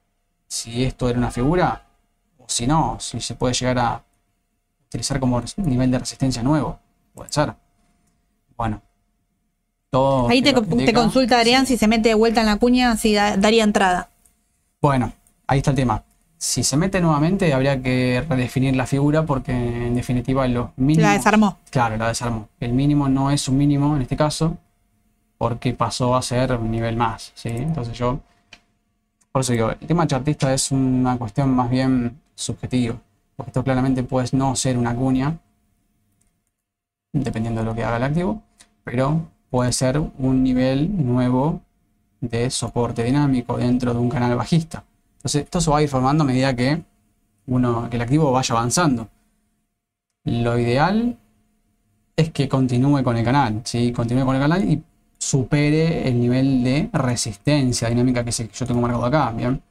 Si 0.47 0.83
esto 0.83 1.07
era 1.07 1.19
una 1.19 1.31
figura, 1.31 1.83
o 2.43 2.45
si 2.47 2.67
no, 2.67 2.97
si 2.99 3.19
se 3.21 3.35
puede 3.35 3.53
llegar 3.53 3.79
a 3.79 4.03
utilizar 4.87 5.19
como 5.19 5.41
nivel 5.57 5.91
de 5.91 5.99
resistencia 5.99 6.43
nuevo. 6.43 6.79
Puede 7.13 7.31
ser. 7.31 7.53
Bueno, 8.57 8.81
todo 9.89 10.29
Ahí 10.29 10.41
te, 10.41 10.53
consulta 10.93 11.39
Adrián 11.39 11.65
si 11.65 11.77
se 11.77 11.87
mete 11.87 12.09
de 12.09 12.15
vuelta 12.15 12.41
en 12.41 12.47
la 12.47 12.57
cuña, 12.57 12.95
si 12.97 13.13
daría 13.13 13.63
entrada. 13.63 14.09
Bueno, 14.81 15.13
ahí 15.47 15.59
está 15.59 15.71
el 15.71 15.77
tema. 15.77 16.03
Si 16.37 16.63
se 16.63 16.75
mete 16.75 16.99
nuevamente, 16.99 17.53
habría 17.53 17.81
que 17.81 18.23
redefinir 18.27 18.75
la 18.75 18.85
figura 18.85 19.23
porque 19.23 19.51
en 19.53 19.95
definitiva 19.95 20.47
los 20.47 20.69
mínimos. 20.75 21.09
La 21.09 21.17
desarmó. 21.17 21.57
Claro, 21.69 21.95
la 21.95 22.09
desarmó. 22.09 22.49
El 22.59 22.73
mínimo 22.73 23.07
no 23.07 23.31
es 23.31 23.47
un 23.47 23.57
mínimo 23.57 23.95
en 23.95 24.01
este 24.01 24.17
caso 24.17 24.57
porque 25.37 25.73
pasó 25.73 26.15
a 26.15 26.21
ser 26.21 26.53
un 26.53 26.69
nivel 26.69 26.97
más. 26.97 27.31
¿sí? 27.35 27.49
Entonces 27.49 27.97
yo. 27.97 28.19
Por 29.31 29.41
eso 29.41 29.53
digo, 29.53 29.71
el 29.71 29.87
tema 29.87 30.05
chartista 30.05 30.53
es 30.53 30.71
una 30.71 31.17
cuestión 31.17 31.55
más 31.55 31.69
bien 31.69 32.19
subjetiva. 32.35 32.99
Porque 33.35 33.49
esto 33.49 33.63
claramente 33.63 34.03
puede 34.03 34.27
no 34.33 34.55
ser 34.55 34.77
una 34.77 34.95
cuña, 34.95 35.39
dependiendo 37.11 37.61
de 37.61 37.65
lo 37.65 37.75
que 37.75 37.83
haga 37.83 37.97
el 37.97 38.03
activo, 38.03 38.41
pero 38.83 39.29
puede 39.49 39.71
ser 39.71 39.99
un 39.99 40.43
nivel 40.43 41.05
nuevo 41.05 41.61
de 42.21 42.49
soporte 42.49 43.03
dinámico 43.03 43.57
dentro 43.57 43.93
de 43.93 43.99
un 43.99 44.09
canal 44.09 44.35
bajista. 44.35 44.83
Entonces, 45.17 45.43
esto 45.43 45.61
se 45.61 45.69
va 45.71 45.77
a 45.77 45.81
ir 45.81 45.89
formando 45.89 46.23
a 46.23 46.27
medida 46.27 46.55
que, 46.55 46.83
uno, 47.47 47.89
que 47.89 47.97
el 47.97 48.01
activo 48.01 48.31
vaya 48.31 48.55
avanzando. 48.55 49.09
Lo 50.23 50.57
ideal 50.57 51.17
es 52.15 52.31
que 52.31 52.47
continúe 52.47 53.03
con 53.03 53.17
el 53.17 53.25
canal, 53.25 53.61
¿sí? 53.63 53.91
continúe 53.91 54.25
con 54.25 54.35
el 54.35 54.41
canal 54.41 54.63
y 54.63 54.83
supere 55.17 56.07
el 56.07 56.19
nivel 56.19 56.63
de 56.63 56.89
resistencia 56.93 57.89
dinámica 57.89 58.23
que 58.23 58.31
yo 58.31 58.65
tengo 58.65 58.81
marcado 58.81 59.05
acá. 59.05 59.31
¿bien? 59.31 59.61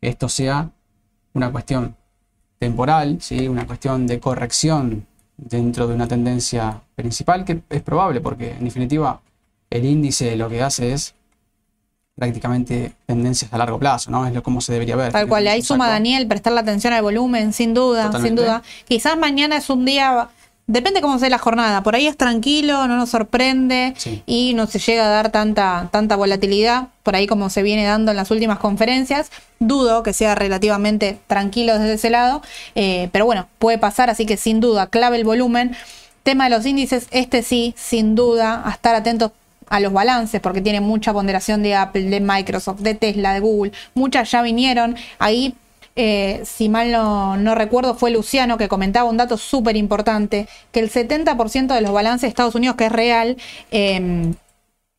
Que 0.00 0.08
esto 0.08 0.28
sea 0.28 0.70
una 1.36 1.52
cuestión 1.52 1.94
temporal, 2.58 3.18
¿sí? 3.20 3.46
una 3.46 3.66
cuestión 3.66 4.06
de 4.06 4.18
corrección 4.18 5.06
dentro 5.36 5.86
de 5.86 5.94
una 5.94 6.08
tendencia 6.08 6.80
principal, 6.94 7.44
que 7.44 7.60
es 7.68 7.82
probable 7.82 8.20
porque 8.20 8.52
en 8.52 8.64
definitiva 8.64 9.20
el 9.68 9.84
índice 9.84 10.34
lo 10.36 10.48
que 10.48 10.62
hace 10.62 10.92
es 10.92 11.14
prácticamente 12.14 12.94
tendencias 13.04 13.52
a 13.52 13.58
largo 13.58 13.78
plazo, 13.78 14.10
¿no? 14.10 14.26
Es 14.26 14.32
lo 14.32 14.42
como 14.42 14.62
se 14.62 14.72
debería 14.72 14.96
ver. 14.96 15.12
Tal 15.12 15.28
cual, 15.28 15.46
ahí 15.48 15.60
suma 15.60 15.86
Daniel, 15.86 16.26
prestar 16.26 16.54
la 16.54 16.62
atención 16.62 16.94
al 16.94 17.02
volumen, 17.02 17.52
sin 17.52 17.74
duda, 17.74 18.10
sin 18.22 18.34
duda. 18.34 18.62
Quizás 18.86 19.18
mañana 19.18 19.58
es 19.58 19.68
un 19.68 19.84
día, 19.84 20.30
depende 20.66 21.00
cómo 21.00 21.18
sea 21.18 21.28
la 21.30 21.38
jornada, 21.38 21.82
por 21.82 21.94
ahí 21.94 22.06
es 22.06 22.16
tranquilo, 22.16 22.86
no 22.88 22.96
nos 22.96 23.10
sorprende 23.10 23.94
y 24.26 24.54
no 24.54 24.66
se 24.66 24.78
llega 24.78 25.06
a 25.06 25.08
dar 25.08 25.30
tanta, 25.30 25.88
tanta 25.92 26.16
volatilidad, 26.16 26.88
por 27.02 27.14
ahí 27.14 27.26
como 27.26 27.50
se 27.50 27.62
viene 27.62 27.84
dando 27.84 28.10
en 28.10 28.16
las 28.16 28.30
últimas 28.30 28.58
conferencias. 28.58 29.30
Dudo 29.58 30.02
que 30.02 30.12
sea 30.12 30.34
relativamente 30.34 31.18
tranquilo 31.26 31.78
desde 31.78 31.94
ese 31.94 32.10
lado, 32.10 32.42
eh, 32.74 33.08
pero 33.12 33.24
bueno, 33.24 33.48
puede 33.58 33.78
pasar, 33.78 34.10
así 34.10 34.26
que 34.26 34.36
sin 34.36 34.60
duda, 34.60 34.88
clave 34.88 35.16
el 35.16 35.24
volumen. 35.24 35.76
Tema 36.22 36.44
de 36.44 36.50
los 36.50 36.66
índices, 36.66 37.06
este 37.12 37.42
sí, 37.42 37.72
sin 37.76 38.16
duda, 38.16 38.62
a 38.64 38.72
estar 38.72 38.96
atentos 38.96 39.30
a 39.68 39.80
los 39.80 39.92
balances, 39.92 40.40
porque 40.40 40.60
tiene 40.60 40.80
mucha 40.80 41.12
ponderación 41.12 41.62
de 41.62 41.74
Apple, 41.74 42.04
de 42.04 42.20
Microsoft, 42.20 42.80
de 42.80 42.94
Tesla, 42.94 43.34
de 43.34 43.40
Google. 43.40 43.72
Muchas 43.94 44.30
ya 44.30 44.42
vinieron. 44.42 44.96
Ahí, 45.18 45.54
eh, 45.96 46.42
si 46.44 46.68
mal 46.68 46.92
no, 46.92 47.54
recuerdo, 47.54 47.94
fue 47.94 48.10
Luciano 48.10 48.58
que 48.58 48.68
comentaba 48.68 49.08
un 49.08 49.16
dato 49.16 49.38
súper 49.38 49.76
importante, 49.76 50.46
que 50.70 50.80
el 50.80 50.90
70% 50.90 51.74
de 51.74 51.80
los 51.80 51.92
balances 51.92 52.22
de 52.22 52.28
Estados 52.28 52.54
Unidos, 52.54 52.76
que 52.76 52.86
es 52.86 52.92
real, 52.92 53.36
em, 53.70 54.34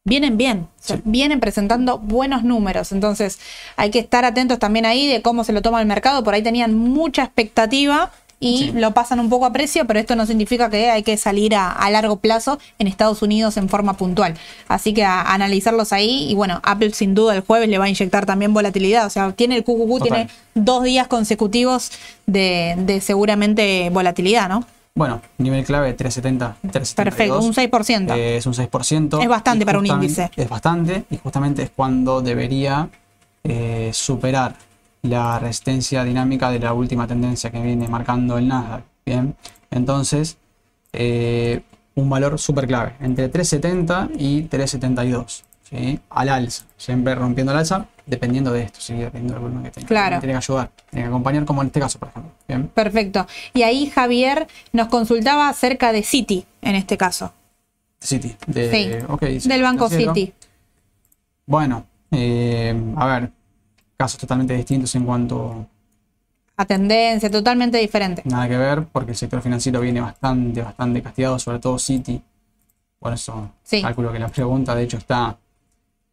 vienen 0.06 0.38
bien, 0.38 0.68
vienen 1.04 1.40
presentando 1.40 2.00
buenos 2.00 2.44
números. 2.44 2.92
Entonces, 2.92 3.40
hay 3.76 3.92
que 3.92 4.00
estar 4.00 4.26
atentos 4.26 4.58
también 4.60 4.86
ahí 4.86 5.08
de 5.08 5.22
cómo 5.22 5.44
se 5.44 5.54
lo 5.54 5.62
toma 5.62 5.82
el 5.82 5.88
mercado. 5.88 6.24
Por 6.24 6.34
ahí 6.34 6.42
tenían 6.42 6.76
mucha 6.78 7.24
expectativa 7.24 8.12
y 8.40 8.72
lo 8.74 8.92
pasan 8.94 9.20
un 9.20 9.30
poco 9.30 9.46
a 9.46 9.52
precio, 9.52 9.86
pero 9.86 10.00
esto 10.00 10.16
no 10.16 10.26
significa 10.26 10.70
que 10.70 10.92
hay 10.92 11.04
que 11.04 11.18
salir 11.18 11.56
a, 11.56 11.90
largo 11.90 12.18
plazo 12.18 12.60
en 12.78 12.88
Estados 12.88 13.22
Unidos 13.22 13.58
en 13.58 13.70
forma 13.70 13.94
puntual. 13.94 14.36
Así 14.68 14.94
que 14.94 15.04
a, 15.04 15.22
analizarlos 15.34 15.92
ahí 15.94 16.28
y 16.30 16.36
bueno, 16.36 16.60
Apple 16.64 16.92
sin 16.94 17.16
duda 17.16 17.36
el 17.36 17.42
jueves 17.42 17.70
le 17.70 17.78
va 17.78 17.86
a 17.86 17.90
inyectar 17.90 18.26
también 18.26 18.54
volatilidad, 18.54 19.06
o 19.06 19.10
sea, 19.10 19.32
tiene 19.32 19.56
el 19.56 19.64
QQQ, 19.64 20.04
tiene 20.04 20.30
dos 20.54 20.84
días 20.84 21.08
consecutivos 21.08 21.92
de, 22.26 23.00
seguramente 23.02 23.90
volatilidad, 23.92 24.50
¿no? 24.50 24.66
Bueno, 24.94 25.22
nivel 25.38 25.64
clave 25.64 25.94
370, 25.94 26.58
372. 26.72 26.96
Perfecto, 26.96 27.40
un 27.40 27.54
6%. 27.54 28.16
Eh, 28.18 28.38
es 28.38 28.46
un 28.48 28.54
6%. 28.54 29.22
Es 29.22 29.30
bastante 29.30 29.64
para 29.64 29.78
un 29.78 29.86
índice. 29.86 30.32
Es 30.36 30.50
bastante 30.50 31.04
y 31.12 31.18
justamente 31.18 31.62
es 31.62 31.70
cuando 31.70 32.22
debería 32.22 32.90
eh, 33.44 33.92
superar 33.94 34.56
la 35.08 35.40
resistencia 35.40 36.04
dinámica 36.04 36.50
de 36.52 36.60
la 36.60 36.74
última 36.74 37.08
tendencia 37.08 37.50
que 37.50 37.62
viene 37.62 37.88
marcando 37.88 38.38
el 38.38 38.48
Nasdaq. 38.48 38.84
Bien, 39.06 39.36
entonces 39.72 40.38
eh, 40.94 41.62
un 41.96 42.10
valor 42.10 42.40
súper 42.40 42.68
clave, 42.68 42.94
entre 43.00 43.30
370 43.30 44.10
y 44.18 44.44
372. 44.44 45.44
¿sí? 45.70 46.00
Al 46.10 46.30
alza, 46.30 46.66
siempre 46.78 47.16
rompiendo 47.16 47.52
el 47.52 47.60
alza, 47.60 47.86
dependiendo 48.06 48.52
de 48.52 48.64
esto, 48.64 48.80
¿sí? 48.80 48.94
dependiendo 48.94 49.34
del 49.34 49.44
volumen 49.44 49.64
que 49.64 49.72
tenga. 49.72 49.88
Claro. 49.88 50.20
Tiene 50.20 50.34
que 50.34 50.38
ayudar, 50.38 50.72
tiene 50.90 51.04
que 51.06 51.10
acompañar, 51.10 51.46
como 51.46 51.62
en 51.62 51.68
este 51.68 51.80
caso, 51.80 52.00
por 52.00 52.10
ejemplo. 52.10 52.32
Bien. 52.48 52.68
Perfecto. 52.68 53.28
Y 53.54 53.64
ahí 53.64 53.90
Javier 53.90 54.48
nos 54.74 54.88
consultaba 54.88 55.50
acerca 55.50 55.92
de 55.92 56.04
Citi, 56.04 56.46
en 56.62 56.76
este 56.76 56.98
caso. 56.98 57.34
City. 58.00 58.36
De, 58.46 59.02
Sí, 59.40 59.50
del 59.50 59.62
Banco. 59.64 59.90
Citi. 59.90 60.34
Bueno, 61.46 61.86
eh, 62.12 62.76
a 62.96 63.06
ver, 63.08 63.32
casos 63.98 64.20
totalmente 64.20 64.54
distintos 64.54 64.94
en 64.96 65.04
cuanto 65.06 65.66
A 66.56 66.66
tendencia, 66.66 67.30
totalmente 67.30 67.78
diferente. 67.78 68.22
nada 68.26 68.48
que 68.48 68.58
ver, 68.58 68.86
porque 68.92 69.12
el 69.12 69.18
sector 69.18 69.42
financiero 69.42 69.80
viene 69.82 70.02
bastante, 70.02 70.62
bastante 70.62 71.02
castigado, 71.02 71.38
sobre 71.40 71.60
todo 71.60 71.78
City. 71.78 72.22
Por 73.00 73.14
eso 73.14 73.52
Sí. 73.64 73.82
calculo 73.82 74.12
que 74.12 74.20
la 74.20 74.30
pregunta, 74.30 74.74
de 74.74 74.84
hecho, 74.84 74.98
está 74.98 75.38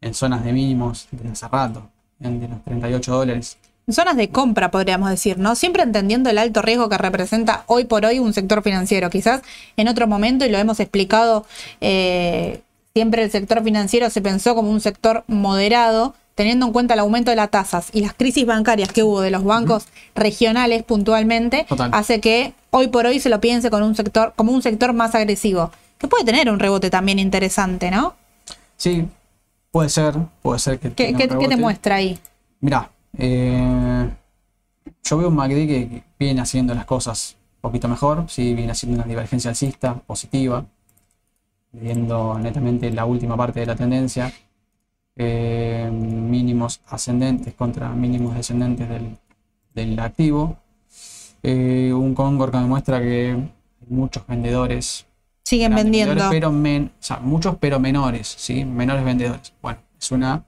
en 0.01 0.13
zonas 0.13 0.43
de 0.43 0.53
mínimos 0.53 1.07
desde 1.11 1.29
hace 1.31 1.47
rato, 1.47 1.89
en 2.19 2.39
de 2.39 2.47
los 2.47 2.63
38 2.63 3.11
dólares. 3.15 3.57
Zonas 3.89 4.17
de 4.17 4.29
compra, 4.29 4.71
podríamos 4.71 5.09
decir, 5.09 5.37
¿no? 5.37 5.55
Siempre 5.55 5.83
entendiendo 5.83 6.29
el 6.29 6.37
alto 6.39 6.61
riesgo 6.63 6.89
que 6.89 6.97
representa 6.97 7.63
hoy 7.67 7.85
por 7.85 8.03
hoy 8.05 8.17
un 8.19 8.33
sector 8.33 8.61
financiero. 8.63 9.09
Quizás 9.11 9.41
en 9.77 9.87
otro 9.87 10.07
momento, 10.07 10.43
y 10.45 10.49
lo 10.49 10.57
hemos 10.57 10.79
explicado, 10.79 11.45
eh, 11.81 12.61
siempre 12.93 13.23
el 13.23 13.31
sector 13.31 13.63
financiero 13.63 14.09
se 14.09 14.21
pensó 14.21 14.55
como 14.55 14.69
un 14.71 14.81
sector 14.81 15.23
moderado, 15.27 16.15
teniendo 16.35 16.65
en 16.67 16.73
cuenta 16.73 16.93
el 16.93 16.99
aumento 16.99 17.31
de 17.31 17.37
las 17.37 17.49
tasas 17.49 17.89
y 17.93 18.01
las 18.01 18.13
crisis 18.13 18.45
bancarias 18.45 18.91
que 18.91 19.03
hubo 19.03 19.21
de 19.21 19.31
los 19.31 19.43
bancos 19.43 19.87
regionales 20.15 20.83
puntualmente, 20.83 21.65
Total. 21.67 21.89
hace 21.93 22.19
que 22.19 22.53
hoy 22.71 22.87
por 22.89 23.05
hoy 23.05 23.19
se 23.19 23.29
lo 23.29 23.39
piense 23.39 23.69
con 23.69 23.81
un 23.83 23.95
sector, 23.95 24.33
como 24.35 24.51
un 24.51 24.61
sector 24.61 24.93
más 24.93 25.15
agresivo, 25.15 25.71
que 25.97 26.07
puede 26.07 26.25
tener 26.25 26.49
un 26.51 26.59
rebote 26.59 26.89
también 26.89 27.19
interesante, 27.19 27.89
¿no? 27.89 28.15
Sí, 28.77 29.07
puede 29.71 29.87
ser, 29.89 30.13
puede 30.41 30.59
ser 30.59 30.77
que 30.79 30.91
¿Qué, 30.91 31.05
tenga 31.13 31.17
qué- 31.19 31.37
qué 31.37 31.47
te 31.47 31.55
muestra 31.55 31.95
ahí? 31.95 32.19
Mirá, 32.59 32.89
eh, 33.17 34.09
yo 35.03 35.17
veo 35.17 35.29
un 35.29 35.35
MACD 35.35 35.67
que 35.67 36.03
viene 36.19 36.41
haciendo 36.41 36.75
las 36.75 36.85
cosas 36.85 37.37
un 37.55 37.61
poquito 37.71 37.87
mejor, 37.87 38.25
sí, 38.27 38.53
viene 38.53 38.73
haciendo 38.73 38.97
una 38.97 39.07
divergencia 39.07 39.49
alcista 39.49 39.93
positiva, 39.95 40.65
viendo 41.71 42.37
netamente 42.39 42.89
la 42.91 43.05
última 43.05 43.35
parte 43.37 43.61
de 43.61 43.65
la 43.65 43.75
tendencia, 43.75 44.31
eh, 45.17 45.89
mínimos 45.91 46.81
ascendentes 46.87 47.53
contra 47.53 47.89
mínimos 47.89 48.35
descendentes 48.35 48.87
del, 48.89 49.17
del 49.73 49.99
activo, 49.99 50.57
eh, 51.43 51.91
un 51.93 52.13
Concord 52.15 52.51
que 52.51 52.57
me 52.57 52.65
muestra 52.65 52.99
que 52.99 53.37
muchos 53.87 54.25
vendedores 54.27 55.05
Siguen 55.43 55.75
vendiendo. 55.75 56.09
vendedores, 56.15 56.35
pero 56.39 56.51
men- 56.51 56.91
o 56.99 57.03
sea, 57.03 57.17
muchos 57.19 57.55
pero 57.59 57.79
menores, 57.79 58.27
¿sí? 58.27 58.65
Menores 58.65 59.05
vendedores. 59.05 59.53
Bueno, 59.61 59.79
es 59.99 60.11
una. 60.11 60.43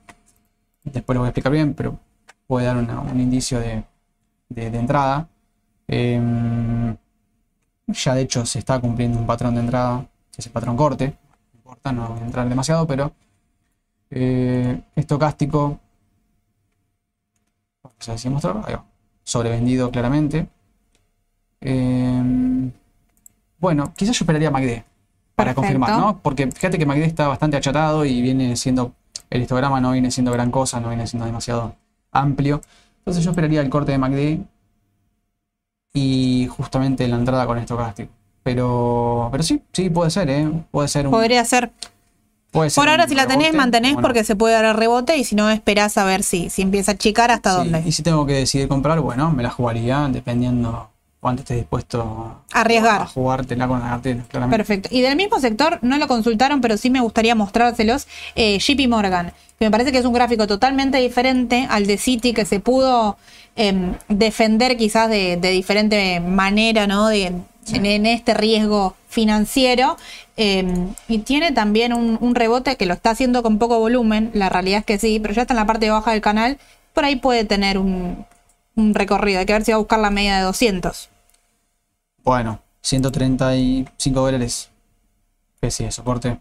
Después 0.84 1.14
lo 1.16 1.22
voy 1.22 1.28
a 1.28 1.30
explicar 1.30 1.52
bien, 1.52 1.74
pero 1.76 2.00
puede 2.48 2.66
dar 2.66 2.78
una- 2.78 3.00
un 3.02 3.20
indicio 3.20 3.60
de, 3.60 3.84
de- 4.50 4.72
de 4.72 4.80
entrada. 4.80 5.28
Em, 5.88 6.96
ya 7.88 8.16
de 8.16 8.22
hecho 8.22 8.46
se 8.46 8.60
está 8.60 8.80
cumpliendo 8.80 9.20
un 9.20 9.28
patrón 9.28 9.54
de 9.56 9.62
entrada, 9.62 10.02
que 10.32 10.42
es 10.42 10.46
el 10.48 10.52
patrón 10.52 10.76
corte. 10.76 11.08
No 11.54 11.58
importa, 11.60 11.92
no 11.92 12.10
voy 12.10 12.20
a 12.22 12.26
entrar 12.26 12.50
demasiado, 12.50 12.86
pero. 12.88 13.14
Eh, 14.10 14.82
estocástico. 14.96 15.80
Si. 18.00 18.12
Ahí 18.12 18.74
va. 18.74 18.86
Sobrevendido 19.24 19.92
claramente. 19.92 20.48
Em, 21.60 22.72
bueno, 23.60 23.94
quizás 23.96 24.16
yo 24.18 24.24
esperaría 24.24 24.52
MACD 24.52 24.84
para 25.36 25.54
Perfecto. 25.54 25.62
confirmar, 25.62 26.00
¿no? 26.00 26.20
Porque 26.22 26.50
fíjate 26.52 26.78
que 26.78 26.86
MACD 26.86 27.04
está 27.04 27.28
bastante 27.28 27.58
achatado 27.58 28.06
y 28.06 28.22
viene 28.22 28.56
siendo, 28.56 28.94
el 29.30 29.42
histograma 29.42 29.82
no 29.82 29.92
viene 29.92 30.12
siendo 30.12 30.32
gran 30.32 30.52
cosa, 30.52 30.80
no 30.80 30.90
viene 30.90 31.08
siendo 31.08 31.26
demasiado 31.26 31.76
amplio. 32.12 32.62
Entonces 33.00 33.24
yo 33.24 33.32
esperaría 33.32 33.62
el 33.62 33.70
corte 33.70 33.92
de 33.92 33.98
MACD 33.98 34.40
y 35.94 36.48
justamente 36.48 37.08
la 37.08 37.16
entrada 37.18 37.46
con 37.48 37.58
estocástico. 37.58 38.12
Pero, 38.44 39.28
pero 39.32 39.44
sí, 39.44 39.62
sí, 39.74 39.90
puede 39.90 40.10
ser, 40.10 40.30
¿eh? 40.30 40.50
Puede 40.72 40.88
ser 40.88 41.08
un. 41.08 41.12
Podría 41.12 41.44
ser 41.44 41.72
puede 42.52 42.72
Por 42.72 42.90
ahora, 42.90 43.08
si 43.08 43.16
la 43.16 43.28
tenés, 43.28 43.54
mantenés 43.54 43.96
porque 44.02 44.24
se 44.24 44.36
puede 44.36 44.54
dar 44.56 44.66
el 44.66 44.74
rebote 44.76 45.18
y 45.18 45.24
si 45.24 45.36
no, 45.36 45.50
esperás 45.50 45.98
a 45.98 46.04
ver 46.06 46.24
si, 46.24 46.50
si 46.50 46.62
empieza 46.62 46.92
a 46.92 46.96
achicar 46.96 47.32
hasta 47.32 47.52
Sí, 47.52 47.58
dónde. 47.58 47.84
Y 47.86 47.92
si 47.92 48.04
tengo 48.04 48.26
que 48.26 48.34
decidir 48.34 48.68
comprar, 48.68 49.00
bueno, 49.02 49.32
me 49.32 49.44
la 49.44 49.50
jugaría 49.50 50.08
dependiendo 50.12 50.90
cuánto 51.20 51.42
estés 51.42 51.58
dispuesto 51.58 52.42
Arriesgar. 52.54 53.02
a 53.02 53.06
jugártela 53.08 53.68
con 53.68 53.80
la 53.82 53.90
cartera, 53.90 54.24
claramente. 54.30 54.58
Perfecto. 54.58 54.90
Y 54.92 55.02
del 55.02 55.16
mismo 55.16 55.40
sector, 55.40 55.80
no 55.82 55.98
lo 55.98 56.08
consultaron, 56.08 56.62
pero 56.62 56.78
sí 56.78 56.90
me 56.90 57.02
gustaría 57.02 57.36
mostrárselos. 57.36 58.08
Eh, 58.36 58.60
JP 58.60 58.88
Morgan, 58.88 59.34
que 59.60 59.66
me 59.66 59.72
parece 59.72 59.92
que 59.92 59.98
es 59.98 60.06
un 60.06 60.14
gráfico 60.14 60.48
totalmente 60.48 61.00
diferente 61.00 61.68
al 61.70 61.86
de 61.88 61.98
Citi, 61.98 62.34
que 62.34 62.46
se 62.46 62.60
pudo 62.60 63.18
em, 63.56 63.94
defender 64.08 64.78
quizás 64.78 65.10
de, 65.10 65.36
de 65.38 65.50
diferente 65.50 66.20
manera, 66.20 66.86
¿no? 66.88 67.08
De, 67.08 67.34
en, 67.74 68.06
este 68.06 68.34
riesgo 68.34 68.96
financiero. 69.08 69.98
Em, 70.36 70.94
y 71.08 71.20
tiene 71.20 71.52
también 71.52 71.94
un, 71.94 72.36
rebote 72.36 72.76
que 72.76 72.86
lo 72.86 72.94
está 72.94 73.12
haciendo 73.12 73.44
con 73.44 73.58
poco 73.60 73.80
volumen. 73.80 74.32
La 74.34 74.50
realidad 74.50 74.80
es 74.80 74.86
que 74.86 75.00
sí, 75.00 75.20
pero 75.20 75.34
ya 75.34 75.44
está 75.44 75.54
en 75.54 75.60
la 75.60 75.66
parte 75.66 75.90
baja 75.90 76.12
del 76.12 76.22
canal. 76.22 76.58
Por 76.94 77.06
ahí 77.06 77.16
puede 77.16 77.46
tener 77.46 77.78
un, 77.78 78.26
recorrido. 78.76 79.40
Hay 79.40 79.46
que 79.46 79.54
ver 79.54 79.64
si 79.64 79.72
va 79.72 79.76
a 79.76 79.80
buscar 79.80 80.00
la 80.00 80.12
media 80.12 80.38
de 80.38 80.44
200. 80.44 81.10
Bueno, 82.24 82.60
135 82.82 84.20
dólares. 84.22 84.70
Especie 85.56 85.88
de 85.88 85.92
soporte. 85.92 86.40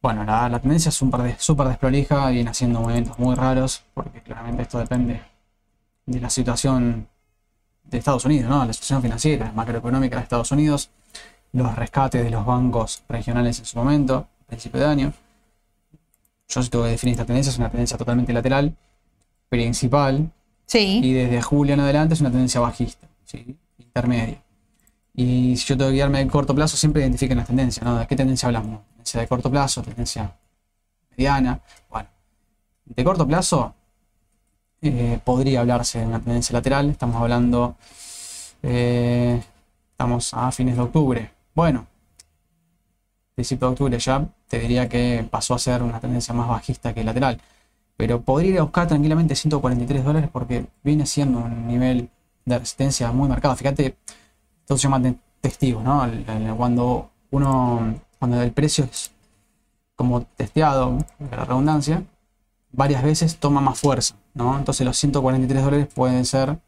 Bueno, 0.00 0.24
la, 0.24 0.48
la 0.48 0.58
tendencia 0.60 0.88
es 0.88 0.94
súper 0.94 1.20
des- 1.22 1.42
súper 1.42 1.68
desprolija, 1.68 2.30
viene 2.30 2.48
haciendo 2.48 2.80
movimientos 2.80 3.18
muy 3.18 3.34
raros, 3.34 3.82
porque 3.92 4.22
claramente 4.22 4.62
esto 4.62 4.78
depende 4.78 5.20
de 6.06 6.20
la 6.20 6.30
situación 6.30 7.09
de 7.90 7.98
Estados 7.98 8.24
Unidos, 8.24 8.48
¿no? 8.50 8.64
La 8.64 8.72
situación 8.72 9.02
financiera, 9.02 9.52
macroeconómica 9.52 10.16
de 10.16 10.22
Estados 10.22 10.50
Unidos, 10.52 10.90
los 11.52 11.74
rescates 11.74 12.22
de 12.22 12.30
los 12.30 12.46
bancos 12.46 13.02
regionales 13.08 13.58
en 13.58 13.64
su 13.64 13.76
momento, 13.78 14.28
a 14.44 14.46
principio 14.46 14.80
de 14.80 14.86
año. 14.86 15.12
Yo 16.48 16.62
si 16.62 16.68
tengo 16.68 16.84
que 16.84 16.90
definir 16.90 17.14
esta 17.14 17.24
tendencia, 17.24 17.50
es 17.50 17.58
una 17.58 17.70
tendencia 17.70 17.96
totalmente 17.96 18.32
lateral, 18.32 18.74
principal, 19.48 20.30
Sí. 20.66 21.00
y 21.02 21.12
desde 21.12 21.42
julio 21.42 21.74
en 21.74 21.80
adelante 21.80 22.14
es 22.14 22.20
una 22.20 22.30
tendencia 22.30 22.60
bajista, 22.60 23.08
¿sí? 23.24 23.56
intermedia. 23.78 24.40
Y 25.14 25.56
si 25.56 25.66
yo 25.66 25.76
tengo 25.76 25.90
que 25.90 25.94
guiarme 25.96 26.20
de 26.20 26.30
corto 26.30 26.54
plazo, 26.54 26.76
siempre 26.76 27.02
identifiquen 27.02 27.36
las 27.36 27.46
tendencias, 27.48 27.84
¿no? 27.84 27.98
¿De 27.98 28.06
qué 28.06 28.14
tendencia 28.14 28.46
hablamos? 28.46 28.80
Tendencia 28.90 29.20
de 29.20 29.26
corto 29.26 29.50
plazo, 29.50 29.82
tendencia 29.82 30.32
mediana. 31.10 31.60
Bueno, 31.90 32.08
de 32.84 33.04
corto 33.04 33.26
plazo 33.26 33.74
eh, 34.82 35.20
podría 35.24 35.60
hablarse 35.60 36.00
de 36.00 36.06
una 36.06 36.20
tendencia 36.20 36.52
lateral. 36.54 36.90
Estamos 36.90 37.16
hablando, 37.20 37.76
eh, 38.62 39.42
estamos 39.92 40.34
a 40.34 40.50
fines 40.52 40.76
de 40.76 40.82
octubre. 40.82 41.30
Bueno, 41.54 41.86
principio 43.34 43.68
de 43.68 43.72
octubre 43.72 43.98
ya 43.98 44.26
te 44.48 44.58
diría 44.58 44.88
que 44.88 45.26
pasó 45.30 45.54
a 45.54 45.58
ser 45.58 45.82
una 45.82 46.00
tendencia 46.00 46.34
más 46.34 46.48
bajista 46.48 46.92
que 46.92 47.04
lateral 47.04 47.40
pero 47.96 48.20
podría 48.22 48.52
ir 48.52 48.58
a 48.60 48.64
buscar 48.64 48.88
tranquilamente 48.88 49.36
143 49.36 50.04
dólares 50.04 50.30
porque 50.32 50.66
viene 50.84 51.06
siendo 51.06 51.38
un 51.40 51.68
nivel 51.68 52.10
de 52.44 52.58
resistencia 52.58 53.12
muy 53.12 53.28
marcado. 53.28 53.56
Fíjate, 53.56 53.96
esto 54.60 54.76
se 54.78 54.82
llama 54.84 55.02
te- 55.02 55.16
testigo, 55.40 55.82
¿no? 55.82 56.10
Cuando 56.56 57.10
uno, 57.30 57.94
cuando 58.18 58.42
el 58.42 58.52
precio 58.52 58.84
es 58.84 59.12
como 59.96 60.22
testeado, 60.22 60.98
la 61.30 61.44
redundancia, 61.44 62.02
varias 62.72 63.02
veces 63.02 63.36
toma 63.36 63.60
más 63.60 63.78
fuerza, 63.78 64.14
¿no? 64.34 64.56
Entonces 64.56 64.86
los 64.86 64.96
143 64.96 65.64
dólares 65.64 65.88
pueden 65.92 66.24
ser 66.24 66.58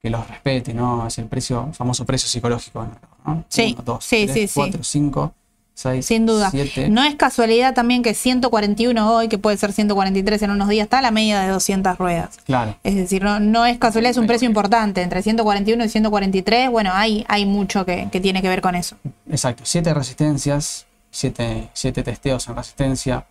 que 0.00 0.10
los 0.10 0.26
respete, 0.28 0.74
¿no? 0.74 1.06
Es 1.06 1.18
el 1.18 1.26
precio, 1.26 1.70
famoso 1.72 2.04
precio 2.04 2.28
psicológico, 2.28 2.86
¿no? 3.26 3.44
Sí, 3.48 3.74
1, 3.74 3.82
2, 3.84 4.04
sí, 4.04 4.24
3, 4.24 4.32
sí, 4.32 4.48
sí. 4.48 4.54
4, 4.54 4.82
5, 4.82 5.34
6, 5.74 6.06
Sin 6.06 6.26
duda. 6.26 6.50
7. 6.50 6.88
No 6.88 7.04
es 7.04 7.14
casualidad 7.14 7.74
también 7.74 8.02
que 8.02 8.14
141 8.14 9.14
hoy, 9.14 9.28
que 9.28 9.38
puede 9.38 9.56
ser 9.56 9.72
143 9.72 10.42
en 10.42 10.50
unos 10.50 10.68
días, 10.68 10.84
está 10.84 10.98
a 10.98 11.02
la 11.02 11.10
media 11.10 11.40
de 11.40 11.48
200 11.48 11.98
ruedas. 11.98 12.38
Claro. 12.44 12.76
Es 12.82 12.96
decir, 12.96 13.22
no, 13.22 13.38
no 13.38 13.64
es 13.64 13.78
casualidad, 13.78 14.10
es 14.10 14.16
un 14.16 14.26
precio 14.26 14.46
importante. 14.46 15.02
Entre 15.02 15.22
141 15.22 15.84
y 15.84 15.88
143, 15.88 16.70
bueno, 16.70 16.90
hay, 16.92 17.24
hay 17.28 17.46
mucho 17.46 17.84
que, 17.84 18.08
que 18.10 18.20
tiene 18.20 18.42
que 18.42 18.48
ver 18.48 18.60
con 18.60 18.74
eso. 18.74 18.96
Exacto, 19.30 19.62
siete 19.66 19.94
resistencias, 19.94 20.86
siete, 21.10 21.68
siete 21.74 22.02
testeos 22.02 22.48
en 22.48 22.56
resistencia 22.56 23.26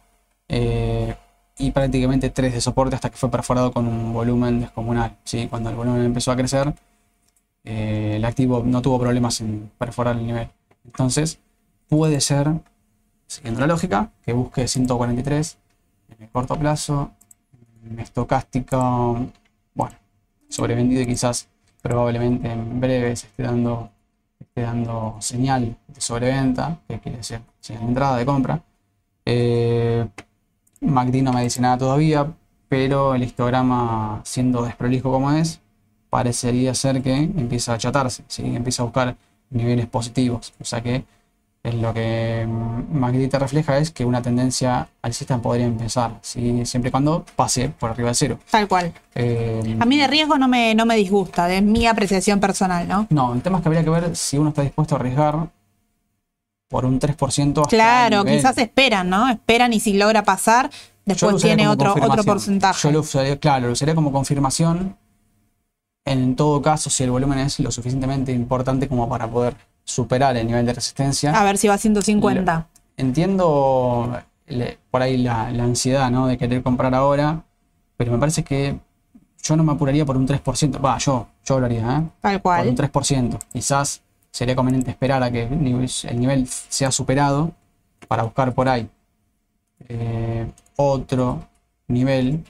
eh, 0.50 1.16
y 1.58 1.72
prácticamente 1.72 2.30
tres 2.30 2.54
de 2.54 2.62
soporte 2.62 2.96
hasta 2.96 3.10
que 3.10 3.18
fue 3.18 3.32
perforado 3.32 3.72
con 3.72 3.88
un 3.88 4.14
volumen 4.14 4.62
descomunal. 4.62 5.18
¿sí? 5.24 5.48
Cuando 5.48 5.70
el 5.70 5.76
volumen 5.76 6.04
empezó 6.04 6.32
a 6.32 6.36
crecer, 6.36 6.74
eh, 7.64 8.14
el 8.16 8.26
activo 8.26 8.64
no 8.66 8.82
tuvo 8.82 9.00
problemas 9.00 9.42
en 9.42 9.72
perforar 9.78 10.16
el 10.18 10.26
nivel. 10.26 10.50
Entonces, 10.86 11.40
puede 11.90 12.22
ser, 12.22 12.52
siguiendo 13.26 13.60
la 13.60 13.68
lógica, 13.68 14.12
que 14.26 14.34
busque 14.34 14.68
143 14.68 15.58
en 16.10 16.24
el 16.24 16.30
corto 16.30 16.58
plazo, 16.58 17.12
estocástico, 17.98 19.28
bueno, 19.74 19.96
sobrevendido 20.50 21.02
y 21.02 21.08
quizás 21.08 21.48
probablemente 21.82 22.52
en 22.52 22.80
breve 22.80 23.16
se 23.16 23.28
esté 23.28 23.44
dando, 23.44 23.90
esté 24.40 24.62
dando 24.62 25.18
señal 25.20 25.78
de 25.88 26.02
sobreventa, 26.02 26.80
que 26.88 27.00
quiere 27.00 27.18
decir 27.20 27.42
señal 27.60 27.84
de 27.84 27.90
entrada 27.90 28.18
de 28.18 28.26
compra. 28.26 28.62
Eh, 29.26 30.08
MACD 30.82 31.22
no 31.22 31.34
me 31.34 31.44
dice 31.44 31.62
nada 31.62 31.78
todavía, 31.78 32.34
pero 32.70 33.16
el 33.16 33.24
histograma, 33.24 34.22
siendo 34.24 34.64
desprolijo 34.64 35.12
como 35.12 35.32
es, 35.32 35.62
parecería 36.10 36.74
ser 36.74 37.02
que 37.02 37.16
empieza 37.16 37.74
a 37.74 37.76
achatarse, 37.76 38.24
¿sí? 38.28 38.44
empieza 38.44 38.84
a 38.84 38.86
buscar 38.86 39.16
niveles 39.50 39.88
positivos. 39.88 40.54
O 40.60 40.66
sea 40.66 40.82
que 40.82 41.04
es 41.64 41.76
lo 41.76 41.94
que 41.94 42.48
MACD 42.48 43.30
te 43.30 43.40
refleja 43.40 43.78
es 43.78 43.92
que 43.92 44.06
una 44.06 44.22
tendencia 44.22 44.88
alcista 45.02 45.38
podría 45.40 45.66
empezar, 45.66 46.18
¿sí? 46.22 46.66
siempre 46.66 46.90
y 46.90 46.92
cuando 46.92 47.26
pase 47.36 47.70
por 47.70 47.90
arriba 47.90 48.10
de 48.10 48.16
cero. 48.16 48.40
Tal 48.50 48.68
cual. 48.68 48.94
Eh, 49.16 49.78
a 49.80 49.86
mí 49.86 49.98
de 49.98 50.08
riesgo 50.08 50.38
no 50.38 50.48
me, 50.48 50.76
no 50.76 50.86
me 50.86 50.96
disgusta, 50.96 51.48
de 51.48 51.62
mi 51.62 51.86
apreciación 51.86 52.40
personal, 52.40 52.88
¿no? 52.88 53.08
No, 53.10 53.34
el 53.34 53.42
tema 53.42 53.58
es 53.58 53.64
que 53.64 53.70
habría 53.70 53.84
que 53.84 53.90
ver 53.90 54.16
si 54.16 54.38
uno 54.38 54.50
está 54.50 54.62
dispuesto 54.62 54.96
a 54.96 55.00
arriesgar 55.00 55.50
por 56.68 56.86
un 56.86 57.00
3% 57.00 57.62
hasta 57.62 57.70
Claro, 57.70 58.26
quizás 58.26 58.58
esperan, 58.58 59.10
¿no? 59.10 59.30
Esperan 59.30 59.74
y 59.74 59.80
si 59.80 59.94
logra 59.94 60.24
pasar, 60.24 60.70
después 61.06 61.42
tiene 61.42 61.68
otro, 61.68 61.96
otro 62.00 62.24
porcentaje. 62.24 62.88
Yo 62.88 62.92
lo 62.92 63.00
usaría, 63.02 63.40
claro, 63.40 63.68
lo 63.68 63.74
usaría 63.74 63.96
como 63.96 64.12
confirmación. 64.12 64.98
En 66.06 66.36
todo 66.36 66.62
caso, 66.62 66.90
si 66.90 67.04
el 67.04 67.12
volumen 67.12 67.40
es 67.40 67.60
lo 67.60 67.70
suficientemente 67.72 68.32
importante 68.32 68.88
como 68.88 69.10
para 69.10 69.30
poder 69.30 69.56
superar 69.84 70.36
el 70.38 70.48
nivel 70.48 70.66
de 70.66 70.74
resistencia. 70.74 71.38
A 71.38 71.44
ver 71.44 71.58
si 71.58 71.68
va 71.68 71.76
a 71.76 71.78
150. 71.78 72.68
Entiendo 72.98 74.22
por 74.90 75.02
ahí 75.02 75.18
la, 75.18 75.48
ansiedad 75.48 76.10
¿no? 76.10 76.28
de 76.28 76.38
querer 76.38 76.64
comprar 76.64 76.96
ahora, 76.96 77.44
pero 77.98 78.12
me 78.12 78.18
parece 78.18 78.44
que 78.44 78.80
yo 79.44 79.56
no 79.56 79.64
me 79.64 79.74
apuraría 79.74 80.06
por 80.06 80.18
un 80.18 80.28
3%. 80.28 80.84
Va, 80.84 80.98
yo, 80.98 81.28
yo 81.46 81.60
lo 81.60 81.66
haría, 81.66 81.98
¿eh? 81.98 82.04
Tal 82.22 82.42
cual. 82.42 82.60
Por 82.60 82.70
un 82.70 82.78
3%. 82.78 83.40
Quizás 83.52 84.02
sería 84.38 84.56
conveniente 84.56 84.92
esperar 84.92 85.24
a 85.24 85.32
que 85.32 85.44
el 85.46 85.64
nivel, 86.20 86.48
sea 86.48 86.92
superado 86.92 87.54
para 88.08 88.22
buscar 88.22 88.54
por 88.54 88.70
ahí 88.70 88.88
eh, 89.90 90.46
otro 90.76 91.48
nivel. 91.88 92.44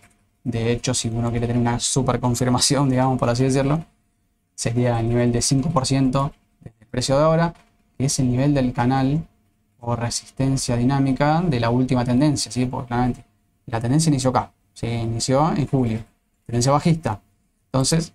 De 0.43 0.73
hecho, 0.73 0.93
si 0.93 1.07
uno 1.07 1.31
quiere 1.31 1.47
tener 1.47 1.61
una 1.61 1.79
super 1.79 2.19
confirmación, 2.19 2.89
digamos, 2.93 3.17
por 3.17 3.29
así 3.29 3.45
decirlo, 3.45 3.85
sería 4.53 4.99
el 4.99 5.07
nivel 5.07 5.31
de 5.31 5.39
5% 5.39 6.31
del 6.61 6.73
precio 6.91 7.17
de 7.17 7.23
ahora, 7.23 7.53
que 7.97 8.03
es 8.03 8.19
el 8.19 8.31
nivel 8.31 8.53
del 8.53 8.73
canal 8.73 9.25
o 9.79 9.95
resistencia 9.95 10.75
dinámica 10.75 11.41
de 11.41 11.61
la 11.61 11.69
última 11.69 12.03
tendencia, 12.03 12.51
¿sí? 12.51 12.65
Porque 12.65 12.87
claramente 12.87 13.23
la 13.65 13.79
tendencia 13.79 14.09
inició 14.09 14.31
acá, 14.31 14.51
¿sí? 14.73 14.87
inició 14.87 15.55
en 15.55 15.65
julio, 15.67 16.03
tendencia 16.45 16.73
bajista. 16.73 17.21
Entonces, 17.67 18.11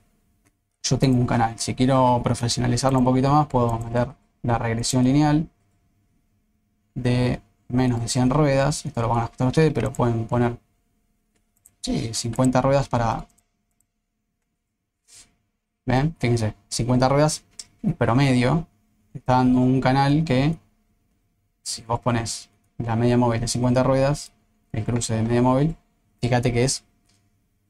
yo 0.83 0.99
tengo 0.99 1.19
un 1.19 1.27
canal. 1.27 1.59
Si 1.59 1.75
quiero 1.75 2.21
profesionalizarlo 2.23 2.99
un 2.99 3.05
poquito 3.05 3.31
más, 3.31 3.47
puedo 3.47 3.79
meter 3.79 4.09
la 4.43 4.59
regresión 4.59 5.05
lineal 5.05 5.49
de 6.95 7.41
menos 7.69 8.01
de 8.01 8.09
100 8.09 8.31
ruedas. 8.31 8.85
Esto 8.85 9.03
lo 9.03 9.09
van 9.09 9.21
a 9.21 9.25
ajustar 9.25 9.47
ustedes, 9.49 9.73
pero 9.73 9.93
pueden 9.93 10.27
poner 10.27 10.59
50 11.83 12.61
ruedas 12.63 12.89
para... 12.89 13.27
¿Ven? 15.85 16.15
Fíjense, 16.19 16.55
50 16.69 17.09
ruedas 17.09 17.45
promedio. 17.99 18.67
Está 19.15 19.35
dando 19.35 19.61
un 19.61 19.81
canal 19.81 20.25
que, 20.25 20.57
si 21.63 21.83
vos 21.83 22.01
pones 22.01 22.51
la 22.79 22.97
media 22.97 23.19
móvil 23.19 23.41
de 23.41 23.49
50 23.49 23.83
ruedas, 23.83 24.33
el 24.73 24.85
cruce 24.85 25.15
de 25.15 25.23
media 25.23 25.43
móvil, 25.43 25.77
fíjate 26.21 26.53
que 26.53 26.65
es 26.65 26.85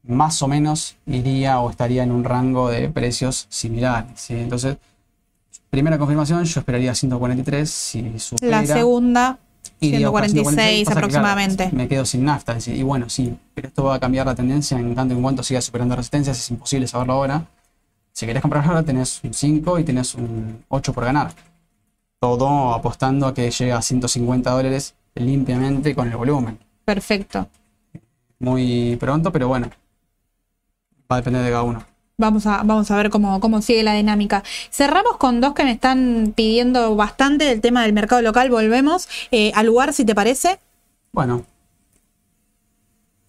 más 0.05 0.41
o 0.41 0.47
menos 0.47 0.95
iría 1.05 1.59
o 1.59 1.69
estaría 1.69 2.03
en 2.03 2.11
un 2.11 2.23
rango 2.23 2.69
de 2.69 2.89
precios 2.89 3.47
similares. 3.49 4.29
Entonces, 4.29 4.77
primera 5.69 5.97
confirmación, 5.97 6.43
yo 6.43 6.59
esperaría 6.59 6.93
143. 6.93 7.69
Si 7.69 8.19
supera, 8.19 8.61
la 8.61 8.67
segunda, 8.67 9.39
146, 9.79 10.87
aproximadamente. 10.89 11.69
me 11.71 11.87
quedo 11.87 12.05
sin 12.05 12.25
nafta. 12.25 12.57
Y 12.67 12.83
bueno, 12.83 13.09
sí, 13.09 13.35
pero 13.53 13.69
esto 13.69 13.85
va 13.85 13.95
a 13.95 13.99
cambiar 13.99 14.25
la 14.25 14.35
tendencia 14.35 14.77
en 14.77 14.93
tanto 14.93 15.13
en 15.13 15.21
cuanto 15.21 15.41
siga 15.41 15.61
superando 15.61 15.95
resistencias. 15.95 16.37
Es 16.37 16.51
imposible 16.51 16.87
saberlo 16.87 17.13
ahora. 17.13 17.47
Si 18.11 18.25
querés 18.25 18.41
comprar 18.41 18.65
ahora, 18.65 18.83
tenés 18.83 19.23
un 19.23 19.33
5 19.33 19.79
y 19.79 19.83
tenés 19.83 20.15
un 20.15 20.63
8 20.67 20.93
por 20.93 21.05
ganar. 21.05 21.33
Todo 22.19 22.73
apostando 22.73 23.25
a 23.25 23.33
que 23.33 23.49
llegue 23.49 23.71
a 23.71 23.81
150 23.81 24.51
dólares 24.51 24.93
limpiamente 25.15 25.95
con 25.95 26.09
el 26.09 26.15
volumen. 26.17 26.59
Perfecto. 26.85 27.47
Muy 28.39 28.95
pronto, 28.97 29.31
pero 29.31 29.47
bueno, 29.47 29.69
Va 31.13 31.17
a 31.17 31.21
depender 31.21 31.43
de 31.43 31.51
cada 31.51 31.61
uno. 31.61 31.83
Vamos 32.17 32.47
a, 32.47 32.63
vamos 32.63 32.89
a 32.89 32.97
ver 32.97 33.11
cómo, 33.11 33.39
cómo 33.39 33.61
sigue 33.61 33.83
la 33.83 33.93
dinámica. 33.93 34.43
Cerramos 34.71 35.17
con 35.17 35.41
dos 35.41 35.53
que 35.53 35.63
me 35.63 35.69
están 35.69 36.33
pidiendo 36.35 36.95
bastante 36.95 37.45
del 37.45 37.61
tema 37.61 37.83
del 37.83 37.93
mercado 37.93 38.23
local. 38.23 38.49
Volvemos 38.49 39.07
eh, 39.29 39.51
al 39.53 39.67
lugar, 39.67 39.93
si 39.93 40.05
te 40.05 40.15
parece. 40.15 40.59
Bueno. 41.11 41.45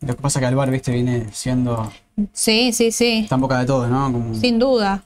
Lo 0.00 0.16
que 0.16 0.22
pasa 0.22 0.38
es 0.38 0.40
que 0.40 0.46
Alvar, 0.46 0.70
viste, 0.70 0.92
viene 0.92 1.30
siendo. 1.30 1.92
Sí, 2.32 2.72
sí, 2.72 2.90
sí. 2.90 3.20
Está 3.24 3.34
en 3.34 3.42
boca 3.42 3.58
de 3.58 3.66
todos, 3.66 3.90
¿no? 3.90 4.34
Sin 4.34 4.58
duda. 4.58 5.04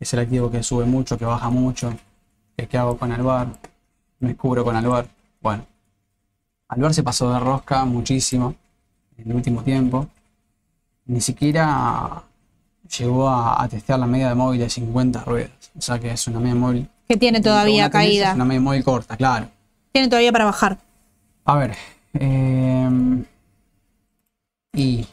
Es 0.00 0.14
el 0.14 0.20
activo 0.20 0.50
que 0.50 0.62
sube 0.62 0.86
mucho, 0.86 1.18
que 1.18 1.26
baja 1.26 1.50
mucho. 1.50 1.92
¿Qué 2.56 2.78
hago 2.78 2.96
con 2.96 3.12
Alvar? 3.12 3.48
Me 4.18 4.34
cubro 4.34 4.64
con 4.64 4.76
Alvar. 4.76 5.06
Bueno. 5.42 5.66
Alvar 6.68 6.94
se 6.94 7.02
pasó 7.02 7.30
de 7.30 7.38
rosca 7.38 7.84
muchísimo 7.84 8.54
en 9.18 9.30
el 9.30 9.36
último 9.36 9.62
tiempo 9.62 10.08
ni 11.06 11.20
siquiera 11.20 12.22
llegó 12.98 13.28
a, 13.28 13.66
testear 13.68 13.98
la 13.98 14.06
media 14.06 14.28
de 14.28 14.34
móvil 14.34 14.60
de 14.60 14.70
50 14.70 15.24
ruedas. 15.24 15.50
O 15.76 15.80
sea 15.80 15.98
que 15.98 16.10
es 16.10 16.26
una 16.26 16.40
media 16.40 16.54
móvil. 16.54 16.88
Que 17.08 17.16
tiene 17.16 17.40
todavía 17.40 17.90
caída. 17.90 18.30
Es 18.30 18.34
una 18.34 18.44
media 18.44 18.60
móvil 18.60 18.84
corta, 18.84 19.16
claro. 19.16 19.48
Tiene 19.92 20.08
todavía 20.08 20.32
para 20.32 20.44
bajar. 20.44 20.78
A 21.44 21.56
ver. 21.56 21.76
Em, 22.14 23.24
y 24.72 25.06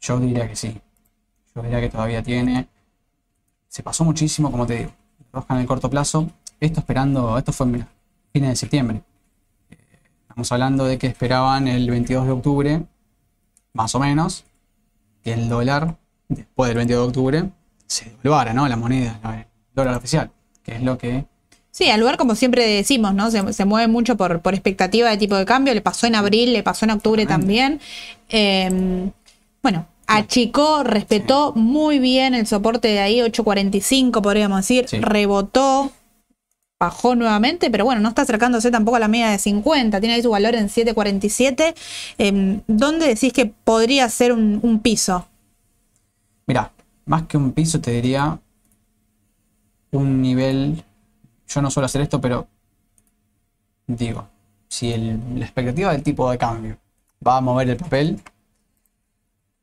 yo 0.00 0.20
diría 0.20 0.48
que 0.48 0.56
sí. 0.56 0.78
Yo 1.54 1.62
diría 1.62 1.80
que 1.80 1.88
todavía 1.88 2.22
tiene. 2.22 2.68
Se 3.68 3.82
pasó 3.82 4.04
muchísimo, 4.04 4.50
como 4.50 4.66
te 4.66 4.78
digo. 4.78 4.90
Rosca 5.32 5.54
en 5.54 5.60
el 5.60 5.66
corto 5.66 5.90
plazo. 5.90 6.28
Esto 6.60 6.80
esperando. 6.80 7.38
Esto 7.38 7.52
fue 7.52 7.66
en 7.66 7.88
fines 8.32 8.50
de 8.50 8.56
septiembre. 8.56 9.02
Estamos 10.22 10.52
hablando 10.52 10.84
de 10.84 10.98
que 10.98 11.06
esperaban 11.06 11.68
el 11.68 11.88
22 11.90 12.26
de 12.26 12.32
octubre. 12.32 12.82
Más 13.72 13.94
o 13.94 13.98
menos 13.98 14.44
que 15.26 15.32
el 15.32 15.48
dólar, 15.48 15.96
después 16.28 16.68
del 16.68 16.76
22 16.76 17.02
de 17.02 17.08
octubre, 17.08 17.44
se 17.84 18.12
devaluara, 18.22 18.54
¿no? 18.54 18.68
La 18.68 18.76
moneda, 18.76 19.18
el 19.24 19.44
dólar 19.74 19.96
oficial, 19.96 20.30
que 20.62 20.76
es 20.76 20.82
lo 20.84 20.96
que... 20.96 21.24
Sí, 21.72 21.90
al 21.90 21.98
lugar, 21.98 22.16
como 22.16 22.36
siempre 22.36 22.64
decimos, 22.64 23.12
¿no? 23.12 23.28
Se, 23.32 23.64
mueve 23.64 23.88
mucho 23.88 24.16
por, 24.16 24.40
por, 24.40 24.54
expectativa 24.54 25.10
de 25.10 25.16
tipo 25.16 25.34
de 25.34 25.44
cambio. 25.44 25.74
Le 25.74 25.80
pasó 25.80 26.06
en 26.06 26.14
abril, 26.14 26.52
le 26.52 26.62
pasó 26.62 26.84
en 26.84 26.92
octubre 26.92 27.26
también. 27.26 27.80
Em, 28.28 29.10
bueno, 29.64 29.88
achicó, 30.06 30.84
respetó 30.84 31.52
muy 31.56 31.98
bien 31.98 32.32
el 32.32 32.46
soporte 32.46 32.86
de 32.86 33.00
ahí, 33.00 33.18
8.45 33.18 34.22
podríamos 34.22 34.58
decir, 34.58 34.86
rebotó, 35.02 35.90
bajó 36.78 37.14
nuevamente, 37.14 37.70
pero 37.70 37.84
bueno, 37.84 38.00
no 38.00 38.10
está 38.10 38.22
acercándose 38.22 38.70
tampoco 38.70 38.96
a 38.96 39.00
la 39.00 39.08
media 39.08 39.30
de 39.30 39.38
50, 39.38 39.98
tiene 40.00 40.14
ahí 40.14 40.22
su 40.22 40.30
valor 40.30 40.54
en 40.54 40.68
7.47. 40.68 41.74
Eh, 42.18 42.60
¿Dónde 42.66 43.06
decís 43.06 43.32
que 43.32 43.46
podría 43.46 44.08
ser 44.08 44.32
un, 44.32 44.80
piso? 44.82 45.26
Mira, 46.46 46.70
más 47.06 47.22
que 47.22 47.36
un 47.36 47.52
piso 47.52 47.80
te 47.80 47.90
diría 47.92 48.38
un 49.92 50.20
nivel, 50.20 50.84
yo 51.48 51.62
no 51.62 51.70
suelo 51.70 51.86
hacer 51.86 52.02
esto, 52.02 52.20
pero 52.20 52.46
digo, 53.86 54.28
si 54.68 54.94
la 54.96 55.44
expectativa 55.44 55.92
del 55.92 56.02
tipo 56.02 56.30
de 56.30 56.36
cambio 56.36 56.76
va 57.26 57.38
a 57.38 57.40
mover 57.40 57.70
el 57.70 57.76
papel, 57.76 58.20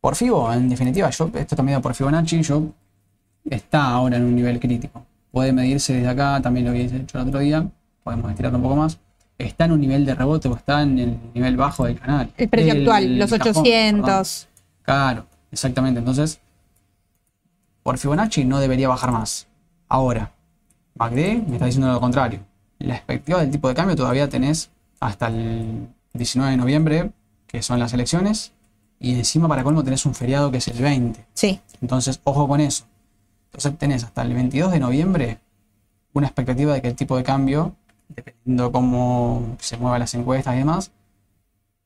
por 0.02 0.16
FIBO, 0.16 0.52
en 0.52 0.68
definitiva, 0.68 1.10
yo, 1.12 1.30
esto 1.36 1.56
también 1.56 1.82
por 1.82 1.94
Fibonacci, 1.94 2.42
yo 2.42 2.64
está 3.46 3.90
ahora 3.90 4.18
en 4.18 4.24
un 4.24 4.36
nivel 4.36 4.60
crítico 4.60 5.06
puede 5.34 5.52
medirse 5.52 5.94
desde 5.94 6.08
acá, 6.08 6.40
también 6.44 6.64
lo 6.64 6.72
había 6.72 6.86
hecho 6.86 7.20
el 7.20 7.28
otro 7.28 7.40
día, 7.40 7.68
podemos 8.04 8.30
estirarlo 8.30 8.60
un 8.60 8.64
poco 8.64 8.76
más. 8.76 9.00
Está 9.40 9.66
en 9.66 9.72
un 9.72 9.82
nivel 9.82 10.06
de 10.06 10.14
rebote 10.14 10.48
o 10.48 10.56
está 10.56 10.84
en 10.84 11.00
el 11.00 11.18
nivel 11.34 11.58
bajo 11.58 11.86
del 11.86 12.00
canal. 12.00 12.32
El 12.38 12.50
precio 12.50 12.74
actual, 12.74 13.18
los 13.18 13.32
800. 13.32 14.48
Claro, 14.84 15.26
exactamente. 15.52 15.98
Entonces, 15.98 16.40
por 17.82 17.98
Fibonacci 17.98 18.46
no 18.46 18.60
debería 18.60 18.88
bajar 18.88 19.12
más. 19.12 19.48
Ahora, 19.90 20.32
MACD 21.00 21.48
me 21.48 21.54
está 21.54 21.66
diciendo 21.66 21.92
lo 21.92 22.00
contrario. 22.00 22.42
La 22.78 22.98
expectativa 22.98 23.40
del 23.40 23.50
tipo 23.50 23.68
de 23.68 23.74
cambio 23.74 23.96
todavía 23.96 24.30
tenés 24.30 24.70
hasta 25.00 25.30
el 25.30 25.88
19 26.14 26.52
de 26.52 26.58
noviembre, 26.58 27.12
que 27.48 27.64
son 27.64 27.80
las 27.80 27.92
elecciones, 27.94 28.54
y 29.00 29.16
encima 29.16 29.48
para 29.48 29.64
colmo 29.64 29.84
tenés 29.84 30.06
un 30.06 30.14
feriado 30.14 30.52
que 30.52 30.58
es 30.58 30.68
el 30.68 30.78
20. 30.78 31.26
Sí. 31.34 31.60
Entonces, 31.82 32.22
ojo 32.24 32.48
con 32.48 32.62
eso 32.62 32.86
Entonces 33.54 33.78
tenés 33.78 34.04
hasta 34.04 34.24
el 34.24 34.34
22 34.34 34.72
de 34.72 34.80
noviembre 34.80 35.38
una 36.14 36.28
expectativa 36.28 36.74
de 36.74 36.82
que 36.82 36.88
el 36.88 36.96
tipo 36.96 37.16
de 37.16 37.24
cambio, 37.24 37.76
dependiendo 38.10 38.72
cómo 38.72 39.56
se 39.60 39.78
muevan 39.78 40.00
las 40.00 40.14
encuestas 40.16 40.56
y 40.56 40.58
demás, 40.58 40.92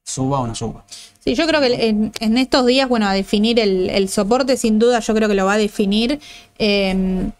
suba 0.06 0.40
o 0.40 0.48
no 0.48 0.56
suba. 0.56 0.86
Sí, 1.20 1.36
yo 1.36 1.46
creo 1.46 1.60
que 1.60 2.12
en, 2.20 2.38
estos 2.38 2.66
días, 2.66 2.88
bueno, 2.88 3.08
a 3.08 3.14
definir 3.14 3.60
el, 3.60 4.08
soporte, 4.08 4.56
sin 4.56 4.80
duda, 4.80 5.02
yo 5.02 5.14
creo 5.14 5.28
que 5.28 5.36
lo 5.36 5.46
va 5.46 5.54
a 5.54 5.58
definir. 5.58 6.22
Em, 6.58 7.32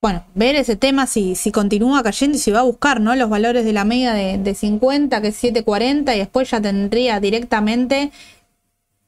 bueno, 0.00 0.24
ver 0.34 0.56
ese 0.56 0.74
tema 0.74 1.06
si, 1.06 1.36
si 1.36 1.52
continúa 1.52 2.02
cayendo 2.02 2.36
y 2.36 2.40
si 2.40 2.50
va 2.50 2.60
a 2.60 2.64
buscar, 2.64 3.00
¿no? 3.00 3.14
Los 3.14 3.30
valores 3.30 3.64
de 3.64 3.72
la 3.72 3.84
media 3.84 4.12
de, 4.12 4.38
de 4.38 4.54
50, 4.56 5.22
que 5.22 5.28
es 5.28 5.36
740, 5.36 6.16
y 6.16 6.18
después 6.18 6.50
ya 6.50 6.60
tendría 6.60 7.20
directamente, 7.20 8.10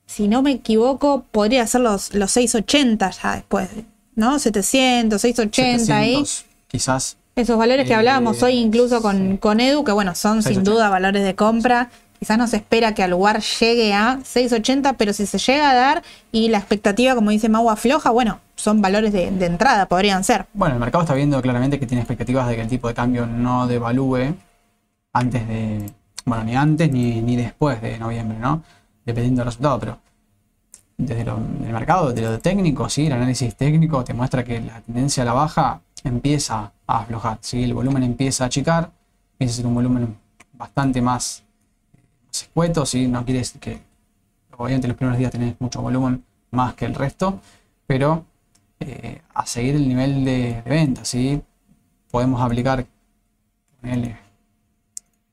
si 0.07 0.29
no 0.29 0.43
me 0.43 0.53
equivoco, 0.53 1.25
podría 1.33 1.67
ser 1.67 1.81
los, 1.81 2.15
los 2.15 2.31
680 2.31 3.11
ya 3.11 3.35
después, 3.35 3.69
¿no? 4.17 4.39
700, 4.39 5.21
680 5.21 5.97
ahí. 5.97 6.25
Quizás. 6.69 7.17
Esos 7.37 7.59
valores 7.59 7.87
que 7.87 7.95
hablábamos 7.95 8.43
hoy 8.43 8.59
incluso 8.59 9.03
con, 9.03 9.39
con 9.39 9.61
Edu, 9.61 9.83
que 9.83 9.93
bueno, 9.93 10.15
son 10.15 10.43
sin 10.43 10.63
duda 10.63 10.89
valores 10.89 11.25
de 11.25 11.35
compra 11.35 11.91
Quizás 12.25 12.39
no 12.39 12.47
se 12.47 12.57
espera 12.57 12.95
que 12.95 13.03
al 13.03 13.11
lugar 13.11 13.43
llegue 13.43 13.93
a 13.93 14.19
6.80, 14.19 14.95
pero 14.97 15.13
si 15.13 15.27
se 15.27 15.37
llega 15.37 15.69
a 15.69 15.75
dar 15.75 16.03
y 16.33 16.49
la 16.49 16.57
expectativa, 16.57 17.15
como 17.15 17.31
dice 17.31 17.51
Mau, 17.51 17.69
afloja, 17.69 18.11
bueno, 18.11 18.41
son 18.55 18.81
valores 18.81 19.13
de, 19.13 19.27
entrada, 19.45 19.87
podrían 19.87 20.25
ser. 20.25 20.47
Bueno, 20.55 20.77
el 20.77 20.81
mercado 20.81 21.05
está 21.05 21.13
viendo 21.13 21.43
claramente 21.43 21.79
que 21.79 21.87
tiene 21.87 22.01
expectativas 22.01 22.49
de 22.49 22.57
que 22.57 22.63
el 22.63 22.69
tipo 22.69 22.89
de 22.89 22.95
cambio 22.95 23.27
no 23.27 23.67
devalúe 23.67 24.37
antes 25.13 25.47
de, 25.47 25.91
bueno, 26.25 26.45
ni 26.45 26.57
antes 26.57 26.91
ni, 26.91 27.37
después 27.37 27.83
de 27.83 27.99
noviembre, 27.99 28.39
¿no? 28.39 28.63
Dependiendo 29.05 29.41
del 29.41 29.47
resultado, 29.49 29.79
pero 29.79 29.99
desde 30.97 31.23
el 31.23 31.73
mercado, 31.73 32.13
de 32.13 32.23
lo 32.23 32.39
técnico, 32.39 32.89
sí, 32.89 33.07
el 33.07 33.13
análisis 33.13 33.55
técnico 33.57 34.05
te 34.05 34.15
muestra 34.15 34.45
que 34.45 34.61
la 34.61 34.81
tendencia 34.81 35.23
a 35.23 35.27
la 35.27 35.33
baja 35.33 35.81
empieza 36.05 36.73
a 36.87 36.99
aflojar, 36.99 37.39
¿sí? 37.41 37.65
el 37.65 37.75
volumen 37.75 38.03
empieza 38.03 38.45
a 38.45 38.47
achicar, 38.47 38.91
empieza 39.33 39.55
a 39.55 39.57
ser 39.57 39.67
un 39.67 39.75
volumen 39.75 40.17
bastante 40.53 41.03
más 41.03 41.43
escuetos 42.33 42.95
y 42.95 43.07
no 43.09 43.25
quiere 43.25 43.41
decir 43.41 43.61
que 43.61 43.81
obviamente 44.57 44.89
los 44.89 44.97
primeros 44.97 45.19
días 45.19 45.33
tenés 45.33 45.61
mucho 45.61 45.83
volumen 45.83 46.25
más 46.51 46.75
que 46.75 46.85
el 46.85 46.95
resto, 46.95 47.41
pero 47.87 48.25
eh, 48.81 49.21
a 49.35 49.47
seguir 49.47 49.75
el 49.77 49.89
nivel 49.89 50.25
de, 50.25 50.63
venta, 50.65 51.05
¿sí? 51.05 51.43
podemos 52.11 52.41
aplicar 52.41 52.87
el 53.83 54.17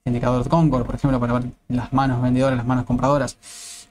indicador 0.06 0.44
de 0.44 0.50
Concord, 0.50 0.86
por 0.86 0.96
ejemplo, 0.96 1.20
para 1.20 1.34
ver 1.34 1.52
las 1.68 1.94
manos 1.94 2.22
vendedoras, 2.22 2.58
las 2.58 2.66
manos 2.66 2.86
compradoras, 2.86 3.38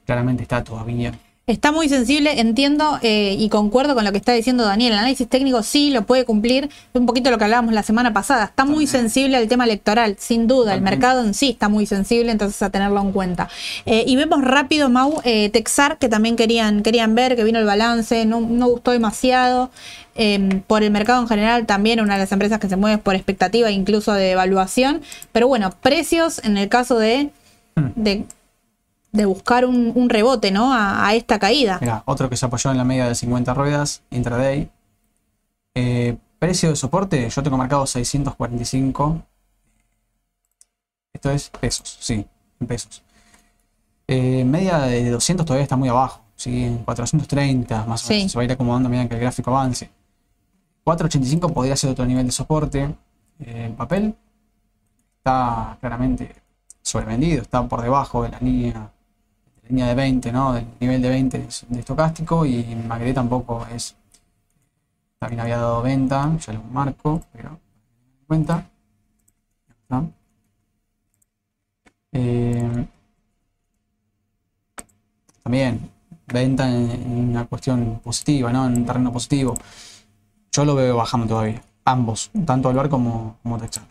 claramente 0.05 0.43
está 0.43 0.65
todavía 0.65 1.13
Está 1.51 1.73
muy 1.73 1.89
sensible, 1.89 2.39
entiendo 2.39 3.01
eh, 3.03 3.35
y 3.37 3.49
concuerdo 3.49 3.97
con 3.97 4.05
lo 4.05 4.13
que 4.13 4.19
está 4.19 4.33
diciendo 4.33 4.65
Daniel. 4.65 4.93
El 4.93 5.01
análisis 5.01 5.29
técnico 5.29 5.65
sí 5.65 5.91
lo 5.91 6.03
puede 6.03 6.25
cumplir. 6.25 6.71
Un 6.93 7.07
poquito 7.07 7.29
lo 7.33 7.39
que 7.39 7.45
hablábamos 7.45 7.75
la 7.75 7.83
semana 7.83 8.13
pasada. 8.13 8.45
Está 8.45 8.65
muy 8.65 8.87
sensible 8.87 9.37
al 9.37 9.49
tema 9.49 9.65
electoral, 9.65 10.15
sin 10.17 10.47
duda. 10.47 10.75
El 10.75 10.81
mercado 10.81 11.25
en 11.25 11.35
sí 11.35 11.51
está 11.51 11.69
muy 11.69 11.87
sensible, 11.87 12.31
entonces 12.31 12.63
a 12.63 12.71
tenerlo 12.71 13.01
en 13.01 13.11
cuenta. 13.11 13.49
Eh, 13.85 14.05
y 14.07 14.15
vemos 14.15 14.43
rápido, 14.43 14.91
Mau, 14.91 15.21
eh, 15.25 15.51
Texar, 15.51 15.99
que 15.99 16.09
también 16.09 16.37
querían, 16.37 16.85
querían 16.85 17.17
ver, 17.17 17.35
que 17.35 17.43
vino 17.43 17.59
el 17.59 17.67
balance, 17.67 18.25
no, 18.27 18.39
gustó 18.69 18.93
demasiado. 18.93 19.73
Em, 20.15 20.61
por 20.61 20.85
el 20.85 20.93
mercado 20.93 21.21
en 21.21 21.27
general, 21.27 21.67
también 21.67 22.01
una 22.01 22.15
de 22.15 22.21
las 22.21 22.31
empresas 22.31 22.61
que 22.61 22.69
se 22.69 22.77
mueve 22.77 22.99
por 22.99 23.17
expectativa, 23.17 23.73
incluso 23.73 24.13
de 24.13 24.31
evaluación. 24.31 25.03
Pero 25.33 25.49
bueno, 25.49 25.73
precios 25.83 26.41
en 26.45 26.57
el 26.57 26.69
caso 26.69 26.97
de, 26.97 27.31
hmm. 27.75 27.89
de 27.97 28.25
de 29.13 29.25
buscar 29.25 29.65
un, 29.65 30.09
rebote, 30.09 30.51
¿no? 30.51 30.73
A, 30.73 31.15
esta 31.15 31.39
caída. 31.39 31.79
Mira, 31.81 32.03
otro 32.07 32.29
que 32.31 32.37
se 32.37 32.47
apoyó 32.47 32.71
en 32.71 32.77
la 32.77 32.85
media 32.85 33.09
de 33.09 33.15
50 33.15 33.55
ruedas, 33.55 34.03
intraday. 34.11 34.71
Eh, 35.75 36.17
precio 36.39 36.71
de 36.71 36.77
soporte, 36.77 37.29
yo 37.29 37.43
tengo 37.43 37.57
marcado 37.57 37.87
645. 37.87 39.23
Esto 41.13 41.31
es 41.31 41.51
pesos, 41.51 41.99
sí, 42.01 42.25
en 42.61 42.67
pesos. 42.67 43.03
Eh, 44.07 44.45
media 44.45 44.79
de 44.79 45.11
200 45.11 45.45
todavía 45.45 45.65
está 45.65 45.77
muy 45.77 45.89
abajo, 45.89 46.23
¿sí? 46.37 46.65
En 46.65 46.79
430 46.79 47.85
más 47.87 48.07
o 48.07 48.13
menos. 48.13 48.33
Se 48.33 48.39
va 48.39 48.43
a 48.43 48.45
ir 48.45 48.53
acomodando 48.53 48.89
a 48.89 48.91
medida 48.91 49.09
que 49.09 49.15
el 49.15 49.21
gráfico 49.21 49.51
avance. 49.51 49.91
485 50.85 51.53
podría 51.53 51.77
ser 51.77 51.91
otro 51.91 52.07
nivel 52.07 52.27
de 52.27 52.33
soporte. 52.33 52.95
Eh, 53.41 53.67
el 53.67 53.73
papel 53.73 54.15
está 55.19 55.77
claramente 55.81 56.35
sobrevendido, 56.83 57.43
está 57.43 57.67
por 57.69 57.83
debajo 57.83 58.23
de 58.23 58.31
la 58.31 58.39
línea 58.41 58.91
línea 59.71 59.87
de 59.87 59.95
20, 59.95 60.33
¿no? 60.33 60.53
Del 60.53 60.67
nivel 60.81 61.01
de 61.01 61.09
20 61.09 61.47
de 61.69 61.79
estocástico 61.79 62.45
y 62.45 62.75
Magre 62.75 63.15
tampoco 63.15 63.67
es. 63.73 63.97
También 65.19 65.41
había 65.41 65.59
dado 65.59 65.83
venta, 65.83 66.37
ya 66.39 66.53
lo 66.53 66.63
marco, 66.65 67.23
pero 67.33 67.51
en 67.51 68.27
cuenta. 68.27 68.67
Eh, 72.13 72.87
también 75.43 75.91
venta 76.27 76.69
en, 76.69 77.31
una 77.31 77.47
cuestión 77.47 78.01
positiva, 78.03 78.53
¿no? 78.53 78.67
En 78.67 78.85
terreno 78.85 79.13
positivo. 79.13 79.55
Yo 80.53 80.65
lo 80.65 80.75
veo 80.75 80.97
bajando 80.97 81.27
todavía. 81.27 81.63
Ambos, 81.85 82.31
tanto 82.45 82.69
Alvar 82.69 82.89
como, 82.89 83.37
como 83.43 83.59
Texas. 83.59 83.85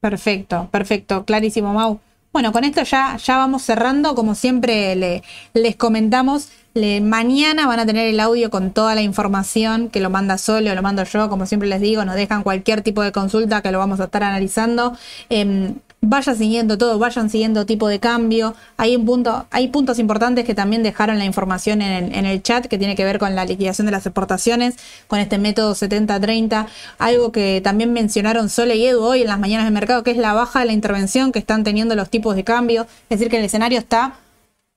Perfecto, 0.00 0.68
perfecto, 0.70 1.24
clarísimo, 1.24 1.72
Mau. 1.72 2.00
Bueno, 2.34 2.50
con 2.50 2.64
esto 2.64 2.82
ya, 2.82 3.16
ya 3.16 3.36
vamos 3.36 3.62
cerrando. 3.62 4.16
Como 4.16 4.34
siempre 4.34 4.96
le, 4.96 5.22
les 5.52 5.76
comentamos, 5.76 6.48
le, 6.74 7.00
mañana 7.00 7.68
van 7.68 7.78
a 7.78 7.86
tener 7.86 8.08
el 8.08 8.18
audio 8.18 8.50
con 8.50 8.72
toda 8.72 8.96
la 8.96 9.02
información 9.02 9.88
que 9.88 10.00
lo 10.00 10.10
manda 10.10 10.36
Sole 10.36 10.72
o 10.72 10.74
lo 10.74 10.82
mando 10.82 11.04
yo. 11.04 11.30
Como 11.30 11.46
siempre 11.46 11.68
les 11.68 11.80
digo, 11.80 12.04
nos 12.04 12.16
dejan 12.16 12.42
cualquier 12.42 12.82
tipo 12.82 13.02
de 13.02 13.12
consulta 13.12 13.62
que 13.62 13.70
lo 13.70 13.78
vamos 13.78 14.00
a 14.00 14.06
estar 14.06 14.24
analizando. 14.24 14.96
Em, 15.28 15.76
vayan 16.06 16.36
siguiendo 16.36 16.78
todo, 16.78 16.98
vayan 16.98 17.30
siguiendo 17.30 17.66
tipo 17.66 17.88
de 17.88 18.00
cambio. 18.00 18.54
Hay, 18.76 18.96
un 18.96 19.04
punto, 19.04 19.46
hay 19.50 19.68
puntos 19.68 19.98
importantes 19.98 20.44
que 20.44 20.54
también 20.54 20.82
dejaron 20.82 21.18
la 21.18 21.24
información 21.24 21.82
en 21.82 22.26
el, 22.26 22.42
chat 22.42 22.66
que 22.66 22.78
tiene 22.78 22.94
que 22.94 23.04
ver 23.04 23.18
con 23.18 23.34
la 23.34 23.44
liquidación 23.44 23.86
de 23.86 23.92
las 23.92 24.06
exportaciones, 24.06 24.76
con 25.06 25.18
este 25.18 25.38
método 25.38 25.74
70-30. 25.74 26.66
Algo 26.98 27.32
que 27.32 27.60
también 27.62 27.92
mencionaron 27.92 28.48
Sole 28.48 28.76
y 28.76 28.86
Edu 28.86 29.02
hoy 29.02 29.22
en 29.22 29.28
las 29.28 29.38
mañanas 29.38 29.66
de 29.66 29.70
mercado, 29.70 30.02
que 30.02 30.10
es 30.10 30.16
la 30.16 30.32
baja 30.32 30.60
de 30.60 30.66
la 30.66 30.72
intervención 30.72 31.32
que 31.32 31.38
están 31.38 31.64
teniendo 31.64 31.94
los 31.94 32.10
tipos 32.10 32.36
de 32.36 32.44
cambio. 32.44 32.86
Es 33.08 33.18
decir, 33.18 33.30
que 33.30 33.38
el 33.38 33.44
escenario 33.44 33.78
está 33.78 34.14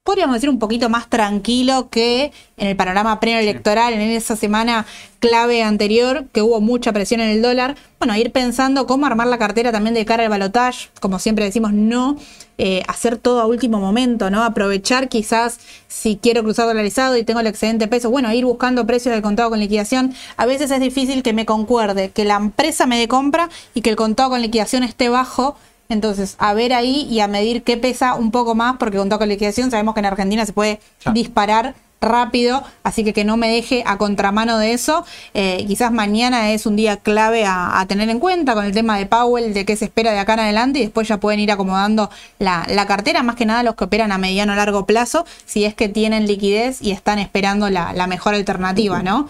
podríamos 0.07 0.35
decir, 0.35 0.49
un 0.49 0.57
poquito 0.57 0.87
más 0.87 1.09
tranquilo 1.09 1.89
que 1.89 2.31
en 2.55 2.67
el 2.67 2.77
panorama 2.77 3.19
preelectoral, 3.19 3.93
en 3.93 3.99
esa 3.99 4.37
semana 4.37 4.85
clave 5.19 5.63
anterior, 5.63 6.27
que 6.31 6.41
hubo 6.41 6.61
mucha 6.61 6.93
presión 6.93 7.19
en 7.19 7.27
el 7.27 7.41
dólar. 7.41 7.75
Bueno, 7.99 8.15
ir 8.15 8.31
pensando 8.31 8.87
cómo 8.87 9.05
armar 9.05 9.27
la 9.27 9.37
cartera 9.37 9.73
también 9.73 9.93
de 9.95 10.05
cara 10.05 10.23
al 10.23 10.29
balotage, 10.29 10.87
como 11.01 11.19
siempre 11.19 11.43
decimos, 11.43 11.73
no 11.73 12.15
eh, 12.57 12.83
hacer 12.87 13.17
todo 13.17 13.41
a 13.41 13.47
último 13.47 13.81
momento, 13.81 14.29
¿no? 14.29 14.45
Aprovechar 14.45 15.09
quizás 15.09 15.59
si 15.89 16.15
quiero 16.15 16.41
cruzar 16.41 16.67
dolarizado 16.67 17.17
y 17.17 17.25
tengo 17.25 17.41
el 17.41 17.47
excedente 17.47 17.89
peso, 17.89 18.09
bueno, 18.09 18.31
ir 18.31 18.45
buscando 18.45 18.87
precios 18.87 19.13
del 19.13 19.21
contado 19.21 19.49
con 19.49 19.59
liquidación. 19.59 20.13
A 20.37 20.45
veces 20.45 20.71
es 20.71 20.79
difícil 20.79 21.21
que 21.21 21.33
me 21.33 21.45
concuerde, 21.45 22.11
que 22.11 22.23
la 22.23 22.37
empresa 22.37 22.85
me 22.85 22.97
dé 22.97 23.09
compra 23.09 23.49
y 23.73 23.81
que 23.81 23.89
el 23.89 23.97
contado 23.97 24.29
con 24.29 24.41
liquidación 24.41 24.83
esté 24.83 25.09
bajo 25.09 25.57
entonces, 25.89 26.35
a 26.39 26.53
ver 26.53 26.73
ahí 26.73 27.07
y 27.09 27.19
a 27.21 27.27
medir 27.27 27.63
qué 27.63 27.77
pesa 27.77 28.15
un 28.15 28.31
poco 28.31 28.55
más, 28.55 28.77
porque 28.77 28.97
con 28.97 29.09
toque 29.09 29.25
de 29.25 29.29
liquidación 29.29 29.71
sabemos 29.71 29.93
que 29.93 30.01
en 30.01 30.05
Argentina 30.07 30.45
se 30.45 30.53
puede 30.53 30.79
disparar 31.13 31.75
rápido, 31.99 32.63
así 32.83 33.03
que 33.03 33.13
que 33.13 33.23
no 33.23 33.37
me 33.37 33.49
deje 33.49 33.83
a 33.85 33.97
contramano 33.97 34.57
de 34.59 34.73
eso. 34.73 35.05
Eh, 35.33 35.65
quizás 35.67 35.91
mañana 35.91 36.51
es 36.51 36.65
un 36.65 36.75
día 36.75 36.97
clave 36.97 37.45
a, 37.45 37.83
tener 37.87 38.09
en 38.09 38.19
cuenta 38.19 38.53
con 38.53 38.65
el 38.65 38.73
tema 38.73 38.97
de 38.97 39.05
Powell, 39.05 39.53
de 39.53 39.65
qué 39.65 39.75
se 39.75 39.85
espera 39.85 40.11
de 40.11 40.19
acá 40.19 40.33
en 40.33 40.41
adelante 40.41 40.79
y 40.79 40.83
después 40.83 41.07
ya 41.07 41.17
pueden 41.17 41.39
ir 41.39 41.51
acomodando 41.51 42.09
la, 42.39 42.85
cartera, 42.87 43.23
más 43.23 43.35
que 43.35 43.45
nada 43.45 43.63
los 43.63 43.75
que 43.75 43.85
operan 43.85 44.11
a 44.11 44.17
mediano 44.17 44.53
o 44.53 44.55
largo 44.55 44.85
plazo, 44.85 45.25
si 45.45 45.65
es 45.65 45.73
que 45.73 45.89
tienen 45.89 46.27
liquidez 46.27 46.81
y 46.81 46.91
están 46.91 47.19
esperando 47.19 47.69
la, 47.69 48.07
mejor 48.07 48.35
alternativa, 48.35 49.03
¿no? 49.03 49.27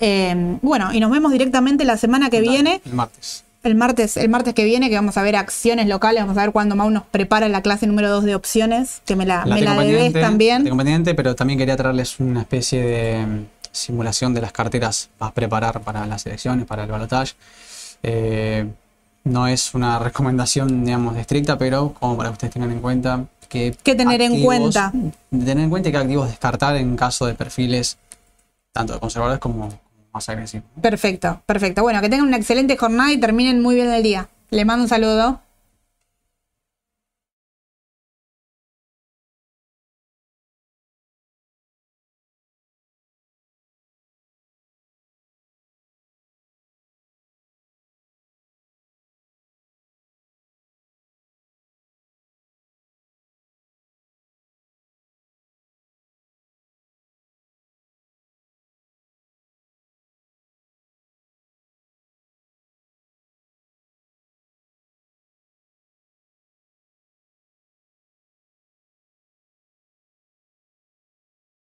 Eh, 0.00 0.58
bueno, 0.62 0.92
y 0.92 1.00
nos 1.00 1.10
vemos 1.10 1.32
directamente 1.32 1.84
la 1.84 1.96
semana 1.96 2.30
que 2.30 2.40
viene. 2.40 2.80
El 2.84 2.94
martes 2.94 3.44
el 3.62 3.74
martes, 3.74 4.16
el 4.16 4.28
martes 4.28 4.54
que 4.54 4.64
viene, 4.64 4.88
que 4.88 4.94
vamos 4.94 5.16
a 5.16 5.22
ver 5.22 5.36
acciones 5.36 5.86
locales, 5.86 6.22
vamos 6.22 6.38
a 6.38 6.42
ver 6.42 6.52
cuándo 6.52 6.76
Mau 6.76 6.90
nos 6.90 7.04
prepara 7.04 7.48
la 7.48 7.62
clase 7.62 7.86
número 7.86 8.08
2 8.08 8.24
de 8.24 8.34
opciones, 8.34 9.02
que 9.04 9.16
me 9.16 9.26
la, 9.26 9.44
me 9.44 9.60
la 9.60 9.78
debes 9.80 10.12
también. 10.12 10.64
Tengo 10.64 10.82
pero 11.16 11.34
también 11.34 11.58
quería 11.58 11.76
traerles 11.76 12.20
una 12.20 12.40
especie 12.40 12.82
de 12.82 13.26
mm, 13.26 13.46
simulación 13.70 14.32
de 14.32 14.40
las 14.40 14.52
carteras 14.52 15.10
para 15.18 15.32
preparar 15.32 15.80
para 15.80 16.06
las 16.06 16.24
elecciones, 16.26 16.66
para 16.66 16.84
el 16.84 16.90
balotaje. 16.90 17.34
Eh, 18.02 18.66
no 19.24 19.46
es 19.46 19.74
una 19.74 19.98
recomendación, 20.00 20.84
digamos, 20.84 21.16
estricta, 21.16 21.58
pero 21.58 21.94
como 21.98 22.16
para 22.16 22.30
que 22.30 22.34
ustedes 22.34 22.54
tengan 22.54 22.70
en 22.70 22.80
cuenta 22.80 23.24
que... 23.48 23.76
¿Qué 23.82 23.94
tener 23.94 24.22
en 24.22 24.42
cuenta? 24.42 24.90
Tener 25.30 25.58
en 25.58 25.68
cuenta 25.68 25.90
qué 25.90 25.96
activos 25.98 26.28
descartar 26.28 26.76
en 26.76 26.96
caso 26.96 27.26
de 27.26 27.34
perfiles 27.34 27.98
tanto 28.72 28.94
de 28.94 29.00
conservadores 29.00 29.40
como, 29.40 29.68
Perfecto, 30.80 31.42
perfecto. 31.46 31.82
Bueno, 31.82 32.00
que 32.00 32.08
tengan 32.08 32.26
una 32.26 32.36
excelente 32.36 32.76
jornada 32.76 33.12
y 33.12 33.18
terminen 33.18 33.62
muy 33.62 33.74
bien 33.74 33.90
el 33.90 34.02
día. 34.02 34.28
Le 34.50 34.64
mando 34.64 34.84
un 34.84 34.88
saludo. 34.88 35.40